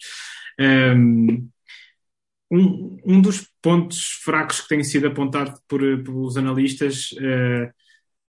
Um, 0.60 1.50
um 2.52 3.20
dos 3.20 3.48
pontos 3.60 4.20
fracos 4.22 4.60
que 4.60 4.68
tem 4.68 4.84
sido 4.84 5.08
apontado 5.08 5.58
por, 5.66 5.80
pelos 6.04 6.36
analistas 6.36 7.10
uh, 7.12 7.72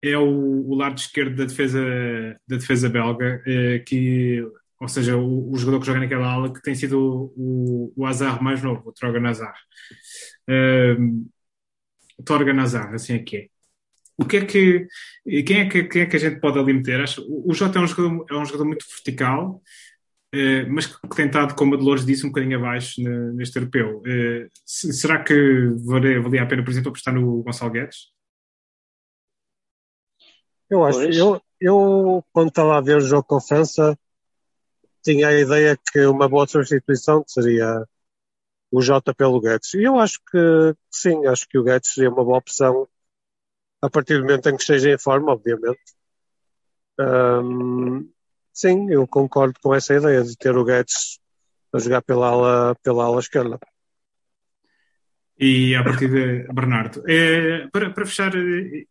é 0.00 0.16
o, 0.16 0.70
o, 0.70 0.74
lado 0.74 0.96
esquerdo 0.96 1.36
da 1.36 1.44
defesa, 1.44 1.80
da 2.48 2.56
defesa 2.56 2.88
belga, 2.88 3.42
uh, 3.46 3.84
que 3.84 4.42
ou 4.82 4.88
seja, 4.88 5.16
o, 5.16 5.52
o, 5.52 5.56
jogador 5.56 5.78
que 5.80 5.86
joga 5.86 6.00
naquela 6.00 6.26
ala 6.26 6.52
que 6.52 6.60
tem 6.60 6.74
sido 6.74 7.32
o, 7.36 7.92
o 7.96 8.04
Azar 8.04 8.42
mais 8.42 8.60
novo, 8.60 8.88
o 8.88 8.92
Trogan 8.92 9.28
Azar. 9.28 9.54
Um, 10.48 11.28
Torgan 12.24 12.60
Azar, 12.60 12.92
assim 12.92 13.14
é 13.14 13.18
que 13.20 13.36
é. 13.36 13.46
O 14.18 14.24
que 14.26 14.38
é 14.38 14.44
que 14.44 14.86
quem 15.46 15.60
é 15.60 15.68
que, 15.68 15.84
quem 15.84 16.02
é 16.02 16.06
que 16.06 16.16
a 16.16 16.18
gente 16.18 16.40
pode 16.40 16.58
ali 16.58 16.72
meter? 16.72 17.00
Acho, 17.00 17.22
o, 17.22 17.50
o 17.50 17.54
Jota 17.54 17.78
é 17.78 17.82
um 17.82 17.86
jogador, 17.86 18.26
é 18.28 18.34
um 18.34 18.44
jogador 18.44 18.64
muito 18.64 18.84
vertical, 18.88 19.62
eh, 20.32 20.64
mas 20.66 20.86
que 20.86 21.08
tem 21.16 21.26
estado, 21.26 21.54
como 21.54 21.74
a 21.74 21.78
Dolores 21.78 22.04
disse, 22.04 22.26
um 22.26 22.30
bocadinho 22.30 22.58
abaixo 22.58 23.00
ne- 23.02 23.32
neste 23.34 23.56
europeu. 23.58 24.02
Eh, 24.04 24.48
se- 24.66 24.92
será 24.92 25.22
que 25.22 25.34
valia, 25.86 26.20
valia 26.20 26.42
a 26.42 26.46
pena, 26.46 26.64
por 26.64 26.70
exemplo, 26.70 26.90
apostar 26.90 27.14
no 27.14 27.42
Gonçalo 27.44 27.70
Guedes? 27.72 28.12
Eu 30.68 30.84
acho, 30.84 30.98
Pois. 30.98 31.16
eu, 31.16 31.40
eu 31.60 32.24
quando 32.32 32.48
estava 32.48 32.78
a 32.78 32.80
ver 32.80 32.96
o 32.96 33.00
jogo 33.00 33.24
com 33.24 33.36
a 33.36 33.40
França, 33.40 33.96
tinha 35.02 35.28
a 35.28 35.40
ideia 35.40 35.78
que 35.92 36.06
uma 36.06 36.28
boa 36.28 36.46
substituição 36.46 37.24
seria 37.26 37.86
o 38.70 38.80
Jota 38.80 39.14
pelo 39.14 39.40
Guedes. 39.40 39.74
E 39.74 39.82
eu 39.82 39.98
acho 39.98 40.18
que 40.30 40.74
sim, 40.90 41.26
acho 41.26 41.46
que 41.48 41.58
o 41.58 41.64
Guedes 41.64 41.92
seria 41.92 42.10
uma 42.10 42.24
boa 42.24 42.38
opção 42.38 42.88
a 43.82 43.90
partir 43.90 44.16
do 44.16 44.22
momento 44.22 44.48
em 44.48 44.56
que 44.56 44.62
esteja 44.62 44.90
em 44.90 44.98
forma, 44.98 45.32
obviamente. 45.32 45.80
Ahm, 46.98 48.08
sim, 48.52 48.90
eu 48.90 49.06
concordo 49.06 49.58
com 49.60 49.74
essa 49.74 49.94
ideia 49.94 50.22
de 50.22 50.36
ter 50.36 50.56
o 50.56 50.64
Guedes 50.64 51.18
a 51.72 51.78
jogar 51.78 52.02
pela 52.02 52.28
ala, 52.28 52.76
pela 52.82 53.04
ala 53.04 53.20
esquerda. 53.20 53.58
E 55.38 55.74
a 55.74 55.82
partir 55.82 56.08
de 56.08 56.46
Bernardo. 56.52 57.02
Eh, 57.08 57.66
para, 57.72 57.90
para 57.90 58.06
fechar 58.06 58.32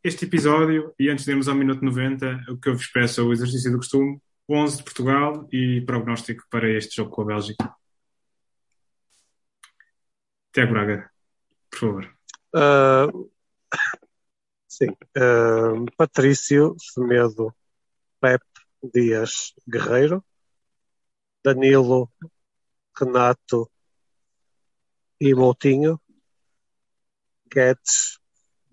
este 0.04 0.26
episódio, 0.26 0.94
e 1.00 1.10
antes 1.10 1.24
de 1.24 1.32
irmos 1.32 1.48
ao 1.48 1.56
minuto 1.56 1.86
90, 1.86 2.46
o 2.50 2.58
que 2.58 2.70
eu 2.70 2.74
vos 2.76 2.88
peço 2.88 3.22
é 3.22 3.24
o 3.24 3.32
exercício 3.32 3.72
do 3.72 3.78
costume: 3.78 4.20
11 4.54 4.78
de 4.78 4.84
Portugal 4.84 5.48
e 5.52 5.82
prognóstico 5.82 6.46
para 6.50 6.70
este 6.70 6.96
jogo 6.98 7.12
com 7.12 7.22
a 7.22 7.26
Bélgica. 7.26 7.76
Tiago 10.52 10.74
Braga, 10.74 11.12
por 11.70 11.80
favor. 11.80 12.18
Ah, 12.54 13.08
sim, 14.68 14.88
ah, 15.18 15.74
Patrício, 15.96 16.76
Semedo, 16.78 17.56
Pepe, 18.20 18.46
Dias, 18.94 19.54
Guerreiro, 19.68 20.24
Danilo, 21.44 22.12
Renato 22.98 23.72
e 25.20 25.34
Moutinho, 25.34 26.02
Guedes, 27.48 28.20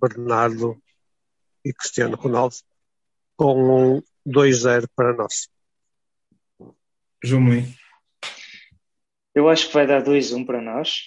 Bernardo 0.00 0.82
e 1.64 1.72
Cristiano 1.72 2.16
Ronaldo, 2.16 2.56
com 3.36 3.96
um 3.96 4.02
2-0 4.26 4.88
para 4.96 5.14
nós. 5.14 5.48
Mourinho. 7.40 7.74
Eu 9.34 9.48
acho 9.48 9.68
que 9.68 9.74
vai 9.74 9.86
dar 9.86 10.02
2-1 10.02 10.44
para 10.44 10.60
nós. 10.60 11.02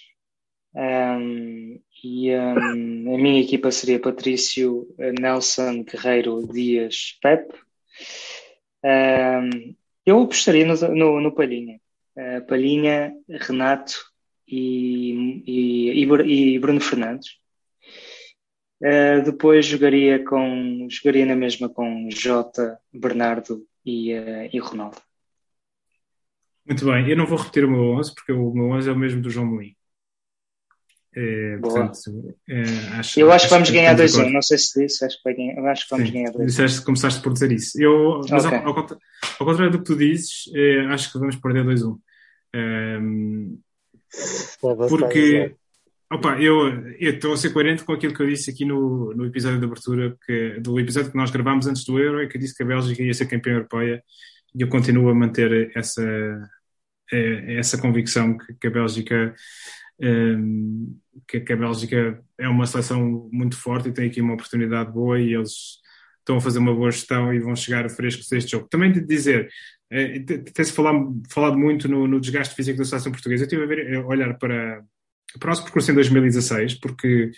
Um, 0.74 1.82
e 2.04 2.32
um, 2.34 3.16
a 3.16 3.18
minha 3.18 3.42
equipa 3.42 3.72
seria 3.72 4.00
Patrício, 4.00 4.88
Nelson, 5.20 5.84
Guerreiro, 5.84 6.48
Dias, 6.48 7.18
Pepe. 7.22 7.54
Um, 8.84 9.76
eu 10.06 10.22
apostaria 10.22 10.66
no, 10.66 10.76
no, 10.96 11.22
no 11.22 11.36
Palhinha. 11.36 11.80
Uh, 12.16 12.46
Palhinha, 12.46 13.14
Renato 13.30 13.94
e, 14.48 15.44
e, 15.46 16.04
e 16.04 16.54
e 16.56 16.60
Bruno 16.60 16.82
Fernandes. 16.82 17.38
Uh, 18.82 19.24
depois 19.24 19.66
jogaria 19.66 20.24
com 20.26 20.88
jogaria 20.90 21.26
na 21.26 21.36
mesma 21.36 21.70
com 21.70 22.10
Jota, 22.12 22.80
Bernardo 22.92 23.66
e, 23.86 24.14
uh, 24.14 24.50
e 24.52 24.60
Ronaldo. 24.60 24.98
Muito 26.66 26.86
bem, 26.86 27.10
eu 27.10 27.18
não 27.18 27.26
vou 27.26 27.38
repetir 27.38 27.66
o 27.66 27.72
meu 27.72 27.82
11 27.94 28.14
porque 28.14 28.32
o 28.32 28.54
meu 28.54 28.70
11 28.72 28.90
é 28.90 28.92
o 28.94 28.98
mesmo 28.98 29.22
do 29.22 29.30
João 29.30 29.46
Mourinho. 29.48 29.76
Eh, 31.14 31.58
Boa. 31.58 31.74
portanto, 31.74 32.36
eh, 32.50 32.64
acho, 33.00 33.20
Eu 33.20 33.32
acho 33.34 33.46
que 33.46 33.52
vamos 33.54 33.70
ganhar 33.70 33.92
estamos 33.92 34.12
de 34.12 34.18
2-1. 34.18 34.20
acordo. 34.22 34.34
Não 34.34 34.42
sei 34.42 34.58
se 34.58 34.82
disse, 34.82 35.04
acho 35.06 35.18
que, 35.18 35.24
vai 35.26 35.34
ganhar, 35.34 35.66
acho 35.72 35.84
que 35.84 35.90
vamos 35.92 36.08
Sim, 36.08 36.14
ganhar 36.14 36.32
2-1. 36.32 36.46
disseste, 36.46 36.86
começaste 36.86 37.22
por 37.22 37.34
dizer 37.34 37.52
isso. 37.52 37.82
Eu, 37.82 38.22
mas 38.30 38.46
Ok. 38.46 38.58
ao, 38.60 38.68
ao 38.68 38.88
ao 39.40 39.46
contrário 39.46 39.72
do 39.72 39.80
que 39.80 39.84
tu 39.86 39.96
dizes, 39.98 40.44
eh, 40.56 40.86
acho 40.90 41.12
que 41.12 41.20
vamos 41.20 41.36
perder 41.36 41.66
2-1. 41.66 42.00
Ehm, 42.54 43.58
porque 44.90 45.56
opa, 46.12 46.40
eu 46.42 46.90
estou 47.00 47.34
a 47.34 47.38
ser 47.38 47.52
coerente 47.52 47.84
com 47.84 47.94
aquilo 47.94 48.14
que 48.14 48.22
eu 48.22 48.28
disse 48.28 48.50
aqui 48.52 48.66
no, 48.66 49.14
no 49.14 49.26
episódio 49.26 49.60
de 49.60 49.66
abertura, 49.66 50.18
que, 50.26 50.60
do 50.60 50.80
episódio 50.80 51.12
que 51.12 51.18
nós 51.18 51.32
gravámos 51.32 51.68
antes 51.68 51.84
do 51.86 51.98
Euro, 52.00 52.22
é 52.22 52.28
que 52.28 52.38
eu 52.38 52.42
disse 52.42 52.56
que 52.56 52.64
a 52.64 52.66
Bélgica 52.66 53.02
ia 53.02 53.14
ser 53.14 53.26
campeã 53.28 53.54
europeia 53.54 54.02
e 54.02 54.41
eu 54.58 54.68
continuo 54.68 55.10
a 55.10 55.16
manter 55.16 55.72
essa, 55.76 56.02
eh, 57.12 57.56
essa 57.58 57.78
convicção 57.78 58.38
que, 58.38 58.54
que 58.56 58.68
a 58.68 58.72
Bélgica 58.72 59.36
ehm, 60.00 60.96
que, 61.28 61.54
a 61.54 61.56
Bélgica 61.56 62.24
é 62.38 62.48
uma 62.48 62.66
seleção 62.66 63.30
muito 63.32 63.58
forte 63.58 63.90
e 63.90 63.94
tem 63.94 64.08
aqui 64.10 64.22
uma 64.22 64.34
oportunidade 64.34 64.92
boa 64.92 65.20
e 65.20 65.34
eles 65.34 65.80
estão 66.20 66.38
a 66.38 66.42
fazer 66.42 66.60
uma 66.60 66.74
boa 66.74 66.92
gestão 66.92 67.34
e 67.34 67.40
vão 67.40 67.56
chegar 67.56 67.90
frescos 67.90 68.32
a 68.32 68.38
este 68.38 68.52
jogo. 68.52 68.68
Também 68.70 68.92
de 68.92 69.02
dizer, 69.02 69.50
eh, 69.90 70.20
te- 70.20 70.40
tem-se 70.40 70.72
falado, 70.72 71.22
falado 71.30 71.58
muito 71.58 71.88
no, 71.88 72.08
no 72.08 72.20
desgaste 72.20 72.56
físico 72.56 72.78
da 72.80 72.86
seleção 72.86 73.12
portuguesa. 73.12 73.44
Eu 73.44 73.48
estive 73.48 73.64
a, 73.64 73.68
ver, 73.68 73.96
a 73.98 74.06
olhar 74.06 74.38
para, 74.38 74.84
para 75.40 75.48
o 75.48 75.50
nosso 75.50 75.64
percurso 75.64 75.92
em 75.92 75.96
2016, 75.96 76.76
porque 76.76 77.32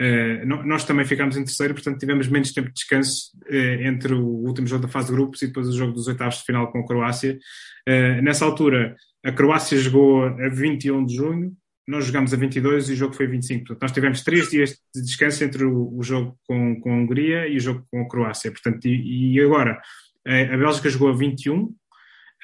eh, 0.00 0.44
nós 0.44 0.84
também 0.84 1.04
ficámos 1.04 1.36
em 1.36 1.44
terceiro, 1.44 1.74
portanto 1.74 2.00
tivemos 2.00 2.26
menos 2.26 2.52
tempo 2.52 2.68
de 2.68 2.74
descanso 2.74 3.30
eh, 3.46 3.86
entre 3.86 4.12
o 4.12 4.26
último 4.26 4.66
jogo 4.66 4.82
da 4.82 4.88
fase 4.88 5.08
de 5.08 5.12
grupos 5.14 5.40
e 5.42 5.46
depois 5.46 5.68
o 5.68 5.72
jogo 5.72 5.92
dos 5.92 6.08
oitavos 6.08 6.38
de 6.38 6.44
final 6.44 6.70
com 6.72 6.80
a 6.80 6.86
Croácia. 6.86 7.38
Eh, 7.86 8.20
nessa 8.20 8.44
altura, 8.44 8.96
a 9.24 9.30
Croácia 9.30 9.78
jogou 9.78 10.24
a 10.24 10.48
21 10.48 11.04
de 11.04 11.14
junho, 11.14 11.52
nós 11.86 12.06
jogámos 12.06 12.34
a 12.34 12.36
22 12.36 12.88
e 12.88 12.92
o 12.94 12.96
jogo 12.96 13.14
foi 13.14 13.26
a 13.26 13.28
25. 13.28 13.66
Portanto, 13.66 13.82
nós 13.82 13.92
tivemos 13.92 14.22
três 14.22 14.48
dias 14.48 14.76
de 14.94 15.02
descanso 15.02 15.44
entre 15.44 15.64
o, 15.64 15.96
o 15.96 16.02
jogo 16.02 16.36
com, 16.44 16.80
com 16.80 16.90
a 16.90 16.96
Hungria 16.96 17.46
e 17.46 17.56
o 17.56 17.60
jogo 17.60 17.86
com 17.90 18.02
a 18.02 18.08
Croácia. 18.08 18.50
Portanto, 18.50 18.86
e, 18.86 19.34
e 19.34 19.40
agora, 19.40 19.80
a 20.26 20.56
Bélgica 20.56 20.88
jogou 20.88 21.10
a 21.10 21.12
21, 21.12 21.70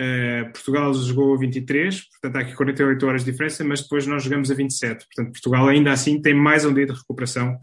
eh, 0.03 0.45
Portugal 0.45 0.95
jogou 0.95 1.35
a 1.35 1.39
23, 1.39 2.09
portanto 2.09 2.37
há 2.37 2.41
aqui 2.41 2.55
48 2.55 3.07
horas 3.07 3.23
de 3.23 3.31
diferença, 3.31 3.63
mas 3.63 3.83
depois 3.83 4.07
nós 4.07 4.23
jogamos 4.23 4.51
a 4.51 4.55
27. 4.55 5.05
Portanto, 5.05 5.33
Portugal 5.33 5.69
ainda 5.69 5.93
assim 5.93 6.23
tem 6.23 6.33
mais 6.33 6.65
um 6.65 6.73
dia 6.73 6.87
de 6.87 6.93
recuperação 6.93 7.59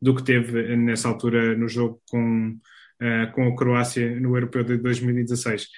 do 0.00 0.14
que 0.14 0.22
teve 0.22 0.74
nessa 0.74 1.08
altura 1.08 1.54
no 1.54 1.68
jogo 1.68 2.00
com, 2.08 2.56
eh, 2.98 3.26
com 3.34 3.46
a 3.46 3.54
Croácia 3.54 4.18
no 4.18 4.34
Europeu 4.34 4.64
de 4.64 4.78
2016. 4.78 5.68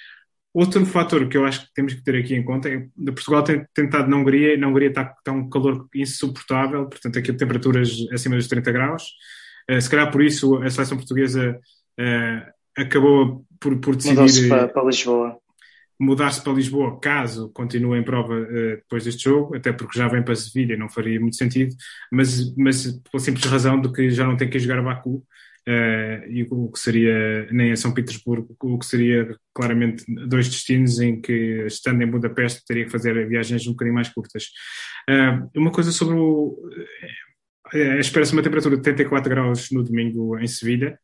Outro 0.54 0.86
fator 0.86 1.28
que 1.28 1.36
eu 1.36 1.44
acho 1.44 1.66
que 1.66 1.74
temos 1.74 1.94
que 1.94 2.04
ter 2.04 2.14
aqui 2.14 2.36
em 2.36 2.44
conta 2.44 2.68
é 2.68 2.82
que 2.82 2.88
Portugal 3.06 3.42
tem 3.42 3.66
tentado 3.74 4.08
na 4.08 4.16
Hungria 4.16 4.54
e 4.54 4.56
na 4.56 4.68
Hungria 4.68 4.90
está, 4.90 5.12
está 5.18 5.32
um 5.32 5.50
calor 5.50 5.88
insuportável, 5.92 6.88
portanto 6.88 7.18
aqui 7.18 7.32
temperaturas 7.32 7.90
acima 8.12 8.36
dos 8.36 8.46
30 8.46 8.70
graus. 8.70 9.02
Eh, 9.68 9.80
se 9.80 9.90
calhar 9.90 10.12
por 10.12 10.22
isso 10.22 10.62
a 10.62 10.70
seleção 10.70 10.96
portuguesa 10.96 11.58
eh, 11.98 12.52
acabou 12.76 13.44
por, 13.58 13.76
por 13.80 13.94
Mudou-se 13.96 14.14
decidir 14.14 14.48
para, 14.48 14.68
para 14.68 14.84
Lisboa. 14.84 15.43
Mudar-se 16.00 16.42
para 16.42 16.52
Lisboa 16.52 16.98
caso 17.00 17.50
continue 17.52 17.98
em 17.98 18.04
prova 18.04 18.34
eh, 18.50 18.76
depois 18.76 19.04
deste 19.04 19.24
jogo, 19.24 19.56
até 19.56 19.72
porque 19.72 19.98
já 19.98 20.08
vem 20.08 20.22
para 20.22 20.34
Sevilha, 20.34 20.76
não 20.76 20.88
faria 20.88 21.20
muito 21.20 21.36
sentido, 21.36 21.74
mas, 22.10 22.54
mas 22.56 23.00
pela 23.10 23.22
simples 23.22 23.44
razão 23.44 23.80
de 23.80 23.92
que 23.92 24.10
já 24.10 24.26
não 24.26 24.36
tem 24.36 24.48
que 24.48 24.58
jogar 24.58 24.82
Baku, 24.82 25.24
eh, 25.66 26.26
e 26.28 26.46
o 26.50 26.70
que 26.70 26.78
seria, 26.78 27.46
nem 27.50 27.72
a 27.72 27.76
São 27.76 27.94
Petersburgo, 27.94 28.54
o 28.60 28.78
que 28.78 28.84
seria 28.86 29.34
claramente 29.54 30.04
dois 30.28 30.48
destinos 30.48 31.00
em 31.00 31.20
que, 31.20 31.64
estando 31.66 32.02
em 32.02 32.06
Budapeste, 32.06 32.62
teria 32.66 32.84
que 32.84 32.90
fazer 32.90 33.26
viagens 33.26 33.66
um 33.66 33.70
bocadinho 33.70 33.94
mais 33.94 34.10
curtas. 34.10 34.44
Eh, 35.08 35.38
uma 35.56 35.72
coisa 35.72 35.90
sobre 35.92 36.16
o. 36.16 36.58
Espera-se 37.98 38.32
uma 38.34 38.42
temperatura 38.42 38.76
de 38.76 38.84
74 38.84 39.30
graus 39.30 39.70
no 39.72 39.82
domingo 39.82 40.38
em 40.38 40.46
Sevilha, 40.46 40.98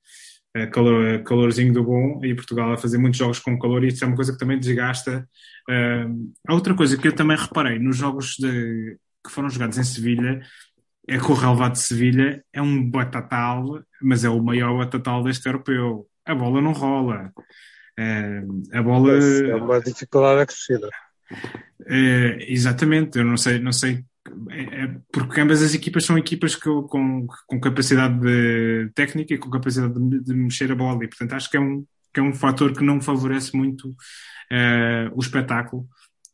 calor, 0.73 1.23
calorzinho 1.23 1.73
do 1.73 1.85
bom, 1.85 2.21
e 2.25 2.35
Portugal 2.35 2.73
a 2.73 2.77
fazer 2.77 2.99
muitos 2.99 3.19
jogos 3.19 3.39
com 3.39 3.59
calor, 3.59 3.85
e 3.85 3.89
isso 3.89 4.05
é 4.05 4.07
uma 4.07 4.17
coisa 4.17 4.33
que 4.33 4.39
também 4.39 4.59
desgasta. 4.59 5.29
Eh, 5.69 6.07
a 6.49 6.55
outra 6.55 6.75
coisa 6.75 6.97
que 6.97 7.07
eu 7.09 7.15
também 7.15 7.37
reparei 7.37 7.79
nos 7.79 7.97
jogos 7.97 8.37
de- 8.39 8.97
que 9.25 9.31
foram 9.33 9.49
jogados 9.49 9.79
em 9.79 9.85
Sevilha 9.85 10.41
é 11.09 11.19
que 11.19 11.31
o 11.31 11.35
relevado 11.35 11.73
de 11.73 11.81
Sevilha 11.81 12.45
é 12.53 12.61
um 12.61 12.89
batatal, 12.89 13.83
mas 14.03 14.25
é 14.25 14.29
o 14.29 14.43
maior 14.43 14.77
batatal 14.79 15.23
deste 15.23 15.47
europeu. 15.47 16.07
A 16.25 16.35
bola 16.35 16.61
não 16.61 16.73
rola. 16.73 17.33
Eh, 17.99 18.43
a 18.73 18.83
bola. 18.83 19.13
É 19.13 19.55
uma 19.55 19.81
dificuldade 19.81 20.43
acrescida. 20.43 20.89
É, 21.87 22.53
exatamente, 22.53 23.19
eu 23.19 23.25
não 23.25 23.37
sei, 23.37 23.59
não 23.59 23.73
sei, 23.73 24.05
porque 25.13 25.41
ambas 25.41 25.63
as 25.63 25.75
equipas 25.75 26.05
são 26.05 26.19
equipas 26.19 26.55
que, 26.55 26.69
com, 26.89 27.27
com 27.47 27.61
capacidade 27.61 28.21
de 28.21 28.91
técnica 28.95 29.35
e 29.35 29.39
com 29.39 29.51
capacidade 29.51 29.95
de, 29.95 30.21
de 30.21 30.35
mexer 30.35 30.71
a 30.71 30.75
bola, 30.75 31.05
e 31.05 31.09
portanto 31.09 31.33
acho 31.33 31.51
que 31.51 31.57
é 31.57 31.61
um, 31.61 31.85
que 32.13 32.21
é 32.21 32.23
um 32.23 32.35
fator 32.35 32.73
que 32.73 32.85
não 32.85 33.01
favorece 33.01 33.57
muito 33.57 33.95
eh, 34.51 35.11
o 35.15 35.21
espetáculo. 35.21 35.89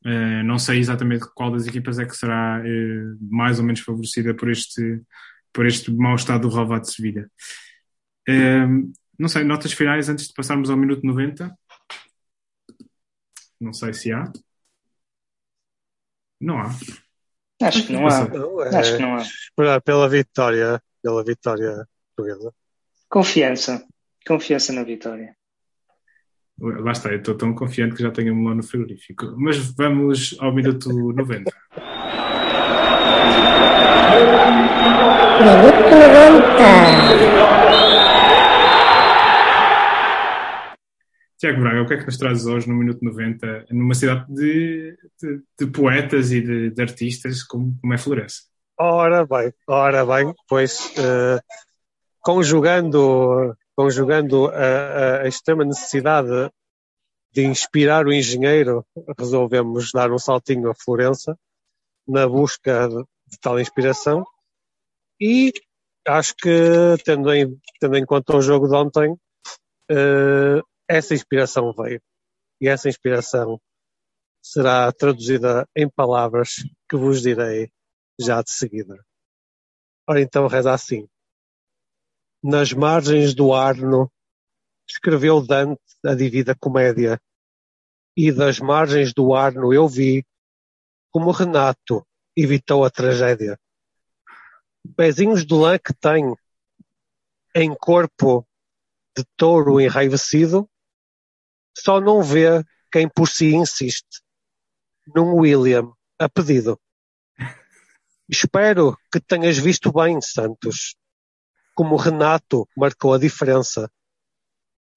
Eh, 0.04 0.42
não 0.44 0.58
sei 0.58 0.78
exatamente 0.78 1.26
qual 1.34 1.50
das 1.50 1.66
equipas 1.66 1.98
é 1.98 2.06
que 2.06 2.16
será 2.16 2.62
eh, 2.64 3.16
mais 3.20 3.58
ou 3.58 3.64
menos 3.64 3.80
favorecida 3.80 4.34
por 4.34 4.50
este, 4.50 5.02
por 5.52 5.66
este 5.66 5.90
mau 5.92 6.14
estado 6.16 6.48
do 6.48 6.54
Ravat 6.54 6.82
de 6.86 6.92
Sevilha. 6.92 7.30
Eh, 8.28 8.66
não 9.18 9.28
sei, 9.28 9.44
notas 9.44 9.72
finais 9.72 10.08
antes 10.08 10.28
de 10.28 10.34
passarmos 10.34 10.70
ao 10.70 10.76
minuto 10.76 11.06
90? 11.06 11.56
Não 13.60 13.72
sei 13.72 13.92
se 13.94 14.12
há. 14.12 14.30
Não 16.40 16.58
há. 16.58 16.70
Acho 17.62 17.86
que 17.86 17.92
não 17.92 18.06
há. 18.06 18.28
Não, 18.28 18.62
é 18.62 18.76
Acho 18.76 18.96
que 18.96 19.02
não 19.02 19.14
há. 19.14 19.22
esperar 19.22 19.80
pela 19.80 20.08
vitória, 20.08 20.80
pela 21.02 21.24
vitória 21.24 21.86
portuguesa. 22.14 22.52
Confiança. 23.08 23.84
Confiança 24.26 24.72
na 24.72 24.82
vitória. 24.82 25.34
Lá 26.58 26.92
está, 26.92 27.10
eu 27.10 27.18
estou 27.18 27.34
tão 27.34 27.54
confiante 27.54 27.94
que 27.94 28.02
já 28.02 28.10
tenho 28.10 28.32
um 28.32 28.36
melão 28.36 28.54
no 28.56 28.62
frigorífico. 28.62 29.34
Mas 29.36 29.58
vamos 29.58 30.34
ao 30.40 30.54
minuto 30.54 30.88
90. 30.90 31.52
Minuto 35.42 35.90
90. 35.90 36.56
Tiago 41.38 41.60
Braga, 41.60 41.82
o 41.82 41.86
que 41.86 41.94
é 41.94 41.98
que 41.98 42.06
nos 42.06 42.16
trazes 42.16 42.46
hoje 42.46 42.68
no 42.68 42.74
minuto 42.74 43.04
90, 43.04 43.66
numa 43.70 43.94
cidade 43.94 44.24
de, 44.32 44.96
de, 45.20 45.42
de 45.58 45.66
poetas 45.66 46.32
e 46.32 46.40
de, 46.40 46.70
de 46.70 46.82
artistas 46.82 47.42
como, 47.42 47.78
como 47.78 47.92
é 47.92 47.98
Florença? 47.98 48.42
Ora 48.78 49.26
bem, 49.26 49.52
ora 49.66 50.04
bem, 50.04 50.34
pois 50.48 50.94
eh, 50.98 51.40
conjugando, 52.20 53.54
conjugando 53.74 54.48
a, 54.48 55.22
a 55.22 55.28
extrema 55.28 55.64
necessidade 55.64 56.50
de 57.32 57.44
inspirar 57.44 58.06
o 58.06 58.12
engenheiro, 58.12 58.84
resolvemos 59.18 59.92
dar 59.92 60.10
um 60.10 60.18
saltinho 60.18 60.70
a 60.70 60.74
Florença 60.74 61.38
na 62.08 62.26
busca 62.26 62.88
de, 62.88 62.96
de 62.96 63.38
tal 63.40 63.60
inspiração 63.60 64.24
e 65.20 65.52
acho 66.06 66.34
que, 66.36 66.50
tendo 67.04 67.32
em, 67.32 67.58
tendo 67.78 67.96
em 67.96 68.06
conta 68.06 68.36
o 68.36 68.42
jogo 68.42 68.68
de 68.68 68.74
ontem, 68.74 69.16
eh, 69.90 70.60
essa 70.88 71.14
inspiração 71.14 71.72
veio. 71.72 72.00
E 72.60 72.68
essa 72.68 72.88
inspiração 72.88 73.60
será 74.42 74.90
traduzida 74.92 75.68
em 75.74 75.88
palavras 75.88 76.56
que 76.88 76.96
vos 76.96 77.20
direi 77.20 77.70
já 78.18 78.40
de 78.42 78.50
seguida. 78.50 79.04
Ora 80.08 80.20
então 80.20 80.46
reza 80.46 80.72
assim. 80.72 81.08
Nas 82.42 82.72
margens 82.72 83.34
do 83.34 83.52
Arno 83.52 84.10
escreveu 84.88 85.44
Dante 85.44 85.82
a 86.04 86.14
Divina 86.14 86.54
Comédia 86.54 87.20
e 88.16 88.30
das 88.30 88.60
margens 88.60 89.12
do 89.12 89.34
Arno 89.34 89.74
eu 89.74 89.88
vi 89.88 90.24
como 91.10 91.32
Renato 91.32 92.06
evitou 92.36 92.84
a 92.84 92.90
tragédia. 92.90 93.58
Pezinhos 94.96 95.44
de 95.44 95.54
lã 95.54 95.78
que 95.78 95.92
tem 95.92 96.34
em 97.54 97.74
corpo 97.74 98.46
de 99.16 99.24
touro 99.36 99.80
enraivecido, 99.80 100.68
só 101.76 102.00
não 102.00 102.22
vê 102.22 102.64
quem 102.90 103.08
por 103.08 103.28
si 103.28 103.54
insiste 103.54 104.22
num 105.14 105.34
William 105.34 105.92
a 106.18 106.28
pedido. 106.28 106.80
Espero 108.28 108.96
que 109.12 109.20
tenhas 109.20 109.56
visto 109.56 109.92
bem, 109.92 110.20
Santos, 110.20 110.96
como 111.74 111.96
Renato 111.96 112.68
marcou 112.76 113.14
a 113.14 113.18
diferença, 113.18 113.90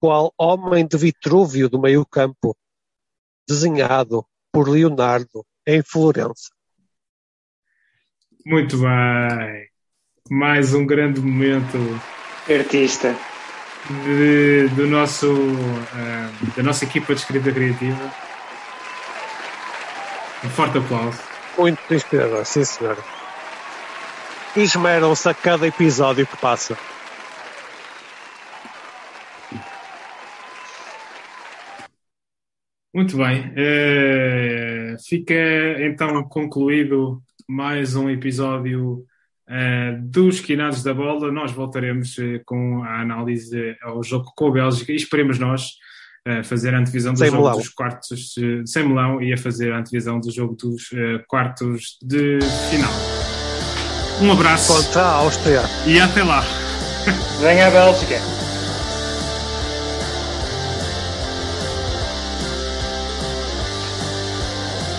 qual 0.00 0.32
homem 0.36 0.86
de 0.86 0.96
Vitrúvio 0.96 1.68
do 1.68 1.80
meio-campo, 1.80 2.56
desenhado 3.46 4.26
por 4.50 4.68
Leonardo 4.68 5.46
em 5.66 5.82
Florença. 5.82 6.50
Muito 8.44 8.78
bem. 8.78 9.68
Mais 10.28 10.74
um 10.74 10.86
grande 10.86 11.20
momento 11.20 11.76
Artista. 12.48 13.14
De- 13.88 14.68
do 14.74 14.86
nosso, 14.86 15.26
eh, 15.96 16.28
da 16.56 16.62
nossa 16.62 16.84
equipa 16.84 17.14
de 17.14 17.20
escrita 17.20 17.52
criativa. 17.52 18.12
Um 20.44 20.50
forte 20.50 20.78
aplauso. 20.78 21.18
Muito 21.58 21.94
inspirador, 21.94 22.44
sim 22.44 22.64
senhor. 22.64 22.96
Esmeram-se 24.56 25.28
a 25.28 25.34
cada 25.34 25.66
episódio 25.66 26.26
que 26.26 26.36
passa. 26.36 26.76
Muito 32.92 33.16
bem. 33.16 33.52
Eh, 33.56 34.96
fica 35.08 35.34
então 35.80 36.24
concluído 36.24 37.22
mais 37.48 37.94
um 37.94 38.10
episódio 38.10 39.04
eh, 39.50 39.96
dos 40.00 40.40
Quinados 40.40 40.82
da 40.82 40.94
Bola. 40.94 41.30
Nós 41.32 41.50
voltaremos 41.52 42.16
eh, 42.18 42.40
com 42.46 42.82
a 42.84 43.00
análise 43.00 43.76
ao 43.82 44.02
jogo 44.02 44.32
com 44.36 44.48
a 44.48 44.52
Bélgica 44.52 44.92
e 44.92 44.96
esperemos 44.96 45.38
nós 45.38 45.72
eh, 46.26 46.42
fazer 46.42 46.74
a 46.74 46.78
antevisão 46.78 47.12
do 47.14 47.18
Sem 47.18 47.30
jogo 47.30 47.42
melão. 47.42 47.56
dos 47.58 47.68
quartos 47.70 48.34
eh, 48.38 48.62
sem 48.66 48.86
melão 48.88 49.20
e 49.22 49.32
a 49.32 49.36
fazer 49.36 49.72
a 49.72 49.78
antevisão 49.78 50.20
do 50.20 50.30
jogo 50.30 50.54
dos 50.54 50.90
eh, 50.92 51.22
quartos 51.26 51.96
de 52.02 52.38
final. 52.70 52.92
Um 54.22 54.32
abraço 54.32 54.72
Contra 54.84 55.02
a 55.02 55.12
Áustria. 55.14 55.62
e 55.86 55.98
até 55.98 56.22
lá. 56.22 56.42
Venha 57.40 57.68
a 57.68 57.70
Bélgica. 57.70 58.16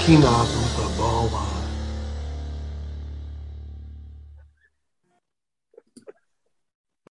Quinado. 0.03 0.60